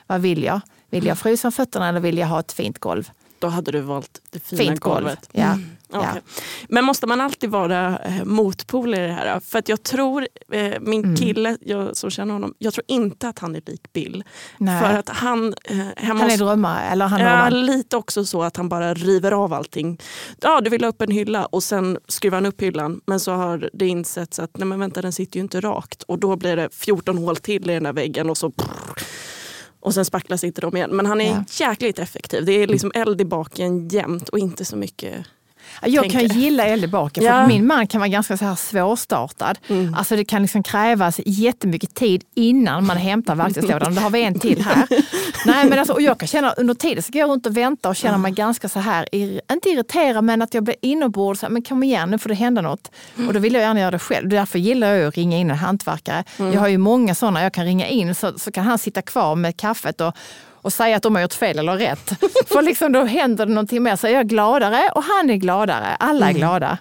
Vad 0.07 0.21
vill 0.21 0.43
jag? 0.43 0.61
Vill 0.95 1.05
jag 1.07 1.17
frysa 1.17 1.47
om 1.47 1.51
fötterna 1.51 1.89
eller 1.89 1.99
vill 1.99 2.17
jag 2.17 2.27
ha 2.27 2.39
ett 2.39 2.51
fint 2.51 2.79
golv? 2.79 3.09
Då 3.39 3.47
hade 3.47 3.71
du 3.71 3.81
valt 3.81 4.21
det 4.31 4.39
fina 4.39 4.57
Fint 4.61 4.79
golv. 4.79 4.95
golvet. 4.95 5.29
Ja. 5.31 5.43
Mm, 5.43 5.65
okej. 5.89 6.09
Ja. 6.15 6.21
Men 6.69 6.85
måste 6.85 7.07
man 7.07 7.21
alltid 7.21 7.49
vara 7.49 7.99
eh, 7.99 8.23
motpol 8.25 8.93
i 8.93 8.97
det 8.97 9.11
här? 9.13 9.39
För 9.39 9.59
att 9.59 9.69
jag 9.69 9.83
tror, 9.83 10.27
eh, 10.51 10.73
min 10.81 11.03
Mm. 11.03 11.15
kille 11.15 11.57
jag, 11.61 11.97
som 11.97 12.09
känner 12.09 12.33
honom, 12.33 12.53
jag 12.57 12.73
tror 12.73 12.83
inte 12.87 13.29
att 13.29 13.39
han 13.39 13.55
är 13.55 13.61
lik 13.65 13.93
Bill. 13.93 14.23
Nej. 14.57 14.81
För 14.81 14.93
att 14.99 15.09
han 15.09 15.53
eh, 15.63 15.77
Han 15.97 16.21
är 16.21 16.37
drömmare, 16.37 16.81
eller 16.81 17.05
han 17.07 17.21
är 17.21 17.43
Ja, 17.43 17.49
lite 17.49 17.97
också 17.97 18.25
så 18.25 18.43
att 18.43 18.57
han 18.57 18.69
bara 18.69 18.93
river 18.93 19.31
av 19.31 19.53
allting. 19.53 19.99
Ja, 20.41 20.61
du 20.61 20.69
vill 20.69 20.83
ha 20.83 20.89
upp 20.89 21.01
en 21.01 21.11
hylla 21.11 21.45
och 21.45 21.63
sen 21.63 21.97
skruvar 22.07 22.37
han 22.37 22.45
upp 22.45 22.61
hyllan. 22.61 23.01
Men 23.05 23.19
så 23.19 23.31
har 23.31 23.69
det 23.73 23.87
insetts 23.87 24.39
att 24.39 24.57
nej 24.57 24.67
men 24.67 24.79
vänta, 24.79 25.01
den 25.01 25.13
sitter 25.13 25.37
ju 25.37 25.41
inte 25.43 25.61
rakt. 25.61 26.03
Och 26.03 26.19
då 26.19 26.35
blir 26.35 26.55
det 26.55 26.69
14 26.75 27.17
hål 27.17 27.35
till 27.35 27.69
i 27.69 27.73
den 27.73 27.85
här 27.85 27.93
väggen 27.93 28.29
och 28.29 28.37
så 28.37 28.51
och 29.85 29.93
sen 29.93 30.05
spacklas 30.05 30.43
inte 30.43 30.61
de 30.61 30.77
igen. 30.77 30.89
Men 30.95 31.05
han 31.05 31.21
är 31.21 31.31
Ja. 31.31 31.43
jäkligt 31.69 31.99
effektiv. 31.99 32.45
Det 32.45 32.51
är 32.51 32.67
liksom 32.67 32.91
eld 32.95 33.21
i 33.21 33.25
baken 33.25 33.87
jämt 33.87 34.29
och 34.29 34.39
inte 34.39 34.65
så 34.65 34.75
mycket 34.77 35.25
Jag 35.81 36.03
tänker. 36.03 36.29
kan 36.29 36.39
gilla 36.39 36.65
eld 36.65 36.83
i 36.83 36.87
baken, 36.87 37.23
för 37.23 37.31
Ja. 37.31 37.47
min 37.47 37.67
man 37.67 37.87
kan 37.87 38.01
vara 38.01 38.07
ganska 38.09 38.37
så 38.37 38.45
här 38.45 38.55
svårstartad. 38.55 39.57
Mm. 39.67 39.93
Alltså 39.93 40.15
det 40.15 40.25
kan 40.25 40.41
liksom 40.41 40.63
krävas 40.63 41.19
jättemycket 41.25 41.93
tid 41.95 42.23
innan 42.35 42.85
man 42.85 42.97
hämtar 42.97 43.35
verktygslådan. 43.35 43.95
Då 43.95 44.01
har 44.01 44.09
vi 44.09 44.23
en 44.23 44.39
till 44.39 44.61
här. 44.61 44.87
Nej, 45.45 45.69
men 45.69 45.79
alltså, 45.79 45.93
och 45.93 46.01
jag 46.01 46.19
kan 46.19 46.27
känna 46.27 46.51
under 46.51 46.73
tiden 46.73 47.03
så 47.03 47.11
går 47.11 47.19
jag 47.19 47.29
runt 47.29 47.45
och 47.45 47.57
väntar 47.57 47.89
och 47.89 47.95
känner 47.95 48.17
mig 48.17 48.31
ganska 48.31 48.69
så 48.69 48.79
här, 48.79 49.15
inte 49.51 49.69
irriterad 49.69 50.23
men 50.23 50.41
att 50.41 50.53
jag 50.53 50.63
blir 50.63 50.75
inombords. 50.81 51.43
Men 51.49 51.61
kom 51.63 51.83
igen, 51.83 52.09
nu 52.09 52.17
får 52.19 52.29
det 52.29 52.35
hända 52.35 52.61
något. 52.61 52.91
Och 53.27 53.33
då 53.33 53.39
vill 53.39 53.53
jag 53.53 53.61
gärna 53.61 53.79
göra 53.79 53.91
det 53.91 53.99
själv. 53.99 54.29
Därför 54.29 54.59
gillar 54.59 54.87
jag 54.93 55.07
att 55.07 55.15
ringa 55.15 55.37
in 55.37 55.51
en 55.51 55.57
hantverkare. 55.57 56.23
Mm. 56.39 56.53
Jag 56.53 56.59
har 56.59 56.67
ju 56.67 56.77
många 56.77 57.15
sådana 57.15 57.43
jag 57.43 57.53
kan 57.53 57.65
ringa 57.65 57.87
in 57.87 58.15
så, 58.15 58.39
så 58.39 58.51
kan 58.51 58.63
han 58.63 58.77
sitta 58.77 59.01
kvar 59.01 59.35
med 59.35 59.57
kaffet 59.57 60.01
och 60.01 60.13
och 60.65 60.73
säga 60.73 60.97
att 60.97 61.03
de 61.03 61.15
har 61.15 61.21
gjort 61.21 61.33
fel 61.33 61.59
eller 61.59 61.77
rätt. 61.77 62.09
För 62.47 62.61
liksom 62.61 62.91
då 62.91 63.03
händer 63.03 63.45
det 63.45 63.51
någonting 63.53 63.83
mer. 63.83 63.95
Så 63.95 64.07
jag 64.07 64.13
är 64.19 64.23
gladare 64.23 64.89
och 64.95 65.03
han 65.03 65.29
är 65.29 65.35
gladare. 65.35 65.95
Alla 65.99 66.25
är 66.25 66.29
Mm. 66.29 66.39
glada. 66.39 66.77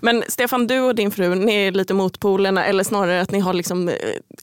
Men 0.00 0.22
Stefan, 0.28 0.66
du 0.66 0.80
och 0.80 0.94
din 0.94 1.10
fru, 1.10 1.34
ni 1.34 1.54
är 1.54 1.72
lite 1.72 1.94
motpolerna 1.94 2.64
eller 2.64 2.84
snarare 2.84 3.20
att 3.20 3.30
ni 3.30 3.40
har 3.40 3.52
liksom, 3.54 3.88
eh, 3.88 3.94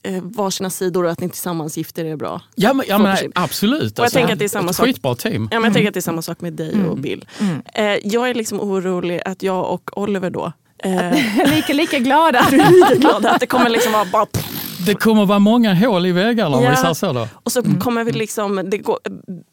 eh, 0.02 0.22
varsina 0.22 0.70
sidor 0.70 1.04
och 1.04 1.10
att 1.10 1.20
ni 1.20 1.28
tillsammans 1.28 1.76
gifter 1.76 2.04
er 2.04 2.16
bra. 2.16 2.40
Ja, 2.54 2.72
men, 2.72 2.86
ja, 2.88 2.98
men, 2.98 3.16
absolut. 3.34 3.98
Och 3.98 4.04
jag 4.04 4.12
tänker 4.12 4.32
att 4.32 4.38
det 4.38 4.44
är 4.44 4.48
samma 4.48 4.70
ett 4.70 4.76
sak. 4.76 4.86
skitbra 4.86 5.14
team. 5.14 5.48
Ja, 5.52 5.58
men 5.60 5.64
jag 5.64 5.74
tänker 5.74 5.88
att 5.88 5.94
det 5.94 6.00
är 6.00 6.02
samma 6.02 6.22
sak 6.22 6.40
med 6.40 6.52
dig 6.52 6.74
och 6.90 6.98
Bill. 6.98 7.24
Mm. 7.40 7.62
Eh, 7.74 7.98
jag 8.12 8.30
är 8.30 8.34
liksom 8.34 8.60
orolig 8.60 9.22
att 9.24 9.42
jag 9.42 9.70
och 9.70 9.98
Oliver 9.98 10.30
då 10.30 10.52
eh, 10.84 11.12
lika, 11.54 11.72
lika 11.72 11.98
glada. 11.98 12.46
lika 12.50 12.94
glada 12.94 13.30
att 13.30 13.40
det 13.40 13.46
kommer 13.46 13.70
liksom 13.70 13.92
vara 13.92 14.04
bara 14.04 14.26
Det 14.86 14.94
kommer 14.94 15.26
vara 15.26 15.38
många 15.38 15.74
hål 15.74 16.06
i 16.06 16.12
väggarna 16.12 16.56
om 16.56 16.64
Ja. 16.64 16.70
vi 16.70 16.76
säger 16.76 16.94
så. 16.94 17.12
Då. 17.12 17.28
Och 17.34 17.52
så 17.52 17.62
kommer 17.80 18.04
vi 18.04 18.12
liksom, 18.12 18.60
det 18.70 18.78
går, 18.78 18.98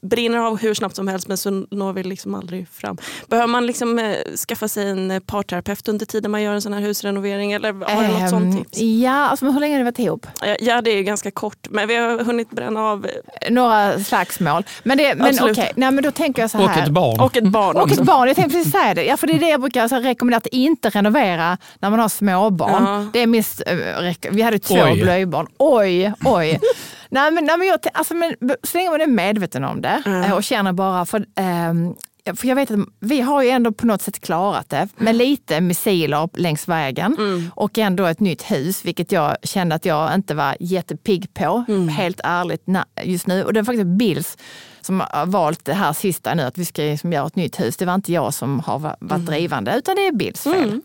brinner 0.02 0.38
av 0.38 0.58
hur 0.60 0.74
snabbt 0.74 0.96
som 0.96 1.08
helst 1.08 1.28
men 1.28 1.38
så 1.38 1.50
når 1.72 1.94
vi 1.94 2.04
liksom 2.04 2.36
aldrig 2.36 2.68
fram. 2.70 2.98
Behöver 3.28 3.48
man 3.48 3.66
liksom 3.66 4.00
eh, 4.00 4.16
skaffa 4.48 4.68
sig 4.68 4.90
en 4.90 5.12
eh, 5.12 5.20
parterapeut 5.20 5.88
under 5.88 6.06
tiden 6.06 6.32
man 6.32 6.42
gör 6.44 6.54
en 6.54 6.62
sån 6.62 6.74
här 6.74 6.82
husrenovering? 6.82 7.52
Eller 7.52 7.74
har 7.74 8.04
du 8.04 8.20
något 8.20 8.30
sånt 8.30 8.56
Ehm, 8.56 8.64
tips? 8.64 8.78
Ja, 8.82 9.12
alltså, 9.12 9.46
men 9.46 9.54
hur 9.54 9.60
länge 9.62 9.74
har 9.74 9.78
ni 9.80 9.84
varit 9.84 10.00
ihop? 10.00 10.26
Eh, 10.44 10.56
Ja 10.60 10.82
det 10.82 10.92
är 10.92 11.02
ganska 11.02 11.32
kort 11.32 11.68
men 11.70 11.88
vi 11.88 11.96
har 11.96 12.24
hunnit 12.24 12.50
bränna 12.52 12.82
av 12.82 13.06
eh, 13.42 13.52
Några 13.52 14.00
slagsmål. 14.00 14.64
Men, 14.84 14.98
det, 14.98 15.16
men 15.16 15.36
okej, 15.42 15.72
nej, 15.76 15.92
men 15.92 16.04
då 16.04 16.12
tänker 16.12 16.42
jag 16.42 16.52
så 16.52 16.58
här. 16.58 16.66
Och 16.66 16.84
ett 16.88 16.90
barn. 16.90 17.20
och 17.20 17.38
ett 17.38 17.44
barn 17.48 17.76
Och 17.78 17.92
ett 17.92 18.00
barn, 18.04 18.28
jag 18.28 18.36
tänkte 18.36 18.56
precis 18.58 18.72
säga 18.72 18.94
det. 18.94 19.04
Ja, 19.06 19.18
för 19.18 19.28
det 19.28 19.34
är 19.34 19.40
det 19.40 19.50
jag 19.50 19.62
brukar 19.62 19.82
alltså, 19.82 19.98
rekommendera, 19.98 20.38
att 20.38 20.48
inte 20.48 20.90
renovera 20.90 21.58
när 21.80 21.90
man 21.90 22.00
har 22.00 22.10
småbarn. 22.10 22.84
Ja. 22.84 23.06
Det 23.14 23.20
är 23.20 23.28
minst, 23.28 23.62
rek- 23.66 24.28
vi 24.32 24.42
hade 24.42 24.60
två 24.60 24.76
Oj. 24.76 25.19
Blöjbarn. 25.26 25.48
Oj, 25.58 26.14
oj. 26.26 26.60
nej, 27.10 27.32
men, 27.32 27.46
nej, 27.46 27.58
men 27.58 27.68
jag, 27.68 27.80
alltså, 27.94 28.14
men, 28.14 28.36
så 28.64 28.78
länge 28.78 28.90
man 28.90 29.02
är 29.02 29.08
medveten 29.08 29.64
om 29.64 29.82
det 29.82 30.04
eh, 30.06 30.34
och 30.34 30.44
känner 30.44 30.74
bara, 30.74 31.06
för, 31.06 31.26
ehm, 31.36 31.94
för 32.36 32.48
jag 32.48 32.56
vet 32.56 32.72
att 32.72 32.80
vi 33.00 33.22
har 33.22 33.44
ju 33.44 33.50
ändå 33.50 33.72
på 33.72 33.86
något 33.86 34.02
sätt 34.02 34.20
klarat 34.20 34.70
det 34.70 34.88
med 34.98 35.16
lite 35.16 35.62
missiler 35.62 36.30
längs 36.34 36.68
vägen 36.68 37.16
Mm. 37.20 37.52
och 37.56 37.78
ändå 37.78 38.06
ett 38.06 38.20
nytt 38.20 38.52
hus, 38.52 38.86
vilket 38.86 39.12
jag 39.12 39.36
kände 39.44 39.76
att 39.76 39.86
jag 39.86 40.16
inte 40.16 40.36
var 40.36 40.56
jättepigg 40.60 41.34
på, 41.34 41.64
Mm. 41.68 41.88
helt 41.88 42.20
ärligt 42.24 42.64
just 43.04 43.28
nu. 43.28 43.44
Och 43.44 43.54
det 43.54 43.60
är 43.60 43.64
faktiskt 43.64 43.86
Bills 43.88 44.38
som 44.82 45.00
har 45.00 45.26
valt 45.26 45.66
det 45.66 45.74
här 45.74 45.94
sista 45.94 46.34
nu, 46.34 46.44
att 46.44 46.58
vi 46.58 46.66
ska 46.66 46.82
liksom 46.82 47.14
göra 47.14 47.28
ett 47.28 47.36
nytt 47.36 47.60
hus. 47.60 47.78
Det 47.78 47.86
var 47.86 47.96
inte 47.96 48.14
jag 48.14 48.34
som 48.34 48.60
har 48.60 48.80
va- 48.80 48.96
varit 49.00 49.26
drivande, 49.26 49.76
utan 49.78 49.96
det 49.96 50.08
är 50.08 50.12
Bills 50.12 50.44
fel. 50.44 50.82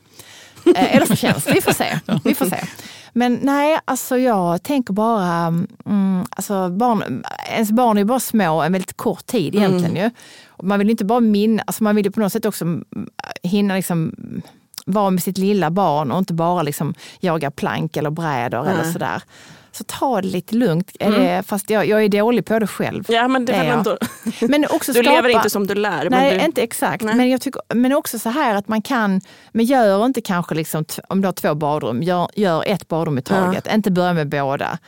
Eh, 0.66 0.96
Eller 0.96 1.07
förtjänst, 1.07 1.50
vi 1.55 1.61
får 1.61 1.72
se. 1.72 1.98
Vi 2.24 2.35
får 2.35 2.46
se. 2.46 2.61
Men 3.12 3.38
nej, 3.42 3.79
alltså 3.85 4.18
jag 4.18 4.62
tänker 4.62 4.92
bara, 4.94 5.46
mm, 5.87 6.24
alltså 6.31 6.68
barn, 6.68 7.24
ens 7.50 7.70
barn 7.70 7.96
är 7.96 8.00
ju 8.00 8.05
bara 8.05 8.20
små 8.20 8.62
en 8.62 8.72
väldigt 8.72 8.96
kort 8.96 9.27
tid 9.27 9.55
egentligen 9.55 9.96
ju. 9.96 10.11
Och 10.46 10.64
man 10.64 10.79
vill 10.79 10.90
inte 10.90 11.05
bara 11.05 11.20
minna, 11.20 11.62
alltså 11.66 11.85
man 11.85 11.96
vill 11.96 12.05
ju 12.05 12.12
på 12.12 12.20
något 12.20 12.33
sätt 12.33 12.44
också 12.44 12.64
mm, 12.64 12.85
hinna 13.42 13.74
liksom 13.74 14.14
vara 14.87 15.11
med 15.11 15.22
sitt 15.22 15.38
lilla 15.38 15.70
barn 15.70 16.11
och 16.12 16.18
inte 16.18 16.35
bara 16.35 16.62
liksom 16.62 16.94
jaga 17.20 17.50
plank 17.50 17.96
eller 17.96 18.11
brädor 18.11 18.68
eller 18.68 18.83
Nej. 18.83 18.92
sådär. 18.92 19.22
Så 19.74 19.84
ta 19.84 20.20
det 20.20 20.28
lite 20.28 20.54
lugnt. 20.54 20.90
Är 21.00 21.10
det, 21.10 21.42
fast 21.46 21.70
jag, 21.70 21.87
jag 21.87 22.04
är 22.04 22.08
dålig 22.08 22.44
på 22.44 22.58
det 22.58 22.66
själv. 22.66 23.04
Ja 23.08 23.28
men 23.28 23.44
det 23.44 23.52
är 23.52 23.64
jag. 23.64 23.76
ändå, 23.76 23.98
Men 24.40 24.66
också 24.70 24.92
du 24.92 25.02
skapa, 25.02 25.16
lever 25.16 25.28
inte 25.28 25.50
som 25.50 25.66
du 25.66 25.74
lär. 25.74 26.10
Nej, 26.10 26.38
du, 26.38 26.44
inte 26.44 26.62
exakt. 26.62 27.04
Nej. 27.04 27.14
Men, 27.14 27.30
jag 27.30 27.40
tycker, 27.40 27.62
men 27.74 27.92
också 27.92 28.18
så 28.18 28.28
här 28.28 28.54
att 28.54 28.68
man 28.68 28.82
kan, 28.82 29.20
men 29.52 29.64
gör 29.64 30.06
inte 30.06 30.20
kanske, 30.20 30.54
liksom, 30.54 30.84
om 31.08 31.20
du 31.20 31.28
har 31.28 31.32
två 31.32 31.54
badrum, 31.54 32.02
gör, 32.02 32.28
gör 32.34 32.64
ett 32.66 32.88
badrum 32.88 33.18
i 33.18 33.22
taget. 33.22 33.66
Inte 33.74 33.90
börja 33.90 34.12
med 34.12 34.28
båda. 34.28 34.78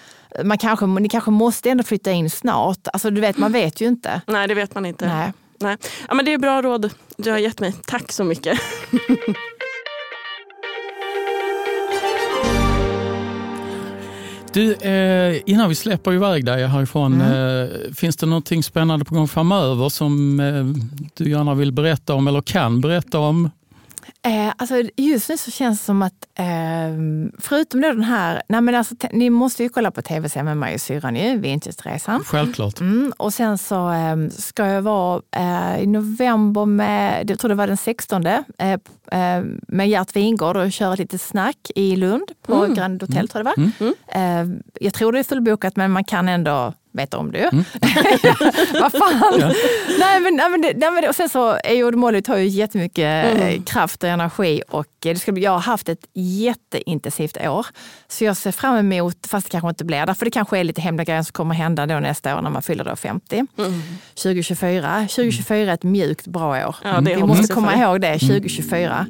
Man 0.45 0.59
kanske, 0.59 0.87
ni 0.87 1.09
kanske 1.09 1.31
måste 1.31 1.71
ändå 1.71 1.85
flytta 1.85 2.11
in 2.11 2.31
snart. 2.31 2.89
Alltså, 2.93 3.11
du 3.11 3.21
vet, 3.21 3.39
man 3.39 3.53
vet 3.53 3.81
ju 3.81 3.87
inte. 3.87 4.21
Nej 4.27 4.49
det 4.49 4.55
vet 4.55 4.75
man 4.75 4.87
inte. 4.87 5.07
Nej. 5.07 5.33
Nej. 5.59 5.77
Ja, 6.09 6.15
men 6.15 6.25
det 6.25 6.33
är 6.33 6.39
bra 6.39 6.63
råd 6.63 6.93
du 7.17 7.31
har 7.31 7.39
gett 7.39 7.61
mig. 7.61 7.75
Tack 7.87 8.13
så 8.13 8.25
mycket. 8.25 8.59
Du, 14.57 14.73
eh, 14.75 15.43
innan 15.47 15.69
vi 15.69 15.75
släpper 15.75 16.13
iväg 16.13 16.45
dig 16.45 16.67
härifrån, 16.67 17.21
Mm. 17.21 17.63
eh, 17.63 17.69
finns 17.95 18.17
det 18.17 18.27
någonting 18.27 18.63
spännande 18.63 19.05
på 19.05 19.15
gång 19.15 19.29
framöver 19.29 19.89
som 19.89 20.41
eh, 20.41 20.65
du 21.17 21.31
gärna 21.31 21.55
vill 21.55 21.73
berätta 21.73 22.15
om 22.15 22.29
eller 22.29 22.41
kan 22.41 22.81
berätta 22.81 23.19
om? 23.19 23.51
Eh, 24.27 24.53
alltså, 24.57 24.83
just 24.97 25.29
nu 25.29 25.37
så 25.37 25.51
känns 25.51 25.79
det 25.79 25.85
som 25.85 26.03
att, 26.03 26.27
eh, 26.35 26.47
förutom 27.39 27.81
då 27.81 27.89
den 27.89 28.03
här, 28.03 28.43
nej 28.49 28.61
men 28.61 28.75
alltså, 28.75 28.95
ni 29.13 29.31
måste 29.31 29.63
ju 29.63 29.69
kolla 29.69 29.91
på 29.91 30.03
tv-serien 30.03 30.45
med 30.45 30.57
mig 30.57 30.75
och 30.75 30.81
syrran 30.81 31.17
ju, 31.17 31.39
Vinterresan. 31.39 32.25
Självklart. 32.25 32.81
Mm, 32.81 33.13
och 33.17 33.35
sen 33.35 33.59
så 33.59 33.91
eh, 33.91 34.17
ska 34.31 34.67
jag 34.67 34.83
vara 34.83 35.23
eh, 35.37 35.83
i 35.83 35.87
november 35.87 36.67
med, 36.67 37.31
jag 37.31 37.39
tror 37.39 37.49
det 37.49 37.55
var 37.55 37.67
den 37.67 37.77
16, 37.77 38.27
eh, 38.27 38.43
eh, 39.13 39.45
med 39.69 39.89
Gert 39.89 40.17
Wingård 40.17 40.57
och 40.57 40.73
köra 40.73 40.93
ett 40.93 40.99
litet 40.99 41.21
snack 41.21 41.71
i 41.75 41.97
Lund 41.97 42.33
på 42.43 42.67
Grand 42.75 43.03
Hotel 43.03 43.29
tror 43.29 43.47
jag 43.47 43.55
det 43.57 43.73
var. 43.79 43.93
Eh, 44.21 44.47
jag 44.81 44.95
tror 44.95 45.13
det 45.13 45.19
är 45.19 45.25
fullbokat 45.25 45.77
men 45.77 45.91
man 45.91 46.05
kan 46.05 46.29
ändå 46.29 46.73
veta 46.97 47.19
om 47.19 47.33
det 47.33 47.39
ju. 47.39 47.51
Vad 48.81 48.93
fan! 48.93 49.53
Nej, 49.99 50.21
men, 50.21 50.37
nej, 50.37 50.49
men, 50.51 50.61
det- 50.63 50.73
nej, 50.77 50.91
men, 50.91 51.03
det- 51.03 51.09
och 51.09 51.15
sen 51.15 51.29
så 51.29 51.59
är 51.65 51.75
ju 51.75 51.93
Molly 51.93 52.23
tar 52.23 52.37
ju 52.37 52.47
jättemycket 52.49 53.41
eh, 53.41 53.63
kraft 53.63 54.03
och 54.03 54.09
energi 54.09 54.63
och 54.69 54.87
eh, 55.07 55.13
det 55.15 55.17
ska 55.19 55.39
jag 55.39 55.51
har 55.51 55.59
haft 55.59 55.89
ett 55.89 56.07
jätteintensivt 56.15 57.37
år. 57.37 57.67
Så 58.09 58.25
jag 58.25 58.37
ser 58.37 58.53
fram 58.53 58.93
emot, 58.93 59.27
fast 59.27 59.47
det 59.47 59.51
kanske 59.51 59.69
inte 59.69 59.85
blir 59.85 60.07
det, 60.07 60.15
för 60.15 60.25
det 60.25 60.31
kanske 60.31 60.59
är 60.59 60.65
lite 60.65 60.81
hemliga 60.81 61.05
grejer 61.05 61.23
som 61.23 61.33
kommer 61.33 61.55
hända 61.55 61.87
då 61.87 62.01
nästa 62.01 62.37
år 62.39 62.43
när 62.43 62.51
man 62.51 62.63
fyller 62.63 62.85
då 62.85 62.97
50. 62.97 63.47
2024. 64.15 65.07
2024 65.11 65.59
är 65.71 65.75
ett 65.75 65.83
mjukt 65.83 66.27
bra 66.27 66.67
år. 66.69 66.77
Ja, 66.85 67.01
det 67.01 67.15
Vi 67.17 67.23
måste 67.23 67.55
komma 67.55 67.75
ihåg 67.77 68.01
det, 68.01 68.19
2024. 68.19 69.07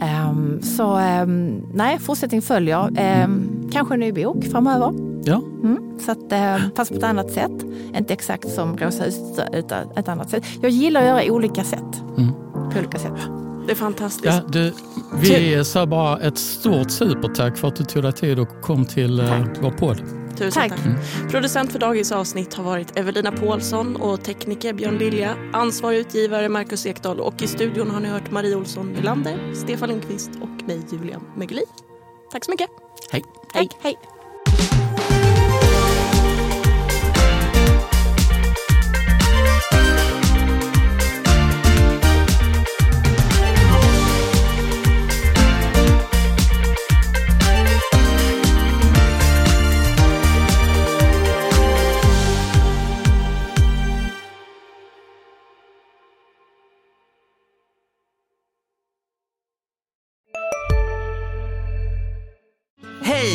Ehm, 0.00 0.62
så 0.62 0.96
ehm, 0.96 1.62
nej, 1.72 1.98
fortsättning 1.98 2.42
följer. 2.42 2.90
Ehm, 2.96 3.70
kanske 3.72 3.94
en 3.94 4.00
ny 4.00 4.12
bok 4.12 4.44
framöver. 4.44 4.92
Ja. 5.24 5.42
Mm, 5.62 5.98
så 6.00 6.12
att, 6.12 6.32
fast 6.76 6.90
på 6.90 6.96
ett 6.96 7.04
annat 7.04 7.30
sätt. 7.30 7.64
Inte 7.96 8.12
exakt 8.12 8.50
som 8.50 8.76
Rosa 8.76 9.04
huset 9.04 9.48
utan 9.52 9.90
ett 9.96 10.08
annat 10.08 10.30
sätt. 10.30 10.44
Jag 10.62 10.70
gillar 10.70 11.00
att 11.00 11.06
göra 11.06 11.32
olika 11.34 11.64
sätt. 11.64 12.02
På 12.72 12.78
olika 12.78 12.98
sätt. 12.98 13.28
Det 13.66 13.72
är 13.72 13.76
fantastiskt. 13.76 14.34
Ja, 14.34 14.40
du, 14.48 14.72
vi 15.20 15.64
säger 15.64 15.86
bara 15.86 16.18
ett 16.18 16.38
stort 16.38 16.90
supertack 16.90 17.56
för 17.56 17.68
att 17.68 17.76
du 17.76 17.84
tog 17.84 18.02
dig 18.02 18.12
tid 18.12 18.38
och 18.38 18.60
kom 18.62 18.84
till 18.84 19.20
eh, 19.20 19.26
Tack. 19.26 19.58
vår 19.62 19.70
podd. 19.70 20.02
Tusen 20.34 20.52
Tack. 20.52 20.70
tack. 20.70 21.30
Producent 21.30 21.72
för 21.72 21.78
dagens 21.78 22.12
avsnitt 22.12 22.54
har 22.54 22.64
varit 22.64 22.98
Evelina 22.98 23.32
Paulsson 23.32 23.96
och 23.96 24.24
tekniker 24.24 24.72
Björn 24.72 24.98
Lilja. 24.98 25.36
Ansvarig 25.52 25.98
utgivare 25.98 26.48
Marcus 26.48 26.86
Ekdahl 26.86 27.20
och 27.20 27.42
i 27.42 27.46
studion 27.46 27.90
har 27.90 28.00
ni 28.00 28.08
hört 28.08 28.30
Marie 28.30 28.54
Olsson 28.56 28.92
Nylander, 28.92 29.54
Stefan 29.54 29.88
Lindqvist 29.88 30.30
och 30.42 30.68
mig 30.68 30.80
Julian 30.92 31.22
Megulin. 31.36 31.64
Tack 32.32 32.44
så 32.44 32.50
mycket. 32.50 32.68
Hej. 33.10 33.24
Hej, 33.52 33.68
hej. 33.80 34.13